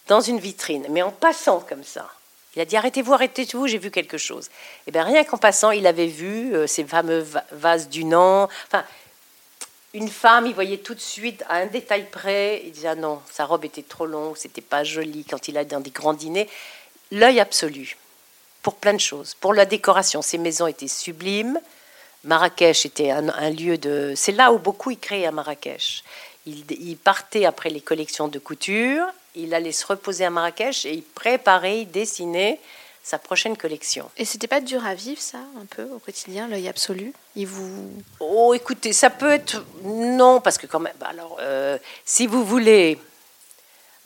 dans 0.09 0.21
une 0.21 0.39
vitrine, 0.39 0.87
mais 0.89 1.03
en 1.03 1.11
passant 1.11 1.61
comme 1.61 1.85
ça. 1.85 2.09
Il 2.57 2.63
a 2.63 2.65
dit 2.65 2.77
arrêtez-vous, 2.77 3.13
arrêtez-vous, 3.13 3.67
j'ai 3.67 3.79
vu 3.79 3.91
quelque 3.91 4.19
chose. 4.19 4.47
Et 4.47 4.51
eh 4.89 4.91
bien 4.93 5.03
rien 5.03 5.25
qu'en 5.25 5.39
passant, 5.39 5.71
il 5.71 5.87
avait 5.87 6.07
vu 6.07 6.55
euh, 6.55 6.67
ces 6.67 6.85
fameux 6.85 7.27
vases 7.53 7.89
du 7.89 8.05
Nant. 8.05 8.49
Enfin, 8.67 8.85
une 9.93 10.09
femme, 10.09 10.47
il 10.47 10.55
voyait 10.55 10.79
tout 10.79 10.95
de 10.95 11.01
suite 11.01 11.45
à 11.49 11.57
un 11.57 11.67
détail 11.67 12.07
près. 12.11 12.63
Il 12.65 12.73
disait 12.73 12.89
ah 12.89 12.95
non, 12.95 13.21
sa 13.31 13.45
robe 13.45 13.65
était 13.65 13.83
trop 13.83 14.07
longue, 14.07 14.37
c'était 14.37 14.61
pas 14.61 14.85
joli 14.85 15.25
quand 15.25 15.49
il 15.49 15.59
a 15.59 15.65
dans 15.65 15.81
des 15.81 15.91
grands 15.91 16.15
dîners. 16.15 16.49
L'œil 17.11 17.41
absolu 17.41 17.97
pour 18.63 18.77
plein 18.77 18.95
de 18.95 19.01
choses. 19.01 19.35
Pour 19.35 19.55
la 19.55 19.67
décoration, 19.67 20.23
ces 20.23 20.39
maisons 20.39 20.67
étaient 20.67 20.89
sublimes. 20.89 21.61
Marrakech 22.25 22.87
était 22.87 23.11
un, 23.11 23.51
lieu 23.51 23.79
de. 23.79 24.15
C'est 24.17 24.33
là 24.33 24.53
où 24.53 24.59
beaucoup 24.59 24.91
y 24.91 24.97
créaient 24.97 25.27
à 25.27 25.33
Marrakech. 25.33 26.03
Il, 26.47 26.65
il, 26.71 26.97
partait 26.97 27.45
après 27.45 27.71
les 27.71 27.81
collections 27.81 28.29
de 28.29 28.39
couture, 28.39 29.05
il 29.35 29.55
allait 29.55 29.73
se 29.73 29.87
reposer 29.87 30.25
à 30.25 30.31
Marrakech 30.31 30.85
et 30.85 30.93
il 30.93 31.03
préparait, 31.03 31.81
il 31.81 31.91
dessinait 31.91 32.61
sa 33.03 33.19
prochaine 33.19 33.57
collection. 33.57 34.11
Et 34.17 34.25
c'était 34.25 34.47
pas 34.47 34.61
dur 34.61 34.85
à 34.87 34.95
vivre 34.95 35.21
ça, 35.21 35.39
un 35.61 35.67
peu 35.67 35.85
au 35.85 35.99
quotidien, 35.99 36.49
l'œil 36.49 36.69
absolu? 36.69 37.13
Il 37.37 37.47
vous 37.47 37.93
Oh, 38.19 38.55
écoutez, 38.55 38.95
ça 38.95 39.11
peut 39.11 39.31
être 39.31 39.63
non 39.83 40.41
parce 40.41 40.57
que 40.57 40.67
quand 40.67 40.81
même. 40.81 40.95
Bah, 40.99 41.09
alors, 41.11 41.37
euh, 41.41 41.77
si 42.07 42.27
vous 42.27 42.45
voulez, 42.45 42.99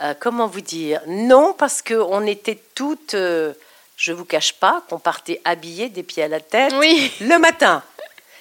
euh, 0.00 0.14
comment 0.18 0.48
vous 0.48 0.60
dire 0.60 1.00
Non 1.06 1.54
parce 1.56 1.80
que 1.80 1.94
on 1.94 2.26
était 2.26 2.60
toutes. 2.74 3.14
Euh, 3.14 3.52
je 3.96 4.12
vous 4.12 4.24
cache 4.24 4.54
pas 4.54 4.82
qu'on 4.88 4.98
partait 4.98 5.40
habillés 5.44 5.88
des 5.88 6.02
pieds 6.02 6.24
à 6.24 6.28
la 6.28 6.40
tête 6.40 6.72
oui. 6.76 7.12
le 7.20 7.38
matin. 7.38 7.82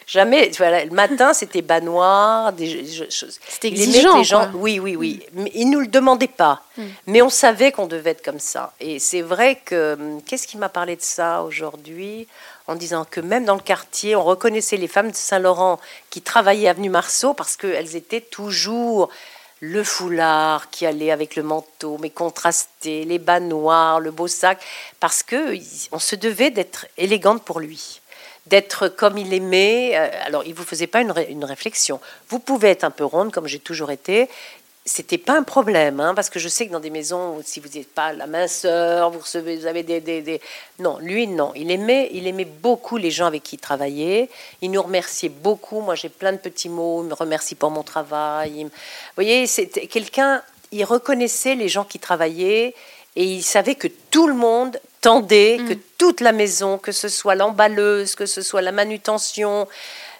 Jamais. 0.07 0.49
Voilà, 0.57 0.85
le 0.85 0.91
matin, 0.91 1.33
c'était 1.33 1.61
bas 1.61 1.81
noir, 1.81 2.53
des 2.53 2.87
choses. 3.09 3.39
C'était 3.45 3.67
exigeant. 3.67 4.17
Les 4.17 4.23
gens, 4.23 4.49
oui, 4.53 4.79
oui, 4.79 4.95
oui. 4.95 5.21
Mm. 5.33 5.45
Ils 5.53 5.69
nous 5.69 5.81
le 5.81 5.87
demandaient 5.87 6.29
pas. 6.29 6.63
Mm. 6.77 6.83
Mais 7.07 7.21
on 7.21 7.29
savait 7.29 7.73
qu'on 7.73 7.87
devait 7.87 8.11
être 8.11 8.23
comme 8.23 8.39
ça. 8.39 8.71
Et 8.79 8.99
c'est 8.99 9.21
vrai 9.21 9.59
que 9.65 9.93
hum, 9.99 10.21
qu'est-ce 10.23 10.47
qui 10.47 10.57
m'a 10.57 10.69
parlé 10.69 10.95
de 10.95 11.01
ça 11.01 11.43
aujourd'hui 11.43 12.25
en 12.67 12.75
disant 12.75 13.05
que 13.09 13.19
même 13.19 13.43
dans 13.43 13.55
le 13.55 13.61
quartier, 13.61 14.15
on 14.15 14.23
reconnaissait 14.23 14.77
les 14.77 14.87
femmes 14.87 15.11
de 15.11 15.15
Saint-Laurent 15.15 15.77
qui 16.09 16.21
travaillaient 16.21 16.69
avenue 16.69 16.89
Marceau 16.89 17.33
parce 17.33 17.57
qu'elles 17.57 17.97
étaient 17.97 18.21
toujours 18.21 19.09
le 19.59 19.83
foulard 19.83 20.69
qui 20.69 20.85
allait 20.85 21.11
avec 21.11 21.35
le 21.35 21.43
manteau, 21.43 21.97
mais 21.99 22.11
contrasté, 22.11 23.03
les 23.03 23.19
bas 23.19 23.39
noirs, 23.39 23.99
le 23.99 24.11
beau 24.11 24.27
sac, 24.27 24.59
parce 24.99 25.23
que 25.23 25.57
on 25.91 25.99
se 25.99 26.15
devait 26.15 26.51
d'être 26.51 26.85
élégante 26.97 27.43
pour 27.43 27.59
lui 27.59 28.01
d'être 28.49 28.87
comme 28.87 29.17
il 29.17 29.33
aimait. 29.33 29.91
Euh, 29.95 30.09
alors, 30.25 30.43
il 30.45 30.53
vous 30.53 30.63
faisait 30.63 30.87
pas 30.87 31.01
une, 31.01 31.11
réflexion. 31.43 31.99
Vous 32.29 32.39
pouvez 32.39 32.69
être 32.69 32.83
un 32.83 32.91
peu 32.91 33.05
ronde, 33.05 33.31
comme 33.31 33.47
j'ai 33.47 33.59
toujours 33.59 33.91
été. 33.91 34.29
C'était 34.85 35.17
pas 35.17 35.37
un 35.37 35.43
problème, 35.43 35.99
hein, 35.99 36.15
parce 36.15 36.29
que 36.29 36.39
je 36.39 36.47
sais 36.47 36.65
que 36.65 36.71
dans 36.71 36.79
des 36.79 36.89
maisons, 36.89 37.41
si 37.43 37.59
vous 37.59 37.67
n'êtes 37.75 37.93
pas 37.93 38.13
la 38.13 38.25
minceur, 38.25 39.11
vous 39.11 39.19
recevez, 39.19 39.57
vous 39.57 39.65
avez 39.65 39.83
des, 39.83 39.99
des, 39.99 40.41
non, 40.79 40.97
lui 40.99 41.27
non, 41.27 41.51
il 41.57 41.69
aimait, 41.71 42.09
il 42.13 42.25
aimait 42.25 42.45
beaucoup 42.45 42.95
les 42.95 43.11
gens 43.11 43.25
avec 43.25 43.43
qui 43.43 43.57
il 43.57 43.59
travaillait. 43.59 44.29
Il 44.61 44.71
nous 44.71 44.81
remerciait 44.81 45.27
beaucoup. 45.27 45.81
Moi, 45.81 45.95
j'ai 45.95 46.07
plein 46.07 46.31
de 46.31 46.37
petits 46.37 46.69
mots. 46.69 47.03
Il 47.03 47.09
me 47.09 47.13
remercie 47.13 47.55
pour 47.55 47.69
mon 47.69 47.83
travail. 47.83 48.63
Vous 48.63 48.69
voyez, 49.15 49.45
c'était 49.45 49.87
quelqu'un. 49.87 50.41
Il 50.71 50.85
reconnaissait 50.85 51.55
les 51.55 51.67
gens 51.67 51.83
qui 51.83 51.99
travaillaient 51.99 52.73
et 53.17 53.23
il 53.23 53.43
savait 53.43 53.75
que 53.75 53.87
tout 53.87 54.27
le 54.27 54.35
monde 54.35 54.79
tendait, 55.01 55.57
mm. 55.59 55.69
que 55.69 55.73
toute 55.97 56.21
la 56.21 56.31
maison, 56.31 56.77
que 56.77 56.91
ce 56.91 57.07
soit 57.07 57.35
l'emballeuse, 57.35 58.15
que 58.15 58.25
ce 58.25 58.41
soit 58.41 58.61
la 58.61 58.71
manutention, 58.71 59.67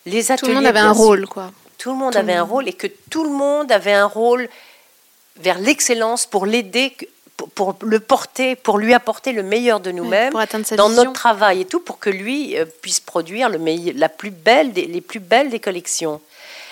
les 0.06 0.32
ateliers. 0.32 0.48
Tout 0.48 0.48
le 0.48 0.56
monde 0.56 0.66
avait 0.66 0.80
un 0.80 0.92
rôle, 0.92 1.28
quoi. 1.28 1.52
Tout 1.78 1.92
le 1.92 1.98
monde 1.98 2.16
avait 2.16 2.34
un 2.34 2.44
rôle 2.44 2.68
et 2.68 2.74
que 2.74 2.88
tout 3.10 3.24
le 3.24 3.30
monde 3.30 3.72
avait 3.72 3.94
un 3.94 4.06
rôle 4.08 4.50
vers 5.40 5.60
l'excellence 5.60 6.26
pour 6.26 6.48
l'aider, 6.48 6.96
pour, 7.54 7.76
le 7.82 8.00
porter, 8.00 8.56
pour 8.56 8.80
lui 8.80 8.96
apporter 8.96 9.32
le 9.32 9.44
meilleur 9.44 9.80
de 9.80 9.92
nous-mêmes 9.92 10.34
dans 10.76 10.90
notre 10.90 11.14
travail 11.14 11.62
et 11.62 11.66
tout, 11.66 11.80
pour 11.80 12.00
que 12.00 12.10
lui 12.10 12.58
euh, 12.58 12.66
puisse 12.82 13.00
produire 13.00 13.50
le 13.50 13.60
la 13.94 14.10
plus 14.10 14.32
belle 14.32 14.72
les 14.74 15.02
plus 15.02 15.20
belles 15.20 15.52
des 15.52 15.60
collections. 15.60 16.20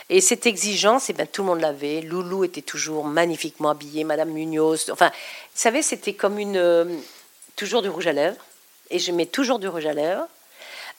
Et 0.09 0.21
cette 0.21 0.45
exigence, 0.45 1.09
eh 1.09 1.13
ben, 1.13 1.25
tout 1.25 1.41
le 1.41 1.47
monde 1.47 1.61
l'avait. 1.61 2.01
Loulou 2.01 2.43
était 2.43 2.61
toujours 2.61 3.05
magnifiquement 3.05 3.71
habillée, 3.71 4.03
Madame 4.03 4.29
Munoz. 4.29 4.89
Enfin, 4.91 5.07
vous 5.07 5.61
savez, 5.61 5.81
c'était 5.81 6.13
comme 6.13 6.37
une. 6.37 6.99
Euh, 7.55 7.65
toujours 7.65 7.81
du 7.81 7.89
rouge 7.89 8.07
à 8.07 8.13
lèvres. 8.13 8.37
Et 8.89 8.99
je 8.99 9.11
mets 9.11 9.25
toujours 9.25 9.59
du 9.59 9.67
rouge 9.67 9.85
à 9.85 9.93
lèvres. 9.93 10.27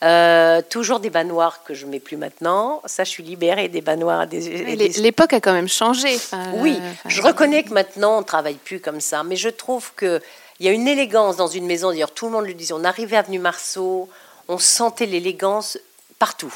Euh, 0.03 0.61
toujours 0.69 0.99
des 0.99 1.09
bas 1.09 1.23
noirs 1.23 1.63
que 1.63 1.73
je 1.73 1.85
mets 1.85 1.99
plus 1.99 2.17
maintenant. 2.17 2.81
Ça, 2.85 3.03
je 3.03 3.09
suis 3.09 3.23
libérée 3.23 3.67
des 3.67 3.81
bas 3.81 3.95
noirs. 3.95 4.27
Des, 4.27 4.65
L'époque 4.99 5.33
a 5.33 5.41
quand 5.41 5.53
même 5.53 5.67
changé. 5.67 6.19
oui, 6.55 6.79
je 7.07 7.21
reconnais 7.21 7.63
que 7.63 7.73
maintenant 7.73 8.19
on 8.19 8.23
travaille 8.23 8.55
plus 8.63 8.79
comme 8.79 9.01
ça, 9.01 9.23
mais 9.23 9.35
je 9.35 9.49
trouve 9.49 9.91
que 9.95 10.21
il 10.59 10.65
y 10.65 10.69
a 10.69 10.71
une 10.71 10.87
élégance 10.87 11.35
dans 11.35 11.47
une 11.47 11.65
maison. 11.65 11.89
D'ailleurs, 11.89 12.11
tout 12.11 12.25
le 12.25 12.31
monde 12.31 12.45
le 12.45 12.53
disait. 12.53 12.73
On 12.73 12.83
arrivait 12.83 13.15
à 13.15 13.19
avenue 13.19 13.39
Marceau, 13.39 14.07
on 14.47 14.59
sentait 14.59 15.07
l'élégance 15.07 15.79
partout. 16.19 16.53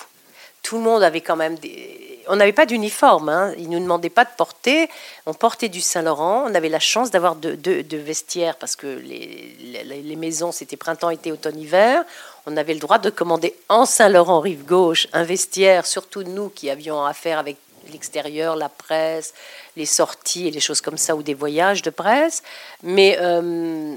Tout 0.62 0.78
le 0.78 0.84
monde 0.84 1.04
avait 1.04 1.22
quand 1.22 1.36
même 1.36 1.56
des, 1.56 2.12
on 2.28 2.36
n'avait 2.36 2.54
pas 2.54 2.66
d'uniforme. 2.66 3.30
Hein. 3.30 3.54
Ils 3.58 3.70
ne 3.70 3.78
nous 3.78 3.84
demandaient 3.84 4.10
pas 4.10 4.26
de 4.26 4.30
porter. 4.38 4.90
On 5.26 5.34
portait 5.34 5.70
du 5.70 5.82
Saint-Laurent. 5.82 6.46
On 6.48 6.56
avait 6.56 6.70
la 6.70 6.80
chance 6.80 7.12
d'avoir 7.12 7.36
de, 7.36 7.98
vestiaires 7.98 8.56
parce 8.56 8.76
que 8.76 8.88
les, 8.88 10.16
maisons, 10.16 10.52
c'était 10.52 10.78
printemps, 10.78 11.10
été, 11.10 11.32
automne, 11.32 11.60
hiver. 11.60 12.04
On 12.46 12.58
avait 12.58 12.74
le 12.74 12.80
droit 12.80 12.98
de 12.98 13.10
commander 13.10 13.56
en 13.70 13.86
Saint-Laurent, 13.86 14.40
rive 14.40 14.66
gauche, 14.66 15.08
un 15.14 15.24
vestiaire, 15.24 15.86
surtout 15.86 16.24
nous 16.24 16.50
qui 16.50 16.70
avions 16.70 17.04
affaire 17.04 17.38
avec 17.38 17.58
l'extérieur, 17.92 18.56
la 18.56 18.70
presse, 18.70 19.34
les 19.76 19.86
sorties 19.86 20.48
et 20.48 20.52
les 20.52 20.60
choses 20.60 20.82
comme 20.82 20.98
ça, 20.98 21.16
ou 21.16 21.24
des 21.24 21.34
voyages 21.34 21.82
de 21.82 21.90
presse. 21.90 22.44
Mais 22.84 23.18
euh, 23.20 23.96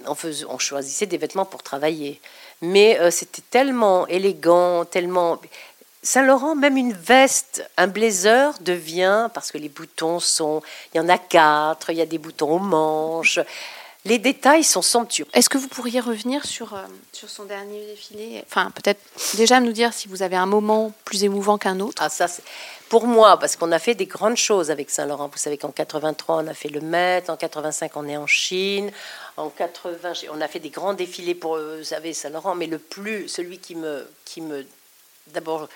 on, 0.48 0.58
choisissait 0.58 1.06
des 1.06 1.18
vêtements 1.18 1.44
pour 1.44 1.62
travailler. 1.62 2.20
Mais 2.62 2.98
euh, 3.00 3.10
c'était 3.10 3.42
tellement 3.50 4.06
élégant, 4.08 4.84
tellement... 4.84 5.40
Saint-Laurent, 6.04 6.54
même 6.54 6.76
une 6.76 6.92
veste, 6.92 7.68
un 7.78 7.86
blazer 7.86 8.54
devient, 8.60 9.30
parce 9.32 9.50
que 9.50 9.56
les 9.56 9.70
boutons 9.70 10.20
sont, 10.20 10.62
il 10.92 10.98
y 10.98 11.00
en 11.00 11.08
a 11.08 11.16
quatre, 11.16 11.90
il 11.90 11.96
y 11.96 12.02
a 12.02 12.06
des 12.06 12.18
boutons 12.18 12.56
aux 12.56 12.58
manches, 12.58 13.40
les 14.04 14.18
détails 14.18 14.64
sont 14.64 14.82
somptueux. 14.82 15.26
Est-ce 15.32 15.48
que 15.48 15.56
vous 15.56 15.66
pourriez 15.66 16.00
revenir 16.00 16.44
sur, 16.44 16.74
euh, 16.74 16.82
sur 17.12 17.30
son 17.30 17.44
dernier 17.44 17.86
défilé? 17.86 18.44
Enfin, 18.46 18.70
peut-être 18.72 19.00
déjà 19.38 19.60
nous 19.60 19.72
dire 19.72 19.94
si 19.94 20.08
vous 20.08 20.22
avez 20.22 20.36
un 20.36 20.44
moment 20.44 20.92
plus 21.06 21.24
émouvant 21.24 21.56
qu'un 21.56 21.80
autre. 21.80 22.02
Ah, 22.04 22.10
ça, 22.10 22.26
pour 22.90 23.06
moi, 23.06 23.38
parce 23.38 23.56
qu'on 23.56 23.72
a 23.72 23.78
fait 23.78 23.94
des 23.94 24.04
grandes 24.04 24.36
choses 24.36 24.70
avec 24.70 24.90
Saint-Laurent. 24.90 25.28
Vous 25.32 25.38
savez 25.38 25.56
qu'en 25.56 25.70
83, 25.70 26.36
on 26.36 26.46
a 26.46 26.52
fait 26.52 26.68
le 26.68 26.82
Met, 26.82 27.30
en 27.30 27.36
85, 27.38 27.92
on 27.96 28.06
est 28.06 28.18
en 28.18 28.26
Chine, 28.26 28.92
en 29.38 29.48
80, 29.48 30.12
on 30.30 30.42
a 30.42 30.48
fait 30.48 30.60
des 30.60 30.68
grands 30.68 30.92
défilés 30.92 31.34
pour, 31.34 31.56
euh, 31.56 31.78
vous 31.78 31.84
savez, 31.84 32.12
Saint-Laurent, 32.12 32.54
mais 32.54 32.66
le 32.66 32.78
plus, 32.78 33.26
celui 33.28 33.56
qui 33.56 33.74
me, 33.74 34.06
qui 34.26 34.42
me 34.42 34.66
d'abord 35.28 35.68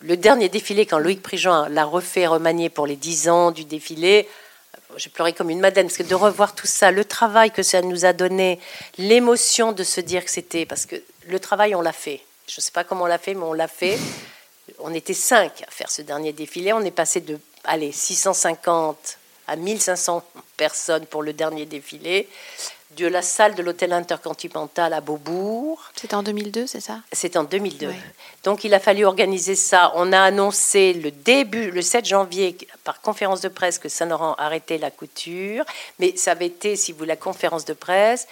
le 0.00 0.16
dernier 0.16 0.48
défilé, 0.48 0.86
quand 0.86 0.98
Loïc 0.98 1.22
Prigent 1.22 1.66
l'a 1.68 1.84
refait 1.84 2.26
remanier 2.26 2.68
pour 2.68 2.86
les 2.86 2.96
10 2.96 3.28
ans 3.28 3.50
du 3.52 3.64
défilé, 3.64 4.28
j'ai 4.96 5.10
pleuré 5.10 5.32
comme 5.32 5.50
une 5.50 5.60
madame, 5.60 5.86
parce 5.86 5.96
que 5.96 6.02
de 6.02 6.14
revoir 6.14 6.54
tout 6.54 6.66
ça, 6.66 6.90
le 6.90 7.04
travail 7.04 7.50
que 7.50 7.62
ça 7.62 7.82
nous 7.82 8.04
a 8.04 8.12
donné, 8.12 8.58
l'émotion 8.98 9.72
de 9.72 9.84
se 9.84 10.00
dire 10.00 10.24
que 10.24 10.30
c'était, 10.30 10.66
parce 10.66 10.86
que 10.86 10.96
le 11.28 11.38
travail, 11.38 11.74
on 11.74 11.80
l'a 11.80 11.92
fait. 11.92 12.20
Je 12.48 12.56
ne 12.58 12.62
sais 12.62 12.72
pas 12.72 12.84
comment 12.84 13.04
on 13.04 13.06
l'a 13.06 13.18
fait, 13.18 13.34
mais 13.34 13.44
on 13.44 13.52
l'a 13.52 13.68
fait. 13.68 13.98
On 14.80 14.92
était 14.92 15.14
cinq 15.14 15.62
à 15.66 15.70
faire 15.70 15.90
ce 15.90 16.02
dernier 16.02 16.32
défilé. 16.32 16.72
On 16.72 16.80
est 16.80 16.90
passé 16.90 17.20
de, 17.20 17.38
allez, 17.64 17.92
650 17.92 19.18
à 19.46 19.56
1500 19.56 20.24
personnes 20.56 21.06
pour 21.06 21.22
le 21.22 21.32
dernier 21.32 21.66
défilé 21.66 22.28
de 22.96 23.06
la 23.06 23.22
salle 23.22 23.54
de 23.54 23.62
l'hôtel 23.62 23.92
intercontinental 23.92 24.92
à 24.92 25.00
Beaubourg. 25.00 25.80
C'était 25.94 26.14
en 26.14 26.22
2002, 26.22 26.66
c'est 26.66 26.80
ça? 26.80 27.00
C'est 27.12 27.36
en 27.36 27.44
2002. 27.44 27.88
Donc 28.44 28.64
il 28.64 28.74
a 28.74 28.80
fallu 28.80 29.04
organiser 29.04 29.54
ça. 29.54 29.92
On 29.94 30.12
a 30.12 30.20
annoncé 30.20 30.92
le 30.92 31.10
début, 31.10 31.70
le 31.70 31.82
7 31.82 32.04
janvier, 32.04 32.56
par 32.84 33.00
conférence 33.00 33.40
de 33.40 33.48
presse, 33.48 33.78
que 33.78 33.88
Saint-Laurent 33.88 34.34
arrêtait 34.38 34.78
la 34.78 34.90
couture. 34.90 35.64
Mais 35.98 36.16
ça 36.16 36.32
avait 36.32 36.46
été, 36.46 36.76
si 36.76 36.92
vous, 36.92 37.04
la 37.04 37.16
conférence 37.16 37.64
de 37.64 37.74
presse. 37.74 38.26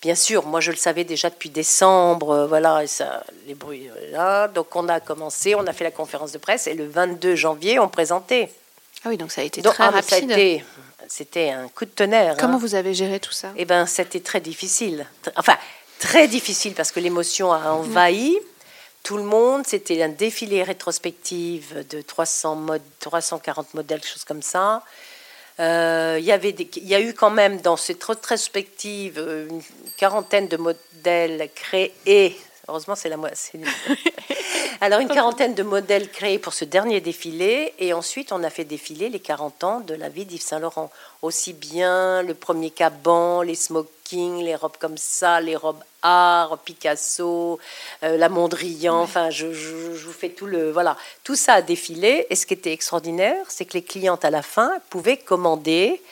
Bien 0.00 0.14
sûr, 0.14 0.46
moi 0.46 0.60
je 0.60 0.70
le 0.70 0.76
savais 0.76 1.02
déjà 1.02 1.28
depuis 1.28 1.50
décembre, 1.50 2.30
euh, 2.30 2.46
voilà, 2.46 2.84
et 2.84 2.86
ça, 2.86 3.24
les 3.48 3.54
bruits 3.54 3.88
euh, 3.88 4.12
là. 4.12 4.46
Donc 4.46 4.76
on 4.76 4.88
a 4.88 5.00
commencé, 5.00 5.56
on 5.56 5.66
a 5.66 5.72
fait 5.72 5.82
la 5.82 5.90
conférence 5.90 6.30
de 6.30 6.38
presse 6.38 6.68
et 6.68 6.74
le 6.74 6.86
22 6.86 7.34
janvier, 7.34 7.80
on 7.80 7.88
présentait. 7.88 8.52
Ah 9.04 9.08
oui, 9.10 9.16
donc 9.16 9.30
ça 9.30 9.42
a 9.42 9.44
été 9.44 9.62
très 9.62 9.84
ah, 9.84 9.90
rapide 9.90 10.62
c'était 11.08 11.50
un 11.50 11.68
coup 11.68 11.84
de 11.84 11.90
tonnerre. 11.90 12.36
Comment 12.38 12.54
hein. 12.54 12.60
vous 12.60 12.74
avez 12.74 12.94
géré 12.94 13.18
tout 13.18 13.32
ça? 13.32 13.52
Eh 13.56 13.64
bien, 13.64 13.86
c'était 13.86 14.20
très 14.20 14.40
difficile. 14.40 15.06
Enfin, 15.36 15.56
très 15.98 16.28
difficile 16.28 16.74
parce 16.74 16.92
que 16.92 17.00
l'émotion 17.00 17.52
a 17.52 17.70
envahi 17.70 18.38
tout 19.02 19.16
le 19.16 19.22
monde. 19.22 19.66
C'était 19.66 20.02
un 20.02 20.10
défilé 20.10 20.62
rétrospectif 20.62 21.74
de 21.88 22.02
300 22.02 22.56
modes, 22.56 22.82
340 23.00 23.74
modèles, 23.74 24.04
choses 24.04 24.24
comme 24.24 24.42
ça. 24.42 24.82
Euh, 25.60 26.16
il 26.20 26.24
y 26.24 26.30
avait 26.30 26.50
il 26.50 26.86
y 26.86 26.94
a 26.94 27.00
eu 27.00 27.14
quand 27.14 27.30
même 27.30 27.60
dans 27.60 27.76
cette 27.76 28.04
rétrospective 28.04 29.18
une 29.18 29.60
quarantaine 29.96 30.46
de 30.46 30.56
modèles 30.56 31.50
créés 31.54 32.38
Heureusement, 32.68 32.94
c'est 32.94 33.08
la 33.08 33.16
moitié. 33.16 33.60
Alors, 34.80 35.00
une 35.00 35.08
quarantaine 35.08 35.54
de 35.54 35.62
modèles 35.62 36.10
créés 36.10 36.38
pour 36.38 36.52
ce 36.52 36.66
dernier 36.66 37.00
défilé. 37.00 37.72
Et 37.78 37.94
ensuite, 37.94 38.30
on 38.30 38.44
a 38.44 38.50
fait 38.50 38.64
défiler 38.64 39.08
les 39.08 39.20
40 39.20 39.64
ans 39.64 39.80
de 39.80 39.94
la 39.94 40.10
vie 40.10 40.26
d'Yves 40.26 40.42
Saint-Laurent. 40.42 40.90
Aussi 41.22 41.54
bien 41.54 42.22
le 42.22 42.34
premier 42.34 42.70
caban, 42.70 43.40
les 43.40 43.54
smokings, 43.54 44.44
les 44.44 44.54
robes 44.54 44.76
comme 44.78 44.98
ça, 44.98 45.40
les 45.40 45.56
robes 45.56 45.82
art, 46.02 46.58
Picasso, 46.58 47.58
euh, 48.02 48.16
la 48.18 48.28
Mondrian. 48.28 49.00
Enfin, 49.00 49.30
je, 49.30 49.52
je, 49.52 49.74
vous 49.74 50.12
fais 50.12 50.28
tout 50.28 50.46
le. 50.46 50.70
Voilà. 50.70 50.96
Tout 51.24 51.36
ça 51.36 51.54
a 51.54 51.62
défilé. 51.62 52.26
Et 52.28 52.36
ce 52.36 52.44
qui 52.44 52.54
était 52.54 52.72
extraordinaire, 52.72 53.46
c'est 53.48 53.64
que 53.64 53.74
les 53.74 53.82
clientes, 53.82 54.24
à 54.26 54.30
la 54.30 54.42
fin, 54.42 54.72
pouvaient 54.90 55.16
commander 55.16 56.02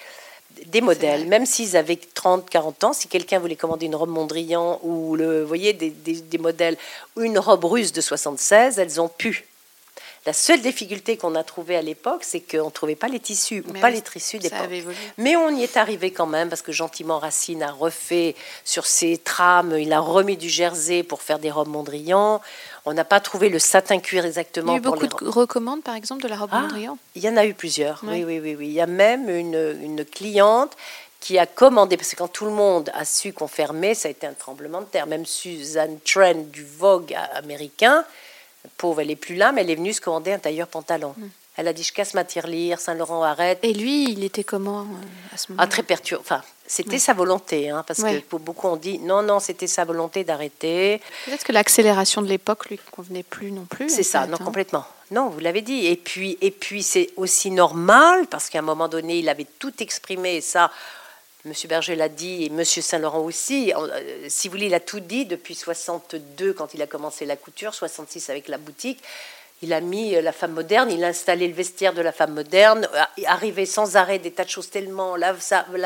des 0.66 0.80
modèles, 0.80 1.26
même 1.26 1.46
s'ils 1.46 1.76
avaient 1.76 1.98
30, 2.14 2.48
40 2.48 2.84
ans, 2.84 2.92
si 2.92 3.08
quelqu'un 3.08 3.38
voulait 3.38 3.56
commander 3.56 3.86
une 3.86 3.94
robe 3.94 4.10
Mondrian 4.10 4.80
ou 4.82 5.16
le, 5.16 5.44
voyez, 5.44 5.72
des, 5.72 5.90
des, 5.90 6.38
modèles 6.38 6.76
une 7.16 7.38
robe 7.38 7.64
russe 7.64 7.92
de 7.92 8.00
76, 8.00 8.78
elles 8.78 9.00
ont 9.00 9.08
pu. 9.08 9.46
La 10.26 10.32
seule 10.32 10.60
difficulté 10.60 11.16
qu'on 11.16 11.36
a 11.36 11.44
trouvée 11.44 11.76
à 11.76 11.82
l'époque, 11.82 12.24
c'est 12.24 12.40
qu'on 12.40 12.66
ne 12.66 12.70
trouvait 12.70 12.96
pas 12.96 13.06
les 13.06 13.20
tissus, 13.20 13.64
ou 13.68 13.72
pas 13.72 13.90
les 13.90 14.02
tissus 14.02 14.38
d'époque. 14.38 14.68
Mais 15.18 15.36
on 15.36 15.50
y 15.50 15.62
est 15.62 15.76
arrivé 15.76 16.10
quand 16.10 16.26
même, 16.26 16.48
parce 16.48 16.62
que 16.62 16.72
gentiment 16.72 17.20
Racine 17.20 17.62
a 17.62 17.70
refait 17.70 18.34
sur 18.64 18.86
ses 18.86 19.18
trames, 19.18 19.78
il 19.78 19.92
a 19.92 20.00
remis 20.00 20.36
du 20.36 20.48
jersey 20.48 21.04
pour 21.04 21.22
faire 21.22 21.38
des 21.38 21.52
robes 21.52 21.68
Mondrian. 21.68 22.40
On 22.86 22.92
n'a 22.92 23.04
pas 23.04 23.20
trouvé 23.20 23.48
le 23.48 23.60
satin 23.60 24.00
cuir 24.00 24.26
exactement. 24.26 24.72
Il 24.72 24.74
y 24.74 24.78
a 24.78 24.78
eu 24.78 24.80
beaucoup 24.80 25.06
de 25.06 25.28
recommandes, 25.28 25.84
par 25.84 25.94
exemple, 25.94 26.22
de 26.22 26.28
la 26.28 26.36
robe 26.36 26.50
ah, 26.52 26.62
Mondrian? 26.62 26.98
Il 27.14 27.22
y 27.22 27.28
en 27.28 27.36
a 27.36 27.46
eu 27.46 27.54
plusieurs, 27.54 28.00
oui, 28.04 28.24
oui, 28.24 28.40
oui, 28.40 28.56
oui. 28.58 28.66
Il 28.66 28.72
y 28.72 28.80
a 28.80 28.86
même 28.86 29.30
une, 29.30 29.78
une 29.80 30.04
cliente 30.04 30.72
qui 31.20 31.38
a 31.38 31.46
commandé, 31.46 31.96
parce 31.96 32.10
que 32.10 32.16
quand 32.16 32.28
tout 32.28 32.46
le 32.46 32.52
monde 32.52 32.90
a 32.94 33.04
su 33.04 33.32
qu'on 33.32 33.48
fermait, 33.48 33.94
ça 33.94 34.08
a 34.08 34.10
été 34.10 34.26
un 34.26 34.32
tremblement 34.32 34.80
de 34.80 34.86
terre. 34.86 35.06
Même 35.06 35.24
Suzanne 35.24 35.98
Trent 36.04 36.50
du 36.52 36.64
Vogue 36.64 37.16
américain, 37.34 38.04
pauvre, 38.76 39.00
elle 39.00 39.10
est 39.10 39.16
plus 39.16 39.34
là, 39.34 39.52
mais 39.52 39.62
elle 39.62 39.70
est 39.70 39.76
venue 39.76 39.92
se 39.92 40.00
commander 40.00 40.32
un 40.32 40.38
tailleur 40.38 40.68
pantalon. 40.68 41.14
Hmm. 41.16 41.28
Elle 41.56 41.68
a 41.68 41.72
dit 41.72 41.82
je 41.82 41.92
casse 41.92 42.12
ma 42.12 42.24
tirelire, 42.24 42.78
Saint-Laurent 42.78 43.22
arrête. 43.22 43.58
Et 43.62 43.72
lui, 43.72 44.10
il 44.10 44.24
était 44.24 44.44
comment 44.44 44.80
euh, 44.80 45.34
à 45.34 45.38
ce 45.38 45.50
moment 45.50 45.62
Ah, 45.62 45.66
très 45.66 45.82
perturbé. 45.82 46.20
Enfin, 46.20 46.42
c'était 46.66 46.98
sa 46.98 47.14
volonté, 47.14 47.70
hein, 47.70 47.82
parce 47.86 48.02
que 48.02 48.20
pour 48.20 48.40
beaucoup 48.40 48.66
on 48.66 48.76
dit 48.76 48.98
non, 48.98 49.22
non, 49.22 49.40
c'était 49.40 49.66
sa 49.66 49.84
volonté 49.84 50.22
d'arrêter. 50.22 51.00
Peut-être 51.24 51.44
que 51.44 51.52
l'accélération 51.52 52.20
de 52.20 52.28
l'époque 52.28 52.68
lui 52.68 52.78
convenait 52.90 53.22
plus 53.22 53.52
non 53.52 53.64
plus. 53.64 53.88
C'est 53.88 54.02
ça, 54.02 54.26
non, 54.26 54.34
hein. 54.34 54.44
complètement. 54.44 54.84
Non, 55.10 55.28
vous 55.28 55.38
l'avez 55.38 55.62
dit. 55.62 55.86
Et 55.86 55.96
puis, 55.96 56.36
et 56.40 56.50
puis 56.50 56.82
c'est 56.82 57.10
aussi 57.16 57.50
normal, 57.50 58.26
parce 58.26 58.50
qu'à 58.50 58.58
un 58.58 58.62
moment 58.62 58.88
donné, 58.88 59.18
il 59.18 59.28
avait 59.28 59.46
tout 59.58 59.72
exprimé, 59.80 60.36
et 60.36 60.40
ça, 60.42 60.70
Monsieur 61.46 61.68
Berger 61.68 61.94
l'a 61.94 62.08
dit, 62.08 62.44
et 62.44 62.50
Monsieur 62.50 62.82
Saint-Laurent 62.82 63.20
aussi. 63.20 63.72
Euh, 63.72 64.26
si 64.28 64.48
vous 64.48 64.52
voulez, 64.52 64.66
il 64.66 64.74
a 64.74 64.80
tout 64.80 64.98
dit 64.98 65.26
depuis 65.26 65.54
62 65.54 66.52
quand 66.52 66.74
il 66.74 66.82
a 66.82 66.88
commencé 66.88 67.24
la 67.24 67.36
couture, 67.36 67.72
66 67.72 68.30
avec 68.30 68.48
la 68.48 68.58
boutique. 68.58 69.00
Il 69.62 69.72
a 69.72 69.80
mis 69.80 70.16
euh, 70.16 70.22
la 70.22 70.32
femme 70.32 70.54
moderne, 70.54 70.90
il 70.90 71.04
a 71.04 71.06
installé 71.06 71.46
le 71.46 71.54
vestiaire 71.54 71.94
de 71.94 72.02
la 72.02 72.10
femme 72.10 72.34
moderne, 72.34 72.88
euh, 72.92 73.22
arrivé 73.26 73.64
sans 73.64 73.94
arrêt 73.94 74.18
des 74.18 74.32
tas 74.32 74.44
de 74.44 74.50
choses 74.50 74.70
tellement, 74.70 75.14
la, 75.14 75.34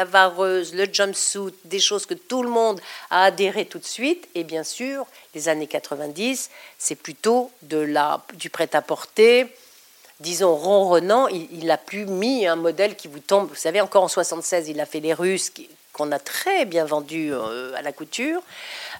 vareuse, 0.06 0.74
le 0.74 0.88
jumpsuit, 0.90 1.54
des 1.66 1.78
choses 1.78 2.06
que 2.06 2.14
tout 2.14 2.42
le 2.42 2.48
monde 2.48 2.80
a 3.10 3.24
adhéré 3.24 3.66
tout 3.66 3.78
de 3.78 3.84
suite. 3.84 4.28
Et 4.34 4.44
bien 4.44 4.64
sûr, 4.64 5.06
les 5.34 5.50
années 5.50 5.66
90, 5.66 6.48
c'est 6.78 6.94
plutôt 6.96 7.50
de 7.60 7.78
la, 7.78 8.24
du 8.32 8.48
prêt-à-porter, 8.48 9.54
disons 10.20 10.54
ronronnant. 10.54 11.28
Il 11.28 11.66
n'a 11.66 11.76
plus 11.76 12.06
mis 12.06 12.46
un 12.46 12.56
modèle 12.56 12.96
qui 12.96 13.08
vous 13.08 13.20
tombe. 13.20 13.48
Vous 13.48 13.54
savez, 13.54 13.80
encore 13.80 14.04
en 14.04 14.08
76, 14.08 14.68
il 14.68 14.80
a 14.80 14.86
fait 14.86 15.00
les 15.00 15.14
Russes, 15.14 15.52
qu'on 15.92 16.12
a 16.12 16.18
très 16.18 16.64
bien 16.64 16.84
vendus 16.84 17.32
à 17.76 17.82
la 17.82 17.92
couture. 17.92 18.40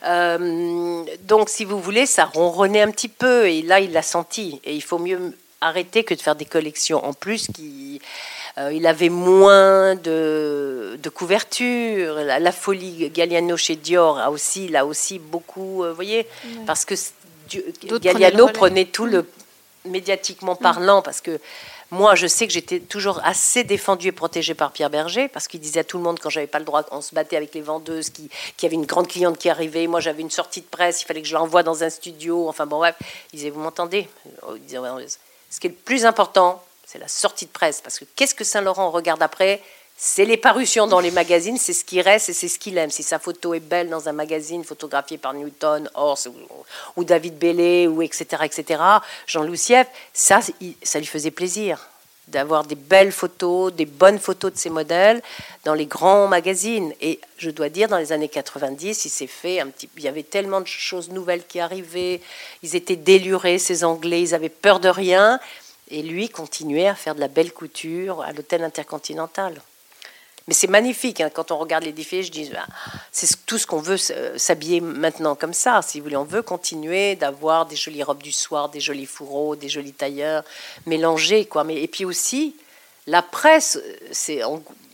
Euh, 0.05 1.05
donc, 1.25 1.49
si 1.49 1.65
vous 1.65 1.81
voulez, 1.81 2.07
ça 2.07 2.25
ronronnait 2.25 2.83
un 2.83 2.91
petit 2.91 3.09
peu. 3.09 3.49
Et 3.49 3.63
là, 3.63 3.81
il 3.81 3.93
l'a 3.93 4.03
senti. 4.03 4.61
Et 4.65 4.75
il 4.75 4.83
faut 4.83 4.99
mieux 4.99 5.35
arrêter 5.61 6.05
que 6.05 6.15
de 6.15 6.21
faire 6.21 6.37
des 6.37 6.45
collections 6.45 7.05
en 7.05 7.13
plus 7.13 7.47
qui. 7.55 8.01
Euh, 8.59 8.73
il 8.73 8.87
avait 8.87 9.11
moins 9.11 9.95
de, 9.95 10.99
de 11.01 11.09
couverture. 11.09 12.17
La, 12.17 12.53
folie 12.53 13.09
Galliano 13.11 13.57
chez 13.57 13.77
Dior 13.77 14.19
a 14.19 14.31
aussi, 14.31 14.69
là 14.69 14.87
aussi 14.87 15.19
beaucoup, 15.21 15.85
euh, 15.85 15.91
vous 15.91 15.95
voyez, 15.95 16.27
parce 16.67 16.85
que 16.85 16.95
Galliano 17.99 18.49
prenait 18.49 18.87
tout 18.87 19.07
le 19.07 19.25
médiatiquement 19.85 20.57
parlant, 20.57 21.03
parce 21.03 21.21
que 21.21 21.41
moi, 21.91 22.15
je 22.15 22.29
sais 22.29 22.47
que 22.47 22.53
j'étais 22.53 22.79
toujours 22.79 23.21
assez 23.25 23.65
défendue 23.65 24.09
et 24.09 24.13
protégée 24.13 24.55
par 24.55 24.71
Pierre 24.71 24.91
Berger, 24.91 25.29
parce 25.29 25.49
qu'il 25.49 25.59
disait 25.61 25.81
à 25.81 25.85
tout 25.85 25.99
le 25.99 26.05
monde, 26.05 26.21
quand 26.21 26.31
j'avais 26.31 26.47
pas 26.47 26.61
le 26.61 26.65
droit, 26.65 26.85
on 26.93 27.01
se 27.01 27.15
battait 27.15 27.37
avec 27.37 27.53
les 27.55 27.63
vendeuses, 27.63 28.11
qui, 28.11 28.31
qui 28.57 28.67
avait 28.67 28.77
une 28.77 28.87
grande 28.87 29.09
cliente 29.09 29.39
qui 29.39 29.49
arrivait. 29.49 29.89
Moi, 29.89 30.01
j'avais 30.01 30.23
une 30.23 30.31
sortie 30.31 30.61
de 30.61 30.67
presse, 30.67 31.03
il 31.03 31.07
fallait 31.07 31.23
que 31.23 31.29
je 31.29 31.35
l'envoie 31.35 31.63
dans 31.63 31.83
un 31.83 31.91
studio. 31.91 32.49
Enfin, 32.49 32.67
bon, 32.67 32.79
bref. 32.79 32.95
Il 33.33 33.39
disait, 33.39 33.51
vous 33.51 33.61
m'entendez? 33.61 34.09
Ce 35.51 35.59
qui 35.59 35.67
est 35.67 35.71
le 35.71 35.77
plus 35.77 36.05
important, 36.05 36.63
c'est 36.87 36.99
la 36.99 37.09
sortie 37.09 37.47
de 37.47 37.51
presse. 37.51 37.81
Parce 37.81 37.99
que 37.99 38.05
qu'est-ce 38.15 38.37
que 38.37 38.45
Saint-Laurent 38.45 38.91
regarde 38.91 39.23
après? 39.23 39.61
C'est 40.03 40.25
les 40.25 40.39
parutions 40.39 40.87
dans 40.87 40.99
les 40.99 41.11
magazines, 41.11 41.59
c'est 41.59 41.75
ce 41.75 41.85
qui 41.85 42.01
reste 42.01 42.31
et 42.31 42.33
c'est 42.33 42.49
ce 42.49 42.59
qu'il 42.59 42.79
aime. 42.79 42.91
Si 42.91 43.03
sa 43.03 43.19
photo 43.19 43.53
est 43.53 43.61
belle 43.61 43.91
dans 43.91 44.09
un 44.09 44.13
magazine 44.13 44.65
photographié 44.65 45.19
par 45.19 45.35
Newton, 45.35 45.91
Horst 45.93 46.31
ou, 46.97 47.05
David 47.05 47.37
Bellet, 47.37 47.87
ou 47.87 48.01
etc., 48.01 48.25
etc., 48.45 48.83
Jean-Louis 49.27 49.59
Sieff, 49.59 49.87
ça, 50.15 50.41
ça 50.83 50.99
lui 50.99 51.05
faisait 51.07 51.31
plaisir 51.31 51.87
d'avoir 52.29 52.65
des 52.65 52.77
belles 52.77 53.13
photos, 53.13 53.75
des 53.75 53.85
bonnes 53.85 54.19
photos 54.19 54.55
de 54.55 54.57
ses 54.57 54.71
modèles 54.71 55.21
dans 55.65 55.75
les 55.75 55.85
grands 55.85 56.29
magazines. 56.29 56.95
Et 57.03 57.21
je 57.37 57.51
dois 57.51 57.69
dire, 57.69 57.89
dans 57.89 57.99
les 57.99 58.13
années 58.13 58.31
90, 58.31 59.05
il 59.05 59.11
s'est 59.11 59.27
fait 59.27 59.61
un 59.61 59.67
petit... 59.67 59.91
Il 59.99 60.03
y 60.03 60.09
avait 60.09 60.23
tellement 60.23 60.63
de 60.63 60.67
choses 60.67 61.11
nouvelles 61.11 61.45
qui 61.47 61.61
arrivaient. 61.61 62.23
Ils 62.63 62.75
étaient 62.75 62.97
délurés, 62.97 63.59
ces 63.59 63.85
Anglais, 63.85 64.23
ils 64.23 64.35
avaient 64.35 64.49
peur 64.49 64.81
de 64.81 64.89
rien. 64.89 65.39
Et 65.91 66.01
lui 66.01 66.31
continuait 66.31 66.89
à 66.89 66.95
faire 66.95 67.15
de 67.15 67.21
la 67.21 67.29
belle 67.29 67.53
couture 67.53 68.23
à 68.23 68.33
l'hôtel 68.33 68.65
intercontinental. 68.65 69.61
Mais 70.51 70.55
c'est 70.55 70.67
magnifique. 70.67 71.21
Hein. 71.21 71.31
Quand 71.33 71.53
on 71.53 71.59
regarde 71.59 71.85
les 71.85 71.93
défilés, 71.93 72.25
je 72.25 72.33
dis, 72.33 72.51
ah, 72.57 72.67
c'est 73.13 73.47
tout 73.47 73.57
ce 73.57 73.69
qu'on 73.69 73.79
veut 73.79 73.97
s'habiller 73.97 74.81
maintenant 74.81 75.37
comme 75.37 75.55
ça. 75.55 75.81
Si 75.81 76.01
vous 76.01 76.05
voulez, 76.07 76.17
on 76.17 76.25
veut 76.25 76.43
continuer 76.43 77.15
d'avoir 77.15 77.67
des 77.67 77.77
jolies 77.77 78.03
robes 78.03 78.21
du 78.21 78.33
soir, 78.33 78.69
des 78.69 78.81
jolis 78.81 79.07
fourreaux, 79.07 79.55
des 79.55 79.69
jolis 79.69 79.93
tailleurs, 79.93 80.43
mélangés. 80.87 81.45
Quoi. 81.45 81.63
Mais, 81.63 81.81
et 81.81 81.87
puis 81.87 82.05
aussi, 82.05 82.57
la 83.07 83.23
presse 83.23 83.81
c'est, 84.11 84.43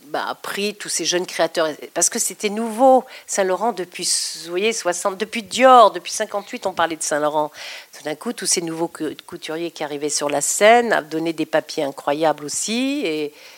bah, 0.09 0.27
a 0.27 0.35
pris 0.35 0.75
tous 0.75 0.89
ces 0.89 1.05
jeunes 1.05 1.25
créateurs, 1.25 1.69
parce 1.95 2.11
que 2.11 2.19
c'était 2.19 2.51
nouveau. 2.51 3.03
Saint-Laurent, 3.25 3.71
depuis, 3.71 4.07
voyez, 4.49 4.73
60, 4.73 5.17
depuis 5.17 5.41
Dior, 5.41 5.89
depuis 5.89 6.11
58, 6.11 6.67
on 6.67 6.73
parlait 6.73 6.97
de 6.97 7.01
Saint-Laurent. 7.01 7.51
Tout 7.97 8.03
d'un 8.03 8.13
coup, 8.13 8.31
tous 8.31 8.45
ces 8.45 8.61
nouveaux 8.61 8.91
couturiers 9.25 9.71
qui 9.71 9.83
arrivaient 9.83 10.11
sur 10.11 10.29
la 10.29 10.41
scène 10.41 11.03
donné 11.09 11.33
des 11.33 11.47
papiers 11.47 11.83
incroyables 11.83 12.45
aussi. 12.45 13.01
Et, 13.05 13.33
euh, 13.33 13.56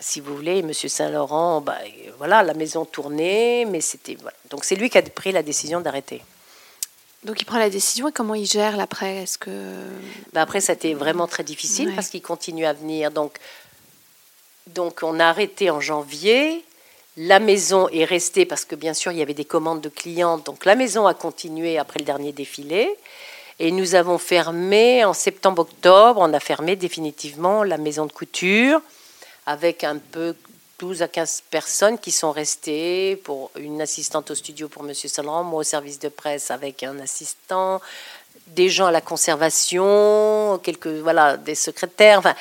si 0.00 0.20
vous 0.20 0.34
voulez, 0.34 0.62
Monsieur 0.62 0.88
Saint-Laurent, 0.88 1.60
bah, 1.60 1.78
voilà, 2.18 2.42
la 2.42 2.54
maison 2.54 2.84
tournait, 2.84 3.64
mais 3.64 3.80
c'était 3.80 4.16
donc 4.50 4.64
c'est 4.64 4.76
lui 4.76 4.90
qui 4.90 4.98
a 4.98 5.02
pris 5.02 5.32
la 5.32 5.42
décision 5.42 5.80
d'arrêter. 5.80 6.22
Donc 7.24 7.40
il 7.40 7.44
prend 7.44 7.58
la 7.58 7.70
décision 7.70 8.08
et 8.08 8.12
comment 8.12 8.34
il 8.34 8.46
gère 8.46 8.76
l'après? 8.76 9.16
Est-ce 9.16 9.38
que 9.38 9.50
bah, 10.32 10.42
après 10.42 10.60
ça 10.60 10.72
a 10.72 10.74
été 10.76 10.94
vraiment 10.94 11.26
très 11.26 11.42
difficile 11.42 11.92
parce 11.94 12.08
qu'il 12.08 12.22
continue 12.22 12.64
à 12.64 12.72
venir. 12.72 13.10
Donc 13.10 13.38
donc 14.68 15.00
on 15.02 15.18
a 15.18 15.26
arrêté 15.26 15.70
en 15.70 15.80
janvier. 15.80 16.64
La 17.16 17.40
maison 17.40 17.88
est 17.88 18.04
restée 18.04 18.46
parce 18.46 18.64
que 18.64 18.76
bien 18.76 18.94
sûr 18.94 19.10
il 19.10 19.18
y 19.18 19.22
avait 19.22 19.34
des 19.34 19.44
commandes 19.44 19.80
de 19.80 19.88
clients. 19.88 20.38
Donc 20.38 20.64
la 20.64 20.76
maison 20.76 21.06
a 21.06 21.14
continué 21.14 21.78
après 21.78 21.98
le 21.98 22.04
dernier 22.04 22.32
défilé. 22.32 22.88
Et 23.60 23.72
nous 23.72 23.96
avons 23.96 24.18
fermé 24.18 25.04
en 25.04 25.12
septembre-octobre, 25.12 26.20
on 26.20 26.32
a 26.32 26.38
fermé 26.38 26.76
définitivement 26.76 27.64
la 27.64 27.76
maison 27.76 28.06
de 28.06 28.12
couture 28.12 28.80
avec 29.48 29.82
un 29.82 29.96
peu 29.96 30.34
12 30.78 31.00
à 31.00 31.08
15 31.08 31.44
personnes 31.50 31.98
qui 31.98 32.12
sont 32.12 32.32
restées, 32.32 33.16
pour 33.16 33.50
une 33.58 33.80
assistante 33.80 34.30
au 34.30 34.34
studio 34.34 34.68
pour 34.68 34.82
Monsieur 34.82 35.08
Saint-Laurent, 35.08 35.42
moi 35.42 35.60
au 35.60 35.64
service 35.64 35.98
de 35.98 36.10
presse 36.10 36.50
avec 36.50 36.82
un 36.82 37.00
assistant, 37.00 37.80
des 38.48 38.68
gens 38.68 38.86
à 38.86 38.90
la 38.90 39.00
conservation, 39.00 40.60
quelques 40.62 40.88
voilà 40.88 41.38
des 41.38 41.54
secrétaires. 41.54 42.18
Enfin, 42.18 42.34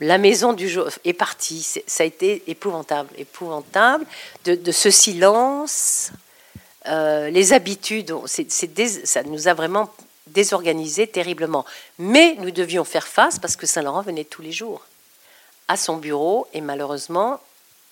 la 0.00 0.18
maison 0.18 0.52
du 0.52 0.68
jour 0.68 0.90
est 1.02 1.14
partie. 1.14 1.66
Ça 1.86 2.02
a 2.02 2.06
été 2.06 2.42
épouvantable, 2.46 3.08
épouvantable 3.16 4.04
de, 4.44 4.72
ce 4.72 4.90
silence, 4.90 6.10
euh, 6.88 7.30
les 7.30 7.54
habitudes. 7.54 8.14
Ça 8.26 9.22
nous 9.22 9.48
a 9.48 9.54
vraiment 9.54 9.90
désorganisé 10.26 11.06
terriblement. 11.06 11.64
Mais 11.98 12.36
nous 12.38 12.50
devions 12.50 12.84
faire 12.84 13.06
face 13.06 13.38
parce 13.38 13.56
que 13.56 13.66
Saint-Laurent 13.66 14.02
venait 14.02 14.24
tous 14.24 14.42
les 14.42 14.52
jours 14.52 14.84
à 15.70 15.76
son 15.76 15.98
bureau 15.98 16.48
et 16.52 16.60
malheureusement, 16.60 17.40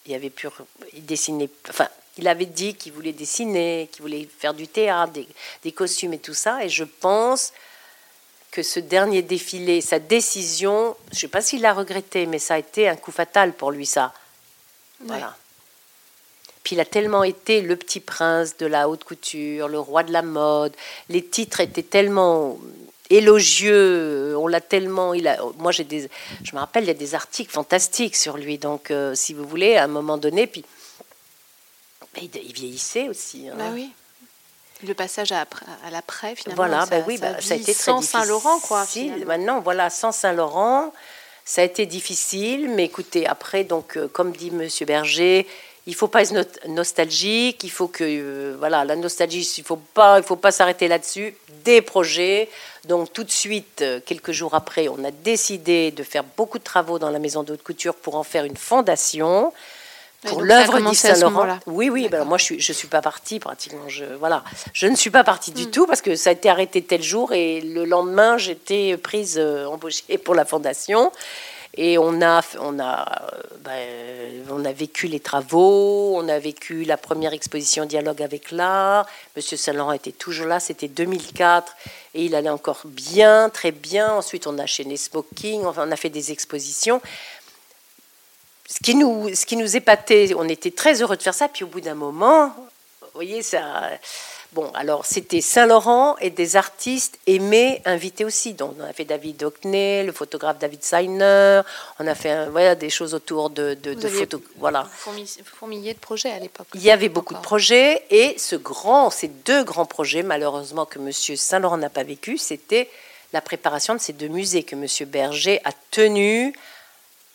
il 0.05 0.13
avait 0.13 0.31
pu, 0.31 0.49
il 0.95 1.07
dessinait, 1.07 1.49
enfin, 1.69 1.87
il 2.17 2.27
avait 2.27 2.45
dit 2.45 2.75
qu'il 2.75 2.93
voulait 2.93 3.13
dessiner, 3.13 3.89
qu'il 3.93 4.03
voulait 4.03 4.29
faire 4.41 4.53
du 4.53 4.67
théâtre, 4.67 5.13
des, 5.63 5.71
costumes 5.73 6.13
et 6.13 6.19
tout 6.19 6.35
ça. 6.35 6.65
Et 6.65 6.69
je 6.69 6.83
pense 6.83 7.53
que 8.51 8.65
ce 8.65 8.81
dernier 8.81 9.23
défilé, 9.23 9.81
sa 9.81 10.01
décision, 10.01 10.97
je 11.13 11.17
ne 11.17 11.21
sais 11.21 11.29
pas 11.29 11.41
s'il 11.41 11.61
l'a 11.61 11.73
regretté, 11.73 12.27
mais 12.27 12.41
ça 12.41 12.55
a 12.55 12.59
été 12.59 12.89
un 12.89 12.97
coup 12.97 13.13
fatal 13.13 13.53
pour 13.53 13.71
lui, 13.71 13.87
ça. 13.87 14.13
Voilà 15.05 15.37
Puis 16.65 16.75
il 16.75 16.81
a 16.81 16.85
tellement 16.85 17.23
été 17.23 17.61
le 17.61 17.77
petit 17.77 18.01
prince 18.01 18.57
de 18.57 18.67
la 18.67 18.89
haute 18.89 19.05
couture, 19.05 19.69
le 19.69 19.79
roi 19.79 20.03
de 20.03 20.13
la 20.13 20.23
mode. 20.23 20.75
Les 21.11 21.25
titres 21.25 21.61
étaient 21.61 21.85
tellement 21.85 22.59
élogieux. 23.09 24.28
On 24.39 24.47
l'a 24.47 24.61
tellement. 24.61 25.15
Il 25.15 25.27
a, 25.29 25.39
moi, 25.59 25.73
j'ai 25.73 25.85
des. 25.85 26.09
Je 26.45 26.55
me 26.55 26.61
rappelle, 26.61 26.85
il 26.85 26.89
y 26.89 26.91
a 26.91 26.95
des 26.95 27.15
articles 27.15 27.53
fantastiques 27.53 28.17
sur 28.17 28.37
lui. 28.37 28.59
Donc, 28.59 28.91
euh, 28.91 29.15
si 29.15 29.35
vous 29.35 29.47
voulez, 29.47 29.77
à 29.77 29.85
un 29.85 29.89
moment 29.89 30.17
donné, 30.17 30.47
puis 30.47 30.65
il, 32.21 32.31
il 32.37 32.53
vieillissait 32.53 33.09
aussi. 33.09 33.49
hein. 33.49 33.55
Bah 33.57 33.71
oui. 33.73 33.91
Le 34.87 34.95
passage 34.95 35.33
à, 35.33 35.41
à 35.85 35.91
l'après, 35.91 36.37
finalement. 36.37 36.63
Voilà, 36.65 36.81
ça, 36.87 36.99
bah 36.99 37.05
oui, 37.09 37.19
ça 37.19 37.33
bah, 37.33 37.41
ça 37.41 37.55
a 37.55 37.57
été 37.57 37.75
très 37.75 37.83
sans 37.83 38.01
Saint-Laurent, 38.01 38.61
quoi. 38.61 38.87
finalement. 38.87 39.27
Maintenant, 39.27 39.61
voilà, 39.61 39.91
sans 39.91 40.13
Saint-Laurent, 40.13 40.93
ça 41.45 41.63
a 41.63 41.65
été 41.65 41.85
difficile. 41.85 42.69
Mais 42.71 42.85
écoutez, 42.85 43.27
après, 43.27 43.65
donc, 43.65 43.97
euh, 43.97 44.07
comme 44.07 44.31
dit 44.31 44.53
Monsieur 44.53 44.87
Berger, 44.87 45.49
il 45.87 45.97
faut 45.97 46.07
pas 46.07 46.23
être 46.23 46.31
no- 46.33 46.73
nostalgique. 46.73 47.65
Il 47.65 47.71
faut 47.71 47.89
que, 47.89 48.05
euh, 48.05 48.55
voilà, 48.57 48.85
la 48.85 48.95
nostalgie, 48.95 49.41
il 49.59 49.65
faut 49.65 49.77
pas, 49.77 50.19
il 50.19 50.25
faut 50.25 50.37
pas 50.37 50.53
s'arrêter 50.53 50.87
là-dessus. 50.87 51.35
Des 51.65 51.83
projets. 51.83 52.49
Donc, 52.89 53.13
tout 53.13 53.23
de 53.23 53.31
suite, 53.31 53.83
euh, 53.83 54.01
quelques 54.05 54.33
jours 54.33 54.55
après, 54.55 54.89
on 54.89 55.05
a 55.05 55.11
décidé 55.11 55.91
de 55.91 56.03
faire 56.03 56.25
beaucoup 56.37 56.59
de 56.59 56.65
travaux 56.65 56.99
dans 56.99 57.11
la 57.11 57.19
maison 57.19 57.43
de 57.43 57.53
haute 57.53 57.63
couture 57.63 57.95
pour 57.95 58.17
en 58.17 58.23
faire 58.23 58.45
une 58.45 58.57
fondation. 58.57 59.53
Pour 60.27 60.43
l'œuvre 60.43 60.81
d'Yves 60.81 60.95
Saint-Laurent. 60.99 61.31
moment-là. 61.31 61.61
Oui, 61.67 61.91
oui. 61.91 62.09
ben, 62.09 62.25
moi, 62.25 62.39
je 62.39 62.45
suis, 62.45 62.61
je 62.61 62.73
suis 62.73 62.89
pas 62.89 63.03
partie 63.03 63.39
pratiquement. 63.39 63.89
Je, 63.89 64.05
voilà, 64.19 64.43
je 64.73 64.87
ne 64.89 64.97
suis 64.97 65.11
pas 65.11 65.23
partie 65.23 65.53
Hmm. 65.53 65.55
du 65.55 65.71
tout 65.71 65.87
parce 65.87 66.01
que 66.03 66.17
ça 66.17 66.31
a 66.31 66.33
été 66.33 66.49
arrêté 66.49 66.83
tel 66.83 67.03
jour 67.03 67.33
et 67.33 67.61
le 67.61 67.85
lendemain, 67.85 68.37
j'étais 68.39 68.97
prise 68.97 69.37
euh, 69.39 69.67
embauchée 69.67 70.19
pour 70.19 70.35
la 70.35 70.45
fondation. 70.45 71.13
Et 71.75 71.99
on 71.99 72.23
a, 72.23 72.41
on 72.61 72.79
a, 72.81 73.23
euh, 73.23 73.43
ben, 73.61 74.45
on 74.51 74.65
a 74.65 74.73
vécu 74.73 75.07
les 75.07 75.21
travaux, 75.21 76.15
on 76.17 76.29
a 76.29 76.39
vécu 76.39 76.85
la 76.85 76.97
première 76.97 77.33
exposition 77.33 77.85
dialogue 77.85 78.23
avec 78.23 78.51
l'art. 78.51 79.07
Monsieur 79.37 79.57
Saint-Laurent 79.57 79.93
était 79.93 80.13
toujours 80.13 80.47
là, 80.47 80.61
c'était 80.61 80.89
2004 80.89 81.77
et 82.15 82.25
il 82.25 82.35
allait 82.35 82.49
encore 82.49 82.83
bien, 82.85 83.49
très 83.51 83.71
bien. 83.71 84.15
Ensuite, 84.15 84.47
on 84.47 84.59
a 84.59 84.67
chaîné 84.67 84.97
Smoking, 84.97 85.63
on 85.65 85.93
a 85.93 85.97
fait 85.97 86.11
des 86.11 86.33
expositions 86.33 87.01
ce 88.69 88.81
qui 88.81 88.95
nous, 88.95 89.35
ce 89.35 89.47
qui 89.47 89.57
nous 89.57 89.77
épatait, 89.77 90.35
on 90.37 90.49
était 90.49 90.71
très 90.71 91.01
heureux 91.01 91.17
de 91.17 91.23
faire 91.23 91.35
ça. 91.35 91.49
Puis 91.49 91.65
au 91.65 91.69
bout 91.69 91.81
d'un 91.81 91.95
moment, 91.95 92.55
vous 93.01 93.09
voyez, 93.15 93.43
ça. 93.43 93.91
Bon, 94.53 94.71
alors 94.75 95.05
c'était 95.05 95.43
Saint-Laurent 95.43 96.17
et 96.21 96.31
des 96.31 96.57
artistes 96.57 97.19
aimés 97.27 97.83
invités 97.85 98.25
aussi. 98.25 98.55
Donc 98.55 98.75
on 98.81 98.85
a 98.85 98.93
fait 98.95 99.05
David 99.05 99.43
Hockney, 99.43 100.05
le 100.05 100.13
photographe 100.13 100.59
David 100.59 100.83
Seiner. 100.83 101.61
On 101.99 102.07
a 102.07 102.15
fait 102.15 102.33
euh, 102.33 102.49
voilà, 102.51 102.75
des 102.75 102.89
choses 102.89 103.13
autour 103.13 103.51
de, 103.51 103.75
de, 103.75 103.93
Vous 103.93 104.01
de 104.01 104.09
photos. 104.09 104.41
Voilà. 104.57 104.89
De 105.07 105.93
projets 106.01 106.31
à 106.31 106.39
l'époque. 106.39 106.67
Il 106.75 106.83
y 106.83 106.91
avait 106.91 107.11
beaucoup 107.11 107.35
de 107.35 107.41
projets 107.41 108.05
et 108.11 108.39
ce 108.39 108.57
grand, 108.57 109.11
ces 109.11 109.29
deux 109.29 109.65
grands 109.65 109.87
projets, 109.87 110.23
malheureusement 110.23 110.87
que 110.87 110.99
Monsieur 110.99 111.37
Saint-Laurent 111.37 111.77
n'a 111.77 111.91
pas 111.91 112.05
vécu, 112.05 112.39
c'était 112.39 112.89
la 113.35 113.43
préparation 113.43 113.95
de 113.95 114.01
ces 114.01 114.15
deux 114.15 114.29
musées 114.29 114.63
que 114.63 114.77
Monsieur 114.77 115.05
Berger 115.05 115.61
a 115.65 115.73
tenu 115.91 116.55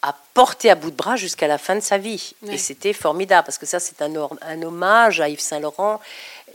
à 0.03 0.13
porter 0.33 0.69
à 0.69 0.75
bout 0.75 0.91
de 0.91 0.95
bras 0.95 1.15
jusqu'à 1.15 1.47
la 1.47 1.57
fin 1.57 1.75
de 1.75 1.79
sa 1.79 1.97
vie. 1.97 2.33
Et 2.49 2.57
c'était 2.57 2.91
formidable 2.91 3.45
parce 3.45 3.57
que 3.57 3.65
ça, 3.65 3.79
c'est 3.79 4.01
un 4.01 4.61
hommage 4.61 5.21
à 5.21 5.29
Yves 5.29 5.39
Saint-Laurent. 5.39 6.01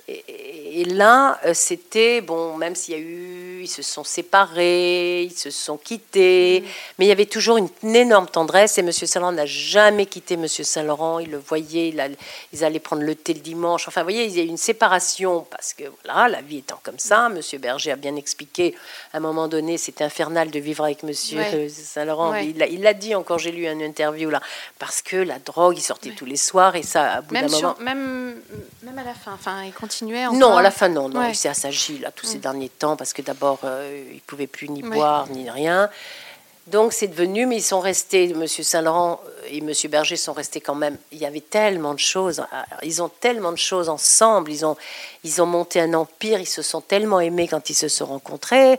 Et, 0.08 0.84
là, 0.84 1.38
euh, 1.44 1.52
c'était, 1.54 2.20
bon, 2.20 2.56
même 2.56 2.74
s'il 2.74 2.94
y 2.94 2.96
a 2.96 3.00
eu, 3.00 3.47
ils 3.68 3.72
se 3.72 3.82
sont 3.82 4.04
séparés, 4.04 5.22
ils 5.24 5.36
se 5.36 5.50
sont 5.50 5.76
quittés, 5.76 6.64
mais 6.98 7.04
il 7.04 7.08
y 7.08 7.12
avait 7.12 7.26
toujours 7.26 7.56
une, 7.58 7.68
une 7.82 7.96
énorme 7.96 8.26
tendresse. 8.26 8.78
Et 8.78 8.82
Monsieur 8.82 9.06
Saint-Laurent 9.06 9.32
n'a 9.32 9.46
jamais 9.46 10.06
quitté 10.06 10.36
Monsieur 10.36 10.64
Saint-Laurent. 10.64 11.18
Il 11.18 11.30
le 11.30 11.38
voyait, 11.38 11.88
il 11.88 12.16
ils 12.52 12.64
allaient 12.64 12.78
prendre 12.80 13.02
le 13.02 13.14
thé 13.14 13.34
le 13.34 13.40
dimanche. 13.40 13.88
Enfin, 13.88 14.00
vous 14.00 14.06
voyez, 14.06 14.24
il 14.24 14.36
y 14.36 14.40
a 14.40 14.42
eu 14.42 14.46
une 14.46 14.56
séparation 14.56 15.46
parce 15.50 15.74
que, 15.74 15.84
voilà, 16.04 16.28
la 16.28 16.40
vie 16.40 16.58
étant 16.58 16.80
comme 16.82 16.98
ça. 16.98 17.28
Monsieur 17.28 17.58
Berger 17.58 17.92
a 17.92 17.96
bien 17.96 18.16
expliqué, 18.16 18.74
à 19.12 19.18
un 19.18 19.20
moment 19.20 19.48
donné, 19.48 19.76
c'était 19.78 20.04
infernal 20.04 20.50
de 20.50 20.58
vivre 20.58 20.84
avec 20.84 21.02
Monsieur 21.02 21.38
Ouais. 21.38 21.68
Saint-Laurent. 21.68 22.30
Ouais. 22.32 22.46
Il 22.46 22.82
l'a- 22.82 22.94
dit 22.94 23.14
encore, 23.14 23.38
j'ai 23.38 23.52
lu 23.52 23.66
une 23.68 23.82
interview 23.82 24.30
là, 24.30 24.40
parce 24.78 25.02
que 25.02 25.16
la 25.16 25.38
drogue, 25.38 25.76
il 25.76 25.82
sortait 25.82 26.10
tous 26.10 26.24
les 26.24 26.36
soirs 26.36 26.74
et 26.74 26.82
ça, 26.82 27.12
à 27.12 27.20
bout 27.20 27.34
d'un 27.34 27.48
moment. 27.48 27.76
même, 27.80 28.40
même 28.82 28.98
à 28.98 29.04
la 29.04 29.14
fin. 29.14 29.32
Enfin, 29.34 29.62
il 29.64 29.72
continuait. 29.72 30.26
Non, 30.32 30.56
à 30.56 30.62
la 30.62 30.70
fin, 30.70 30.88
non, 30.88 31.08
non. 31.08 31.22
Il 31.28 31.34
s'est 31.36 31.48
assagi 31.50 31.98
là 31.98 32.10
tous 32.10 32.26
ces 32.26 32.38
derniers 32.38 32.70
temps 32.70 32.96
parce 32.96 33.12
que 33.12 33.22
d'abord, 33.22 33.57
euh, 33.64 34.04
il 34.12 34.20
pouvait 34.20 34.46
plus 34.46 34.68
ni 34.68 34.82
boire 34.82 35.28
ni 35.30 35.48
rien. 35.50 35.88
Donc 36.66 36.92
c'est 36.92 37.08
devenu, 37.08 37.46
mais 37.46 37.56
ils 37.56 37.62
sont 37.62 37.80
restés, 37.80 38.34
Monsieur 38.34 38.62
Saint-Laurent 38.62 39.22
et 39.50 39.62
Monsieur 39.62 39.88
Berger 39.88 40.16
sont 40.16 40.34
restés 40.34 40.60
quand 40.60 40.74
même. 40.74 40.98
Il 41.12 41.18
y 41.18 41.24
avait 41.24 41.40
tellement 41.40 41.94
de 41.94 41.98
choses, 41.98 42.42
ils 42.82 43.02
ont 43.02 43.08
tellement 43.08 43.52
de 43.52 43.56
choses 43.58 43.88
ensemble. 43.88 44.52
Ils 44.52 44.66
ont, 44.66 44.76
ils 45.24 45.40
ont 45.40 45.46
monté 45.46 45.80
un 45.80 45.94
empire. 45.94 46.40
Ils 46.40 46.46
se 46.46 46.60
sont 46.60 46.82
tellement 46.82 47.20
aimés 47.20 47.48
quand 47.48 47.70
ils 47.70 47.74
se 47.74 47.88
sont 47.88 48.04
rencontrés. 48.04 48.78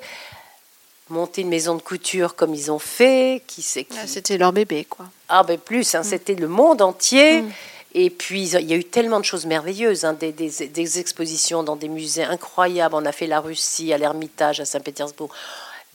Monter 1.10 1.42
une 1.42 1.50
maison 1.50 1.74
de 1.76 1.82
couture 1.82 2.36
comme 2.36 2.54
ils 2.54 2.72
ont 2.72 2.78
fait, 2.78 3.42
qui 3.48 3.64
c'est 3.64 3.84
qui, 3.86 3.98
Ah, 4.00 4.06
C'était 4.06 4.38
leur 4.38 4.54
bébé, 4.54 4.86
quoi. 4.86 5.06
ah 5.28 5.42
ben 5.42 5.58
plus, 5.58 5.96
hein, 5.96 6.04
c'était 6.04 6.36
le 6.36 6.48
monde 6.48 6.84
entier. 6.84 7.42
Mm. 7.42 7.52
Et 7.96 8.10
puis 8.12 8.44
il 8.50 8.70
y 8.70 8.74
a 8.74 8.76
eu 8.78 8.84
tellement 8.84 9.20
de 9.20 9.26
choses 9.26 9.46
merveilleuses, 9.48 10.06
hein, 10.06 10.14
des, 10.14 10.32
des- 10.32 10.68
des 10.68 11.00
expositions 11.00 11.64
dans 11.64 11.76
des 11.76 11.88
musées 11.90 12.24
incroyables. 12.24 12.94
On 12.96 13.06
a 13.06 13.12
fait 13.12 13.26
la 13.28 13.40
Russie, 13.40 13.92
à 13.94 13.98
l'Ermitage, 13.98 14.60
à 14.60 14.66
Saint-Pétersbourg. 14.66 15.30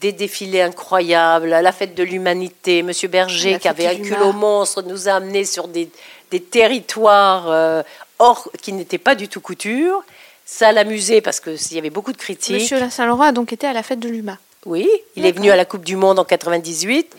Des 0.01 0.11
défilés 0.11 0.61
incroyables, 0.61 1.47
la 1.47 1.71
fête 1.71 1.95
de 1.95 2.03
l'humanité. 2.03 2.83
Monsieur 2.83 3.07
Berger, 3.07 3.53
La 3.53 3.59
qui 3.59 3.67
avait 3.69 3.87
un 3.87 3.95
culot 3.95 4.25
Mar. 4.25 4.33
monstre, 4.33 4.81
nous 4.81 5.07
a 5.07 5.13
amenés 5.13 5.45
sur 5.45 5.69
des, 5.69 5.89
des 6.31 6.41
territoires 6.41 7.49
euh, 7.49 7.81
hors, 8.19 8.49
qui 8.61 8.73
n'étaient 8.73 8.97
pas 8.97 9.15
du 9.15 9.29
tout 9.29 9.39
couture. 9.39 10.03
Ça 10.45 10.73
l'amusait 10.73 11.21
parce 11.21 11.39
qu'il 11.39 11.73
y 11.73 11.77
avait 11.77 11.89
beaucoup 11.89 12.11
de 12.11 12.17
critiques. 12.17 12.55
Monsieur 12.61 12.89
Saint-Laurent 12.89 13.23
a 13.23 13.31
donc 13.31 13.53
été 13.53 13.65
à 13.67 13.73
la 13.73 13.83
fête 13.83 13.99
de 14.01 14.09
l'UMA. 14.09 14.37
Oui, 14.65 14.89
il 15.15 15.25
est 15.25 15.31
venu 15.31 15.49
à 15.49 15.55
la 15.55 15.63
Coupe 15.65 15.85
du 15.85 15.95
Monde 15.95 16.19
en 16.19 16.25
98. 16.25 17.15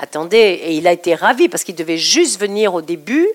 Attendez, 0.00 0.36
et 0.36 0.72
il 0.74 0.86
a 0.86 0.92
été 0.92 1.14
ravi 1.14 1.48
parce 1.48 1.64
qu'il 1.64 1.74
devait 1.76 1.96
juste 1.96 2.38
venir 2.40 2.74
au 2.74 2.82
début 2.82 3.26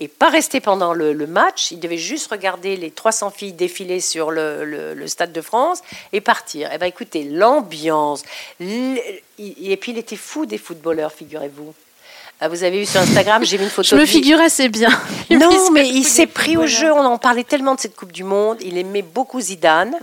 et 0.00 0.08
pas 0.08 0.28
rester 0.30 0.60
pendant 0.60 0.92
le, 0.94 1.12
le 1.12 1.26
match. 1.26 1.70
Il 1.70 1.78
devait 1.80 1.96
juste 1.98 2.30
regarder 2.30 2.76
les 2.76 2.90
300 2.90 3.30
filles 3.30 3.52
défiler 3.52 4.00
sur 4.00 4.30
le, 4.30 4.64
le- 4.64 4.94
le 4.94 5.06
Stade 5.06 5.32
de 5.32 5.40
France 5.40 5.80
et 6.12 6.20
partir. 6.20 6.70
Eh 6.74 6.78
ben, 6.78 6.86
écoutez, 6.86 7.24
l'ambiance. 7.24 8.22
Et 8.60 9.76
puis, 9.80 9.92
il 9.92 9.98
était 9.98 10.16
fou 10.16 10.46
des 10.46 10.58
footballeurs, 10.58 11.12
figurez-vous. 11.12 11.72
Ah, 12.40 12.48
Vous 12.48 12.64
avez 12.64 12.80
vu 12.80 12.86
sur 12.86 13.00
Instagram, 13.00 13.44
j'ai 13.44 13.56
mis 13.58 13.64
une 13.64 13.70
photo 13.78 13.88
Je 13.88 13.94
me 13.94 14.04
figure 14.06 14.40
assez 14.40 14.68
bien. 14.68 14.90
Non, 15.30 15.70
mais 15.70 15.88
il 15.88 16.04
s'est 16.04 16.26
pris 16.26 16.56
au 16.56 16.66
jeu. 16.66 16.92
On 16.92 17.04
en 17.04 17.16
parlait 17.18 17.44
tellement 17.44 17.74
de 17.76 17.80
cette 17.80 17.94
Coupe 17.96 18.12
du 18.12 18.24
Monde. 18.24 18.58
Il 18.60 18.76
aimait 18.78 19.02
beaucoup 19.02 19.40
Zidane. 19.40 19.94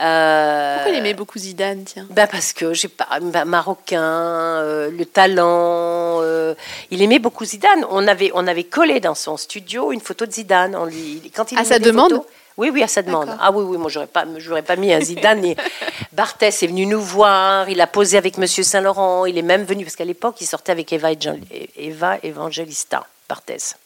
Euh, 0.00 0.74
Pourquoi 0.76 0.92
il 0.92 0.98
aimait 0.98 1.12
beaucoup 1.14 1.38
Zidane, 1.40 1.82
tiens? 1.84 2.06
Bah 2.10 2.28
parce 2.28 2.52
que 2.52 2.72
j'ai 2.72 2.86
pas 2.86 3.08
bah, 3.20 3.44
marocain, 3.44 4.00
euh, 4.00 4.90
le 4.92 5.04
talent. 5.04 5.97
Euh, 6.22 6.54
il 6.90 7.02
aimait 7.02 7.18
beaucoup 7.18 7.44
Zidane. 7.44 7.84
On 7.90 8.06
avait 8.06 8.30
on 8.34 8.46
avait 8.46 8.64
collé 8.64 9.00
dans 9.00 9.14
son 9.14 9.36
studio 9.36 9.92
une 9.92 10.00
photo 10.00 10.26
de 10.26 10.32
Zidane. 10.32 10.74
On 10.76 10.84
lui 10.84 11.30
quand 11.34 11.52
il 11.52 11.58
À 11.58 11.64
sa 11.64 11.78
demande 11.78 12.12
photos- 12.12 12.26
oui, 12.58 12.70
oui, 12.72 12.82
à 12.82 12.88
sa 12.88 13.02
demande. 13.02 13.36
Ah 13.40 13.52
oui, 13.52 13.62
oui, 13.62 13.78
moi 13.78 13.88
j'aurais 13.88 14.08
pas, 14.08 14.24
j'aurais 14.38 14.62
pas 14.62 14.74
mis 14.74 14.92
un 14.92 15.00
Zidane. 15.00 15.44
Et 15.44 15.56
Barthès 16.12 16.60
est 16.62 16.66
venu 16.66 16.86
nous 16.86 17.00
voir. 17.00 17.68
Il 17.68 17.80
a 17.80 17.86
posé 17.86 18.18
avec 18.18 18.36
Monsieur 18.36 18.64
Saint 18.64 18.80
Laurent. 18.80 19.26
Il 19.26 19.38
est 19.38 19.42
même 19.42 19.62
venu 19.62 19.84
parce 19.84 19.94
qu'à 19.94 20.04
l'époque 20.04 20.40
il 20.40 20.46
sortait 20.46 20.72
avec 20.72 20.92
Eva, 20.92 21.10
Eva 21.76 22.18
Evangelista. 22.24 23.06
Barthès. 23.28 23.76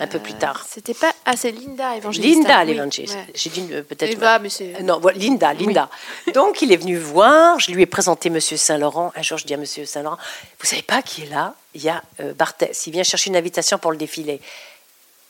Un 0.00 0.06
peu 0.06 0.18
plus 0.18 0.34
tard. 0.34 0.64
C'était 0.68 0.94
pas. 0.94 1.12
Ah, 1.24 1.34
c'est 1.36 1.50
Linda 1.50 1.96
Evangelista. 1.96 2.28
Linda 2.38 2.60
oui. 2.60 2.66
l'Evangelista. 2.74 3.16
Ouais. 3.18 3.26
J'ai 3.34 3.50
dit 3.50 3.68
euh, 3.72 3.82
peut-être. 3.82 4.10
Eva, 4.12 4.38
mais 4.38 4.48
c'est. 4.48 4.74
Euh, 4.76 4.82
Non, 4.82 5.00
Linda, 5.14 5.52
Linda. 5.54 5.88
Donc, 6.34 6.60
il 6.62 6.72
est 6.72 6.76
venu 6.76 6.96
voir, 6.96 7.58
je 7.60 7.70
lui 7.72 7.82
ai 7.82 7.86
présenté 7.86 8.28
Monsieur 8.30 8.56
Saint-Laurent. 8.56 9.12
Un 9.16 9.22
jour, 9.22 9.38
je 9.38 9.46
dis 9.46 9.54
à 9.54 9.56
Monsieur 9.56 9.84
Saint-Laurent, 9.86 10.18
vous 10.60 10.66
savez 10.66 10.82
pas 10.82 11.00
qui 11.02 11.22
est 11.22 11.30
là? 11.30 11.54
Il 11.74 11.82
y 11.82 11.88
a 11.88 12.02
euh, 12.20 12.34
Barthès, 12.34 12.86
il 12.86 12.92
vient 12.92 13.02
chercher 13.02 13.30
une 13.30 13.36
invitation 13.36 13.78
pour 13.78 13.90
le 13.92 13.96
défilé. 13.96 14.40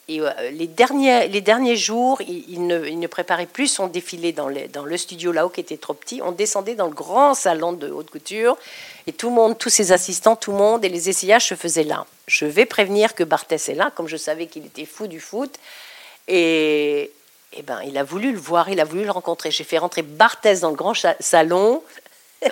Et 0.09 0.21
euh, 0.21 0.31
les, 0.51 0.67
derniers, 0.67 1.29
les 1.29 1.41
derniers 1.41 1.77
jours, 1.77 2.21
il, 2.23 2.45
il 2.49 2.67
ne, 2.67 2.87
il 2.89 2.99
ne 2.99 3.07
préparait 3.07 3.47
plus 3.47 3.69
son 3.69 3.87
défilé 3.87 4.33
dans, 4.33 4.49
les- 4.49 4.67
dans 4.67 4.85
le 4.85 4.97
studio 4.97 5.31
là-haut 5.31 5.49
qui 5.49 5.61
était 5.61 5.77
trop 5.77 5.95
petit. 5.95 6.21
On 6.25 6.33
descendait 6.33 6.75
dans 6.75 6.87
le 6.89 6.93
grand 6.93 7.35
salon 7.35 7.73
de 7.73 7.89
haute 7.89 8.11
couture 8.11 8.57
et 9.07 9.13
tout 9.13 9.29
le 9.29 9.37
monde, 9.37 9.57
tous 9.57 9.69
ses 9.71 9.93
assistants, 9.93 10.35
tout 10.35 10.51
le 10.51 10.59
monde 10.59 10.85
et 10.85 10.89
les 10.89 11.09
essayages 11.09 11.47
se 11.47 11.55
faisaient 11.55 11.85
là. 11.85 12.05
Je 12.33 12.47
vais 12.47 12.65
prévenir 12.65 13.15
que 13.15 13.25
Barthès 13.25 13.69
est 13.69 13.75
là, 13.75 13.93
comme 13.95 14.09
je 14.09 14.17
savais 14.17 14.47
qu'il 14.47 14.65
était 14.65 14.87
fou 14.87 15.07
du 15.07 15.21
foot. 15.21 15.55
Et, 16.29 17.11
eh 17.53 17.63
ben, 17.63 17.81
il 17.87 17.99
a 17.99 18.05
voulu 18.05 18.33
le 18.33 18.39
voir, 18.39 18.71
il 18.71 18.81
a 18.81 18.85
voulu 18.85 19.05
le 19.05 19.11
rencontrer. 19.11 19.51
J'ai 19.51 19.65
fait 19.65 19.77
rentrer 19.77 20.01
Barthès 20.03 20.61
dans 20.61 20.71
le 20.71 20.77
grand 20.77 20.95
salon. 21.21 21.83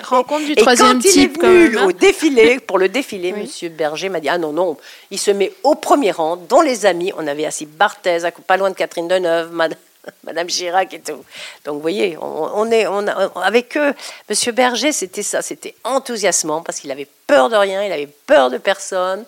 Rencontre 0.04 0.44
du 0.44 0.52
Et 0.52 0.56
troisième 0.56 1.00
quand 1.02 1.08
il 1.08 1.10
type, 1.12 1.36
est 1.36 1.40
quand 1.40 1.46
venu 1.48 1.68
même. 1.70 1.78
hein. 1.78 1.86
au 1.86 1.92
défilé, 1.92 2.60
pour 2.60 2.78
le 2.78 2.88
défilé, 2.88 3.32
Oui. 3.32 3.40
Monsieur 3.42 3.70
Berger 3.70 4.08
m'a 4.10 4.20
dit 4.20 4.28
ah 4.28 4.38
non 4.38 4.52
non, 4.52 4.76
il 5.10 5.18
se 5.18 5.32
met 5.32 5.52
au 5.64 5.74
premier 5.74 6.12
rang, 6.12 6.36
dont 6.36 6.60
les 6.60 6.86
amis. 6.86 7.12
On 7.16 7.26
avait 7.26 7.44
assis 7.46 7.66
Barthez, 7.66 8.24
à- 8.24 8.30
pas 8.30 8.56
loin 8.56 8.70
de 8.70 8.76
Catherine 8.76 9.08
Deneuve, 9.08 9.50
Madame, 9.52 9.78
Madame 10.24 10.46
Chirac 10.46 10.92
et 10.94 11.00
tout. 11.00 11.24
Donc 11.64 11.74
vous 11.74 11.80
voyez, 11.80 12.16
on, 12.20 12.50
on 12.54 12.70
est, 12.70 12.86
on 12.86 13.04
avec 13.40 13.76
eux, 13.76 13.92
Monsieur 14.28 14.52
Berger, 14.52 14.92
c'était 14.92 15.24
ça, 15.24 15.42
c'était 15.42 15.74
enthousiasmant 15.82 16.62
parce 16.62 16.78
qu'il 16.78 16.90
avait 16.92 17.08
peur 17.26 17.48
de 17.48 17.56
rien, 17.56 17.82
il 17.82 17.90
avait 17.90 18.06
peur 18.26 18.50
de 18.50 18.58
personne. 18.58 19.24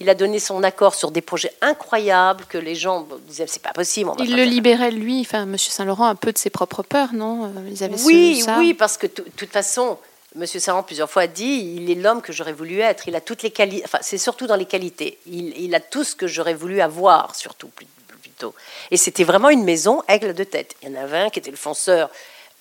Il 0.00 0.08
a 0.08 0.14
donné 0.14 0.38
son 0.38 0.62
accord 0.62 0.94
sur 0.94 1.10
des 1.10 1.20
projets 1.20 1.52
incroyables 1.60 2.44
que 2.48 2.56
les 2.56 2.76
gens 2.76 3.08
disaient 3.26 3.46
c'est 3.48 3.62
pas 3.62 3.72
possible. 3.72 4.12
il 4.20 4.36
le 4.36 4.44
libérait 4.44 4.92
lui, 4.92 5.20
enfin 5.20 5.44
Monsieur 5.44 5.72
Saint-Laurent, 5.72 6.06
un 6.06 6.14
peu 6.14 6.32
de 6.32 6.38
ses 6.38 6.50
propres 6.50 6.84
peurs, 6.84 7.12
non 7.14 7.46
euh, 7.46 7.48
Ils 7.68 7.82
avaient 7.82 8.00
Oui, 8.04 8.44
oui, 8.58 8.74
parce 8.74 8.96
que 8.96 9.08
de 9.08 9.24
toute 9.36 9.50
façon, 9.50 9.98
Monsieur 10.36 10.60
Saint-Laurent 10.60 10.84
plusieurs 10.84 11.10
fois 11.10 11.22
a 11.22 11.26
dit 11.26 11.74
il 11.76 11.90
est 11.90 11.96
l'homme 11.96 12.22
que 12.22 12.32
j'aurais 12.32 12.52
voulu 12.52 12.78
être. 12.78 13.08
Il 13.08 13.16
a 13.16 13.20
toutes 13.20 13.42
les 13.42 13.50
qualités. 13.50 13.82
Enfin, 13.84 13.98
c'est 14.00 14.18
surtout 14.18 14.46
dans 14.46 14.56
les 14.56 14.66
qualités. 14.66 15.18
Il, 15.26 15.74
a 15.74 15.80
tout 15.80 16.04
ce 16.04 16.14
que 16.14 16.28
j'aurais 16.28 16.54
voulu 16.54 16.80
avoir, 16.80 17.34
surtout 17.34 17.68
plutôt. 17.68 18.54
Et 18.92 18.96
c'était 18.96 19.24
vraiment 19.24 19.50
une 19.50 19.64
maison 19.64 20.02
aigle 20.06 20.34
de 20.34 20.44
tête. 20.44 20.76
Il 20.82 20.90
y 20.90 20.92
en 20.96 21.00
avait 21.00 21.18
un 21.18 21.30
qui 21.30 21.40
était 21.40 21.50
le 21.50 21.56
fonceur 21.56 22.08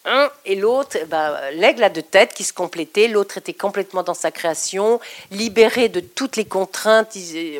un 0.07 0.31
et 0.45 0.55
l'autre, 0.55 0.97
eh 0.99 1.05
ben, 1.05 1.37
l'aigle 1.53 1.83
a 1.83 1.89
deux 1.89 2.01
têtes 2.01 2.33
qui 2.33 2.43
se 2.43 2.53
complétaient. 2.53 3.07
L'autre 3.07 3.37
était 3.37 3.53
complètement 3.53 4.03
dans 4.03 4.13
sa 4.13 4.31
création, 4.31 4.99
libéré 5.31 5.89
de 5.89 5.99
toutes 5.99 6.35
les 6.35 6.45
contraintes. 6.45 7.15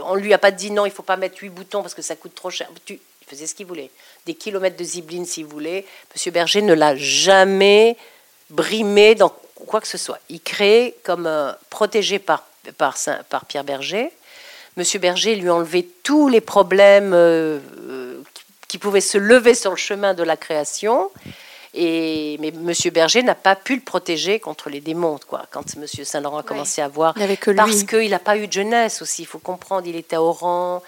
On 0.05 0.15
lui 0.15 0.33
a 0.33 0.37
pas 0.37 0.51
dit 0.51 0.71
non, 0.71 0.85
il 0.85 0.91
faut 0.91 1.03
pas 1.03 1.17
mettre 1.17 1.37
huit 1.41 1.49
boutons 1.49 1.81
parce 1.81 1.93
que 1.93 2.01
ça 2.01 2.15
coûte 2.15 2.33
trop 2.33 2.49
cher. 2.49 2.67
il 2.89 2.99
faisait 3.27 3.45
ce 3.45 3.53
qu'il 3.53 3.65
voulait. 3.65 3.91
Des 4.25 4.33
kilomètres 4.33 4.77
de 4.77 4.83
zibeline 4.83 5.25
s'il 5.25 5.45
voulait. 5.45 5.85
Monsieur 6.13 6.31
Berger 6.31 6.61
ne 6.61 6.73
l'a 6.73 6.95
jamais 6.95 7.97
brimé 8.49 9.15
dans 9.15 9.33
quoi 9.67 9.81
que 9.81 9.87
ce 9.87 9.97
soit. 9.97 10.19
Il 10.29 10.41
crée 10.41 10.95
comme 11.03 11.29
protégé 11.69 12.19
par, 12.19 12.47
par, 12.77 12.97
par 13.29 13.45
Pierre 13.45 13.63
Berger. 13.63 14.11
Monsieur 14.77 14.99
Berger 14.99 15.35
lui 15.35 15.49
enlevait 15.49 15.87
tous 16.03 16.29
les 16.29 16.39
problèmes 16.41 17.13
euh, 17.13 17.59
euh, 17.89 18.21
qui 18.67 18.77
pouvaient 18.77 19.01
se 19.01 19.17
lever 19.17 19.55
sur 19.55 19.71
le 19.71 19.77
chemin 19.77 20.13
de 20.13 20.23
la 20.23 20.37
création. 20.37 21.09
Et, 21.73 22.37
mais 22.39 22.49
M. 22.49 22.73
Berger 22.91 23.23
n'a 23.23 23.35
pas 23.35 23.55
pu 23.55 23.75
le 23.75 23.81
protéger 23.81 24.39
contre 24.39 24.69
les 24.69 24.81
démons, 24.81 25.19
quoi, 25.27 25.45
quand 25.51 25.75
M. 25.75 25.85
Saint-Laurent 25.85 26.39
a 26.39 26.43
commencé 26.43 26.81
à 26.81 26.87
voir. 26.87 27.13
que 27.37 27.51
Parce 27.51 27.83
qu'il 27.83 28.09
n'a 28.09 28.19
pas 28.19 28.37
eu 28.37 28.47
de 28.47 28.53
jeunesse 28.53 29.01
aussi, 29.01 29.23
il 29.23 29.25
faut 29.25 29.39
comprendre. 29.39 29.87
Il 29.87 29.95
était 29.95 30.17
rang, 30.17 30.81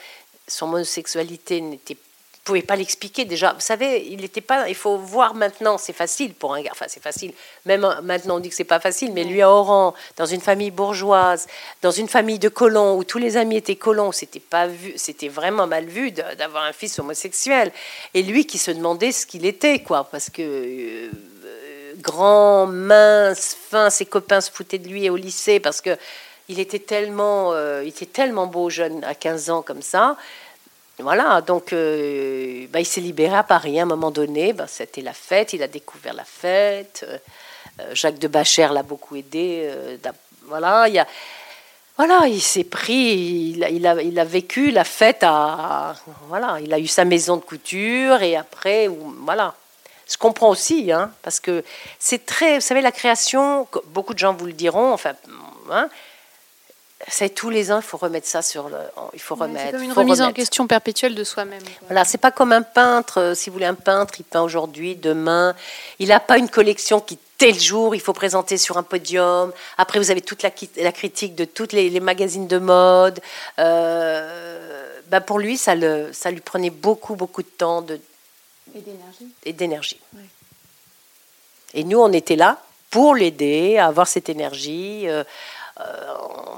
son 0.47 0.67
homosexualité 0.67 1.61
n'était 1.61 1.97
pouvez 2.49 2.61
pas 2.63 2.75
l'expliquer 2.75 3.25
déjà. 3.25 3.53
Vous 3.53 3.61
savez, 3.61 4.07
il 4.09 4.21
n'était 4.21 4.41
pas. 4.41 4.67
Il 4.67 4.75
faut 4.75 4.97
voir 4.97 5.35
maintenant. 5.35 5.77
C'est 5.77 5.93
facile 5.93 6.33
pour 6.33 6.53
un 6.55 6.61
gars. 6.61 6.71
Enfin, 6.71 6.85
c'est 6.87 7.01
facile. 7.01 7.31
Même 7.65 7.87
maintenant, 8.03 8.37
on 8.37 8.39
dit 8.39 8.49
que 8.49 8.55
c'est 8.55 8.63
pas 8.63 8.79
facile. 8.79 9.13
Mais 9.13 9.23
lui 9.23 9.41
à 9.41 9.49
Oran, 9.49 9.93
dans 10.17 10.25
une 10.25 10.41
famille 10.41 10.71
bourgeoise, 10.71 11.47
dans 11.81 11.91
une 11.91 12.07
famille 12.07 12.39
de 12.39 12.49
colons 12.49 12.97
où 12.97 13.03
tous 13.03 13.19
les 13.19 13.37
amis 13.37 13.57
étaient 13.57 13.75
colons, 13.75 14.11
c'était 14.11 14.39
pas 14.39 14.65
vu. 14.67 14.93
C'était 14.95 15.27
vraiment 15.27 15.67
mal 15.67 15.85
vu 15.85 16.11
d'avoir 16.11 16.63
un 16.63 16.73
fils 16.73 16.97
homosexuel. 16.97 17.71
Et 18.13 18.23
lui 18.23 18.45
qui 18.45 18.57
se 18.57 18.71
demandait 18.71 19.11
ce 19.11 19.25
qu'il 19.25 19.45
était, 19.45 19.79
quoi, 19.79 20.05
parce 20.05 20.29
que. 20.29 20.41
Euh, 20.41 21.09
grand, 21.97 22.65
mince, 22.65 23.55
fin, 23.69 23.89
ses 23.89 24.05
copains 24.05 24.41
se 24.41 24.49
foutaient 24.51 24.79
de 24.79 24.87
lui 24.87 25.09
au 25.09 25.17
lycée 25.17 25.59
parce 25.59 25.81
que 25.81 25.97
il 26.47 26.59
était 26.59 26.79
tellement, 26.79 27.53
euh, 27.53 27.83
il 27.83 27.89
était 27.89 28.05
tellement 28.07 28.47
beau 28.47 28.69
jeune 28.69 29.03
à 29.03 29.13
15 29.13 29.49
ans 29.51 29.61
comme 29.61 29.83
ça. 29.83 30.17
Voilà, 30.99 31.39
donc 31.41 31.71
euh, 31.71 32.67
bah, 32.69 32.81
il 32.81 32.85
s'est 32.85 32.99
libéré 32.99 33.35
à 33.35 33.43
Paris 33.43 33.79
à 33.79 33.83
un 33.83 33.85
moment 33.85 34.11
donné. 34.11 34.51
Bah, 34.51 34.65
C'était 34.67 35.01
la 35.01 35.13
fête, 35.13 35.53
il 35.53 35.63
a 35.63 35.67
découvert 35.67 36.13
la 36.13 36.25
fête. 36.25 37.05
Euh, 37.07 37.17
euh, 37.79 37.95
Jacques 37.95 38.19
de 38.19 38.27
Bacher 38.27 38.67
l'a 38.71 38.83
beaucoup 38.83 39.15
aidé. 39.15 39.71
voilà, 40.45 40.87
il 40.89 41.05
voilà, 41.95 42.27
il 42.27 42.41
s'est 42.41 42.63
pris, 42.63 43.53
il 43.55 43.63
a, 43.63 43.69
il, 44.01 44.19
a, 44.19 44.23
vécu 44.23 44.71
la 44.71 44.85
fête 44.85 45.25
voilà, 46.29 46.57
il 46.61 46.73
a 46.73 46.79
eu 46.79 46.87
sa 46.87 47.03
maison 47.03 47.35
de 47.35 47.41
couture 47.41 48.21
et 48.21 48.37
après, 48.37 48.87
voilà. 48.87 49.53
Je 50.09 50.17
comprends 50.17 50.49
aussi, 50.49 50.91
hein, 50.91 51.11
parce 51.21 51.39
que 51.39 51.63
c'est 51.99 52.25
très, 52.25 52.55
vous 52.55 52.61
savez, 52.61 52.81
la 52.81 52.93
création, 52.93 53.67
beaucoup 53.87 54.13
de 54.13 54.19
gens 54.19 54.33
vous 54.33 54.45
le 54.45 54.53
diront, 54.53 54.93
enfin, 54.93 55.11
hein, 55.69 55.89
c'est 57.09 57.29
tous 57.29 57.49
les 57.49 57.71
ans, 57.71 57.79
il 57.79 57.85
faut 57.85 57.97
remettre 57.97 58.27
ça 58.27 58.41
sur 58.41 58.69
le. 58.69 58.77
Il 59.13 59.19
faut 59.19 59.35
remettre. 59.35 59.65
c'est 59.65 59.71
comme 59.71 59.83
une 59.83 59.91
remise 59.91 60.21
en 60.21 60.31
question 60.31 60.67
perpétuelle 60.67 61.15
de 61.15 61.23
soi-même. 61.23 61.61
Voilà, 61.87 62.05
c'est 62.05 62.17
pas 62.17 62.31
comme 62.31 62.51
un 62.51 62.61
peintre. 62.61 63.19
Euh, 63.19 63.35
si 63.35 63.49
vous 63.49 63.55
voulez, 63.55 63.65
un 63.65 63.73
peintre, 63.73 64.15
il 64.19 64.23
peint 64.23 64.41
aujourd'hui, 64.41 64.95
demain. 64.95 65.55
Il 65.99 66.09
n'a 66.09 66.19
pas 66.19 66.37
une 66.37 66.49
collection 66.49 66.99
qui 66.99 67.17
tel 67.37 67.57
jour, 67.57 67.95
il 67.95 68.01
faut 68.01 68.13
présenter 68.13 68.57
sur 68.57 68.77
un 68.77 68.83
podium. 68.83 69.53
Après, 69.77 69.97
vous 69.97 70.11
avez 70.11 70.21
toute 70.21 70.43
la, 70.43 70.51
la 70.77 70.91
critique 70.91 71.35
de 71.35 71.45
tous 71.45 71.71
les, 71.71 71.99
magazines 72.01 72.47
de 72.47 72.57
mode. 72.57 73.19
Euh, 73.59 74.99
ben 75.07 75.21
pour 75.21 75.39
lui, 75.39 75.57
ça, 75.57 75.73
le, 75.73 76.09
ça 76.11 76.31
lui 76.31 76.41
prenait 76.41 76.69
beaucoup, 76.69 77.15
beaucoup 77.15 77.41
de 77.41 77.47
temps 77.47 77.81
de, 77.81 77.99
et 79.45 79.53
d'énergie. 79.53 79.99
Et 81.73 81.83
nous, 81.83 81.99
on 81.99 82.11
était 82.11 82.35
là 82.35 82.61
pour 82.89 83.15
l'aider 83.15 83.77
à 83.77 83.87
avoir 83.87 84.07
cette 84.07 84.29
énergie, 84.29 85.07
euh, 85.07 85.23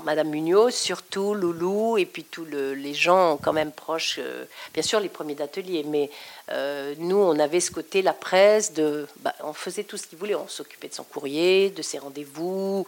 Madame 0.03 0.29
Munoz, 0.29 0.73
surtout 0.73 1.33
Loulou, 1.33 1.97
et 1.97 2.05
puis 2.05 2.23
tous 2.23 2.45
les 2.45 2.93
gens 2.93 3.37
quand 3.41 3.53
même 3.53 3.71
proches, 3.71 4.17
euh, 4.19 4.45
bien 4.73 4.83
sûr 4.83 4.99
les 4.99 5.09
premiers 5.09 5.35
d'atelier, 5.35 5.85
mais 5.87 6.09
euh, 6.51 6.95
nous 6.97 7.17
on 7.17 7.37
avait 7.39 7.59
ce 7.59 7.71
côté, 7.71 8.01
la 8.01 8.13
presse, 8.13 8.73
de, 8.73 9.07
bah, 9.21 9.33
on 9.43 9.53
faisait 9.53 9.83
tout 9.83 9.97
ce 9.97 10.07
qu'il 10.07 10.17
voulait, 10.17 10.35
on 10.35 10.47
s'occupait 10.47 10.87
de 10.87 10.93
son 10.93 11.03
courrier, 11.03 11.69
de 11.69 11.81
ses 11.81 11.99
rendez-vous, 11.99 12.85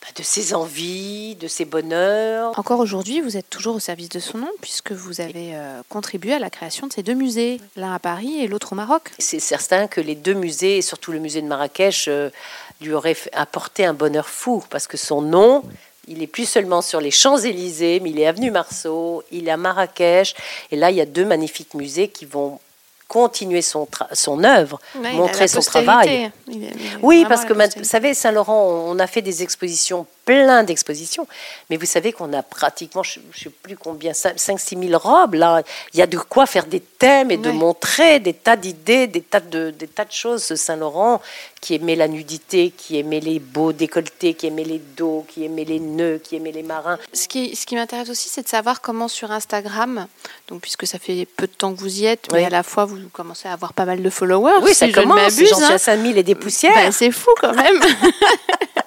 bah, 0.00 0.08
de 0.16 0.22
ses 0.22 0.54
envies, 0.54 1.34
de 1.36 1.48
ses 1.48 1.64
bonheurs. 1.64 2.56
Encore 2.58 2.80
aujourd'hui, 2.80 3.20
vous 3.20 3.36
êtes 3.36 3.50
toujours 3.50 3.76
au 3.76 3.80
service 3.80 4.08
de 4.08 4.20
son 4.20 4.38
nom, 4.38 4.50
puisque 4.60 4.92
vous 4.92 5.20
avez 5.20 5.54
contribué 5.88 6.34
à 6.34 6.38
la 6.38 6.50
création 6.50 6.86
de 6.86 6.92
ces 6.92 7.02
deux 7.02 7.14
musées, 7.14 7.60
l'un 7.76 7.92
à 7.92 7.98
Paris 7.98 8.40
et 8.40 8.48
l'autre 8.48 8.72
au 8.72 8.76
Maroc. 8.76 9.12
C'est 9.18 9.40
certain 9.40 9.86
que 9.86 10.00
les 10.00 10.14
deux 10.14 10.34
musées, 10.34 10.78
et 10.78 10.82
surtout 10.82 11.12
le 11.12 11.18
musée 11.18 11.42
de 11.42 11.46
Marrakech, 11.46 12.08
lui 12.84 12.94
aurait 12.94 13.16
apporté 13.32 13.84
un 13.84 13.94
bonheur 13.94 14.28
fou, 14.28 14.62
parce 14.70 14.86
que 14.86 14.96
son 14.96 15.22
nom, 15.22 15.62
il 16.08 16.22
est 16.22 16.26
plus 16.26 16.48
seulement 16.48 16.82
sur 16.82 17.00
les 17.00 17.10
Champs-Élysées, 17.10 18.00
mais 18.00 18.10
il 18.10 18.20
est 18.20 18.26
avenue 18.26 18.50
Marceau, 18.50 19.22
il 19.30 19.48
est 19.48 19.52
à 19.52 19.56
Marrakech, 19.56 20.34
et 20.70 20.76
là, 20.76 20.90
il 20.90 20.96
y 20.96 21.00
a 21.00 21.06
deux 21.06 21.24
magnifiques 21.24 21.74
musées 21.74 22.08
qui 22.08 22.24
vont 22.24 22.58
continuer 23.12 23.60
son, 23.60 23.86
son 24.12 24.42
œuvre, 24.42 24.80
montrer 25.12 25.46
son 25.46 25.60
travail. 25.60 26.30
oui, 27.02 27.26
parce 27.28 27.44
que, 27.44 27.52
vous 27.52 27.84
savez, 27.84 28.14
Saint-Laurent, 28.14 28.86
on 28.88 28.98
a 28.98 29.06
fait 29.06 29.20
des 29.20 29.42
expositions, 29.42 30.06
plein 30.24 30.62
d'expositions, 30.62 31.26
mais 31.68 31.76
vous 31.76 31.86
savez 31.86 32.12
qu'on 32.12 32.32
a 32.32 32.42
pratiquement, 32.42 33.02
je 33.02 33.18
ne 33.20 33.32
sais 33.34 33.50
plus 33.50 33.76
combien, 33.76 34.12
5-6 34.12 34.88
000 34.88 34.98
robes. 34.98 35.34
Là, 35.34 35.62
il 35.92 35.98
y 35.98 36.02
a 36.02 36.06
de 36.06 36.18
quoi 36.18 36.46
faire 36.46 36.66
des 36.66 36.80
thèmes 36.80 37.30
et 37.30 37.36
de 37.36 37.50
montrer 37.50 38.20
des 38.20 38.34
tas 38.34 38.56
d'idées, 38.56 39.06
des 39.06 39.22
tas 39.22 39.40
de, 39.40 39.70
des 39.70 39.88
tas 39.88 40.04
de 40.04 40.12
choses. 40.12 40.54
Saint-Laurent, 40.54 41.20
qui 41.60 41.74
aimait 41.74 41.96
la 41.96 42.08
nudité, 42.08 42.72
qui 42.76 42.98
aimait 42.98 43.20
les 43.20 43.38
beaux 43.38 43.72
décolletés, 43.72 44.34
qui 44.34 44.46
aimait 44.48 44.64
les 44.64 44.80
dos, 44.80 45.24
qui 45.28 45.44
aimait 45.44 45.64
les 45.64 45.80
nœuds, 45.80 46.20
qui 46.22 46.36
aimait 46.36 46.52
les 46.52 46.62
marins. 46.62 46.98
Ce 47.12 47.28
qui, 47.28 47.54
ce 47.56 47.66
qui 47.66 47.74
m'intéresse 47.76 48.10
aussi, 48.10 48.28
c'est 48.28 48.42
de 48.42 48.48
savoir 48.48 48.80
comment 48.80 49.08
sur 49.08 49.30
Instagram, 49.30 50.06
donc 50.48 50.60
puisque 50.60 50.86
ça 50.86 50.98
fait 50.98 51.26
peu 51.36 51.46
de 51.46 51.52
temps 51.52 51.72
que 51.72 51.80
vous 51.80 52.00
y 52.00 52.06
êtes, 52.06 52.32
mais 52.32 52.44
à 52.44 52.50
la 52.50 52.62
fois 52.62 52.84
vous 52.84 52.98
commencez 53.12 53.48
à 53.48 53.52
avoir 53.52 53.72
pas 53.72 53.84
mal 53.84 54.02
de 54.02 54.10
followers. 54.10 54.60
Oui, 54.62 54.74
ça 54.74 54.88
commence. 54.90 55.38
J'en 55.38 55.56
suis 55.56 55.64
à 55.64 55.78
5000 55.78 56.18
et 56.18 56.22
des 56.22 56.34
poussières. 56.34 56.74
Ben, 56.74 56.92
c'est 56.92 57.12
fou 57.12 57.30
quand 57.40 57.54
même. 57.54 57.80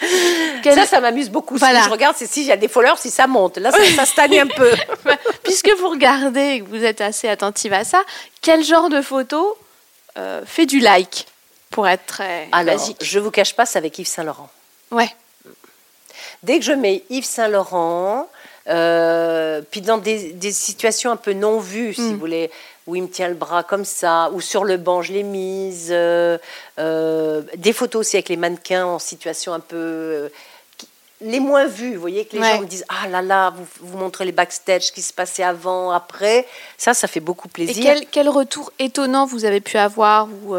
Ça, 0.00 0.86
ça 0.86 1.00
m'amuse 1.00 1.30
beaucoup. 1.30 1.56
Voilà. 1.56 1.82
je 1.82 1.90
regarde, 1.90 2.16
c'est 2.18 2.26
s'il 2.26 2.44
y 2.44 2.52
a 2.52 2.56
des 2.56 2.68
followers, 2.68 2.96
si 2.98 3.10
ça 3.10 3.26
monte. 3.26 3.58
Là, 3.58 3.70
ça, 3.70 4.04
stagne 4.06 4.40
un 4.40 4.46
peu. 4.46 4.72
Puisque 5.44 5.70
vous 5.78 5.88
regardez 5.88 6.40
et 6.40 6.60
que 6.60 6.68
vous 6.68 6.84
êtes 6.84 7.00
assez 7.00 7.28
attentive 7.28 7.72
à 7.72 7.84
ça, 7.84 8.02
quel 8.40 8.64
genre 8.64 8.88
de 8.88 9.02
photo 9.02 9.56
euh, 10.18 10.42
fait 10.46 10.66
du 10.66 10.80
like 10.80 11.26
pour 11.70 11.88
être 11.88 12.06
très 12.06 12.48
Alors, 12.52 12.78
je 13.00 13.18
vous 13.18 13.30
cache 13.30 13.54
pas, 13.54 13.66
c'est 13.66 13.78
avec 13.78 13.98
Yves 13.98 14.06
Saint 14.06 14.24
Laurent. 14.24 14.48
Ouais. 14.90 15.08
Dès 16.42 16.58
que 16.58 16.64
je 16.64 16.72
mets 16.72 17.02
Yves 17.10 17.24
Saint 17.24 17.48
Laurent, 17.48 18.28
euh, 18.68 19.60
puis 19.70 19.80
dans 19.80 19.98
des, 19.98 20.52
situations 20.52 21.10
un 21.10 21.16
peu 21.16 21.32
non 21.32 21.58
vues, 21.58 21.94
si 21.94 22.00
hmm. 22.00 22.12
vous 22.12 22.18
voulez, 22.18 22.50
où 22.86 22.96
il 22.96 23.02
me 23.02 23.08
tient 23.08 23.28
le 23.28 23.34
bras 23.34 23.62
comme 23.62 23.84
ça, 23.84 24.30
ou 24.32 24.40
sur 24.40 24.64
le 24.64 24.76
banc, 24.76 25.02
je 25.02 25.12
l'ai 25.12 25.22
mise. 25.22 25.88
Euh, 25.90 26.38
euh, 26.78 27.42
des 27.56 27.72
photos 27.72 28.00
aussi 28.00 28.16
avec 28.16 28.28
les 28.28 28.36
mannequins 28.36 28.84
en 28.84 28.98
situation 28.98 29.52
un 29.54 29.60
peu. 29.60 30.30
les 31.20 31.40
moins 31.40 31.66
vues, 31.66 31.94
vous 31.94 32.00
voyez, 32.00 32.26
que 32.26 32.36
les 32.36 32.42
gens 32.42 32.60
me 32.60 32.66
disent 32.66 32.84
Ah 32.88 33.08
là 33.08 33.22
là, 33.22 33.50
vous, 33.50 33.66
vous 33.80 33.98
montrez 33.98 34.24
les 34.24 34.32
backstage, 34.32 34.82
ce 34.86 34.92
qui 34.92 35.02
se 35.02 35.12
passait 35.12 35.44
avant, 35.44 35.90
après. 35.90 36.46
Ça, 36.76 36.92
ça 36.94 37.08
fait 37.08 37.20
beaucoup 37.20 37.48
plaisir. 37.48 37.78
Et 37.78 37.86
quel, 37.86 38.06
quel 38.06 38.28
retour 38.28 38.72
étonnant 38.78 39.24
vous 39.24 39.44
avez 39.44 39.60
pu 39.60 39.78
avoir 39.78 40.28
ou, 40.44 40.54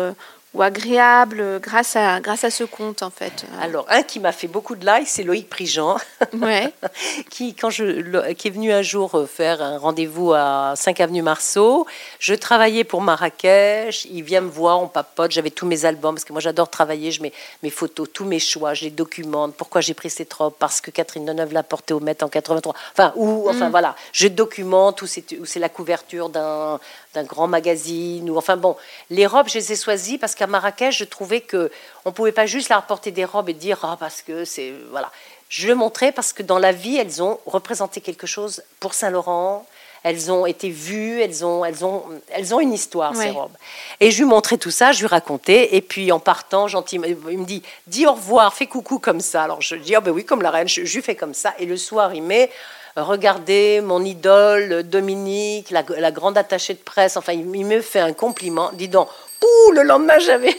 ou 0.56 0.62
agréable 0.62 1.42
euh, 1.42 1.60
grâce 1.60 1.96
à, 1.96 2.22
grâce 2.22 2.46
à 2.46 2.50
ce 2.50 2.64
compte 2.64 3.04
en 3.04 3.10
fait 3.10 3.46
Alors 3.62 3.86
un 3.90 4.04
qui 4.04 4.20
m'a 4.20 4.32
fait 4.32 4.48
beaucoup 4.48 4.76
de 4.76 4.86
likes, 4.86 5.08
c'est 5.08 5.24
Loïc 5.24 5.50
Prigent, 5.50 5.98
ouais. 6.42 6.74
qui 7.30 7.54
quand 7.54 7.70
je 7.70 8.32
qui 8.34 8.48
est 8.48 8.52
venu 8.52 8.72
un 8.72 8.82
jour 8.82 9.16
euh, 9.16 9.26
faire 9.26 9.62
un 9.62 9.78
rendez-vous 9.78 10.34
à 10.34 10.74
5 10.76 11.02
avenue 11.02 11.22
Marceau. 11.22 11.86
Je 12.20 12.34
travaillais 12.34 12.86
pour 12.86 13.02
Marrakech, 13.02 14.06
il 14.06 14.24
vient 14.24 14.42
me 14.42 14.50
voir, 14.50 14.82
on 14.82 14.88
papote, 14.88 15.32
j'avais 15.32 15.52
tous 15.52 15.66
mes 15.66 15.84
albums 15.84 16.16
parce 16.16 16.26
que 16.26 16.34
moi 16.34 16.42
j'adore 16.42 16.70
travailler, 16.70 17.12
je 17.12 17.22
mets 17.22 17.34
mes 17.62 17.70
photos, 17.70 18.08
tous 18.12 18.26
mes 18.26 18.40
choix, 18.40 18.74
je 18.74 18.86
les 18.86 18.92
documente. 18.92 19.56
Pourquoi 19.56 19.82
j'ai 19.82 19.94
pris 19.94 20.10
cette 20.10 20.34
robe 20.34 20.54
Parce 20.58 20.80
que 20.80 20.90
Catherine 20.90 21.26
Deneuve 21.26 21.52
l'a 21.52 21.64
portée 21.64 21.94
au 21.94 22.00
Met 22.00 22.24
en 22.24 22.30
83. 22.30 22.74
Enfin 22.94 23.12
ou 23.16 23.50
enfin 23.50 23.68
mm. 23.68 23.72
voilà, 23.72 23.96
je 24.14 24.28
documente 24.30 25.02
où 25.02 25.06
c'est 25.06 25.60
la 25.60 25.70
couverture 25.70 26.30
d'un 26.30 26.80
d'un 27.16 27.24
grand 27.24 27.48
magazine 27.48 28.30
ou 28.30 28.38
enfin 28.38 28.58
bon, 28.58 28.76
les 29.10 29.26
robes 29.26 29.50
je 29.50 29.56
les 29.56 29.72
ai 29.74 29.76
choisies 29.76 30.18
parce 30.18 30.36
qu'à 30.36 30.48
Marrakech 30.48 30.98
je 30.98 31.06
trouvais 31.06 31.42
que 31.42 31.72
on 32.06 32.12
pouvait 32.12 32.32
pas 32.32 32.46
juste 32.46 32.70
leur 32.70 32.84
porter 32.84 33.12
des 33.12 33.26
robes 33.26 33.50
et 33.50 33.54
dire 33.54 33.80
ah 33.84 33.98
parce 34.00 34.22
que 34.22 34.46
c'est 34.46 34.74
voilà. 34.92 35.12
Je 35.50 35.68
le 35.68 35.76
montrais 35.76 36.12
parce 36.12 36.34
que 36.34 36.44
dans 36.44 36.58
la 36.58 36.72
vie, 36.72 36.98
elles 36.98 37.22
ont 37.22 37.40
représenté 37.46 38.02
quelque 38.02 38.28
chose 38.28 38.64
pour 38.80 38.94
Saint-Laurent. 38.94 39.66
Elles 40.04 40.32
ont 40.32 40.46
été 40.46 40.70
vues, 40.70 41.22
elles 41.22 41.44
ont, 41.44 41.66
elles 41.66 41.84
ont, 41.84 42.04
elles 42.30 42.54
ont 42.54 42.60
une 42.60 42.74
histoire, 42.74 43.16
ces 43.16 43.32
robes. 43.32 43.56
Et 44.00 44.12
je 44.12 44.20
lui 44.20 44.26
montrais 44.26 44.58
tout 44.58 44.70
ça, 44.70 44.92
je 44.92 45.00
lui 45.00 45.08
racontais. 45.08 45.76
Et 45.76 45.82
puis 45.82 46.12
en 46.12 46.20
partant, 46.20 46.68
gentiment, 46.68 47.06
il 47.08 47.40
me 47.40 47.46
dit 47.46 47.64
Dis 47.88 48.06
au 48.06 48.14
revoir, 48.14 48.54
fais 48.54 48.68
coucou 48.68 49.00
comme 49.00 49.20
ça. 49.20 49.44
Alors 49.44 49.62
je 49.62 49.76
dis 49.76 49.96
Oh 49.98 50.02
ben 50.02 50.12
oui, 50.12 50.24
comme 50.24 50.44
la 50.44 50.52
reine, 50.52 50.68
je, 50.68 50.86
je 50.86 50.96
lui 50.96 51.02
fais 51.02 51.16
comme 51.16 51.34
ça. 51.34 51.56
Et 51.58 51.66
le 51.66 51.78
soir, 51.78 52.14
il 52.14 52.22
met 52.22 52.52
regardez 52.96 53.82
mon 53.82 54.04
idole 54.04 54.84
Dominique, 54.84 55.72
la, 55.72 56.12
grande 56.12 56.38
attachée 56.38 56.74
de 56.74 56.80
presse, 56.80 57.18
enfin 57.18 57.34
il, 57.34 57.46
me 57.46 57.82
fait 57.82 58.00
un 58.00 58.14
compliment, 58.14 58.72
dis 58.74 58.88
donc, 58.88 59.10
ouh, 59.42 59.72
le 59.72 59.84
lendemain 59.84 60.18
j'avais. 60.20 60.56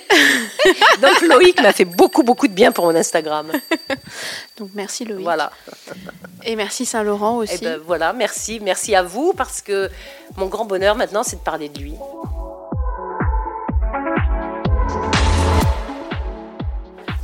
Donc 1.00 1.20
Loïc 1.22 1.60
m'a 1.62 1.72
fait 1.72 1.84
beaucoup 1.84 2.22
beaucoup 2.22 2.46
de 2.46 2.52
bien 2.52 2.72
pour 2.72 2.84
mon 2.84 2.94
Instagram. 2.94 3.50
Donc 4.58 4.70
merci 4.74 5.04
Loïc. 5.04 5.24
Voilà. 5.24 5.50
Et 6.44 6.56
merci 6.56 6.86
Saint-Laurent 6.86 7.38
aussi. 7.38 7.54
Et 7.54 7.58
eh 7.62 7.64
ben, 7.64 7.80
voilà, 7.84 8.12
merci, 8.12 8.60
merci 8.60 8.94
à 8.94 9.02
vous 9.02 9.32
parce 9.32 9.62
que 9.62 9.90
mon 10.36 10.46
grand 10.46 10.64
bonheur 10.64 10.94
maintenant 10.94 11.22
c'est 11.22 11.36
de 11.36 11.42
parler 11.42 11.68
de 11.68 11.78
lui. 11.80 11.94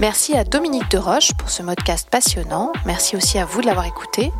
Merci 0.02 0.34
à 0.34 0.42
Dominique 0.42 0.90
de 0.90 0.98
Roche 0.98 1.30
pour 1.38 1.48
ce 1.48 1.62
podcast 1.62 2.08
passionnant. 2.10 2.72
Merci 2.86 3.16
aussi 3.16 3.38
à 3.38 3.44
vous 3.44 3.60
de 3.60 3.66
l'avoir 3.66 3.86
écouté. 3.86 4.32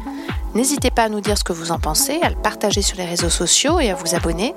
N'hésitez 0.54 0.90
pas 0.90 1.04
à 1.04 1.08
nous 1.08 1.20
dire 1.20 1.38
ce 1.38 1.44
que 1.44 1.52
vous 1.52 1.70
en 1.70 1.78
pensez, 1.78 2.18
à 2.20 2.30
le 2.30 2.34
partager 2.34 2.82
sur 2.82 2.98
les 2.98 3.04
réseaux 3.04 3.30
sociaux 3.30 3.78
et 3.78 3.88
à 3.88 3.94
vous 3.94 4.16
abonner. 4.16 4.56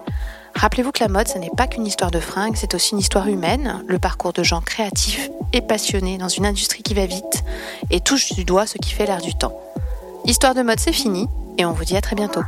Rappelez-vous 0.56 0.91
que 0.91 1.03
la 1.03 1.08
mode, 1.08 1.28
ce 1.28 1.38
n'est 1.38 1.51
pas 1.56 1.68
qu'une 1.68 1.86
histoire 1.86 2.10
de 2.10 2.20
fringues, 2.20 2.56
c'est 2.56 2.74
aussi 2.74 2.93
une 2.93 2.99
histoire 2.99 3.28
humaine, 3.28 3.84
le 3.86 3.99
parcours 3.99 4.34
de 4.34 4.41
gens 4.41 4.62
créatifs 4.62 5.30
et 5.53 5.62
passionnés 5.62 6.18
dans 6.18 6.28
une 6.28 6.47
industrie 6.47 6.82
qui 6.82 6.95
va 6.95 7.06
vite 7.06 7.43
et 7.91 7.99
touche 7.99 8.34
du 8.34 8.43
doigt 8.43 8.66
ce 8.66 8.80
qui 8.80 8.89
fait 8.89 9.06
l'air 9.06 9.22
du 9.22 9.36
temps. 9.36 9.53
Histoire 10.26 10.56
de 10.56 10.64
mode, 10.64 10.80
c'est 10.80 10.91
fini 10.91 11.28
et 11.60 11.66
on 11.66 11.72
vous 11.74 11.86
dit 11.86 11.95
à 11.95 12.01
très 12.01 12.16
bientôt. 12.16 12.41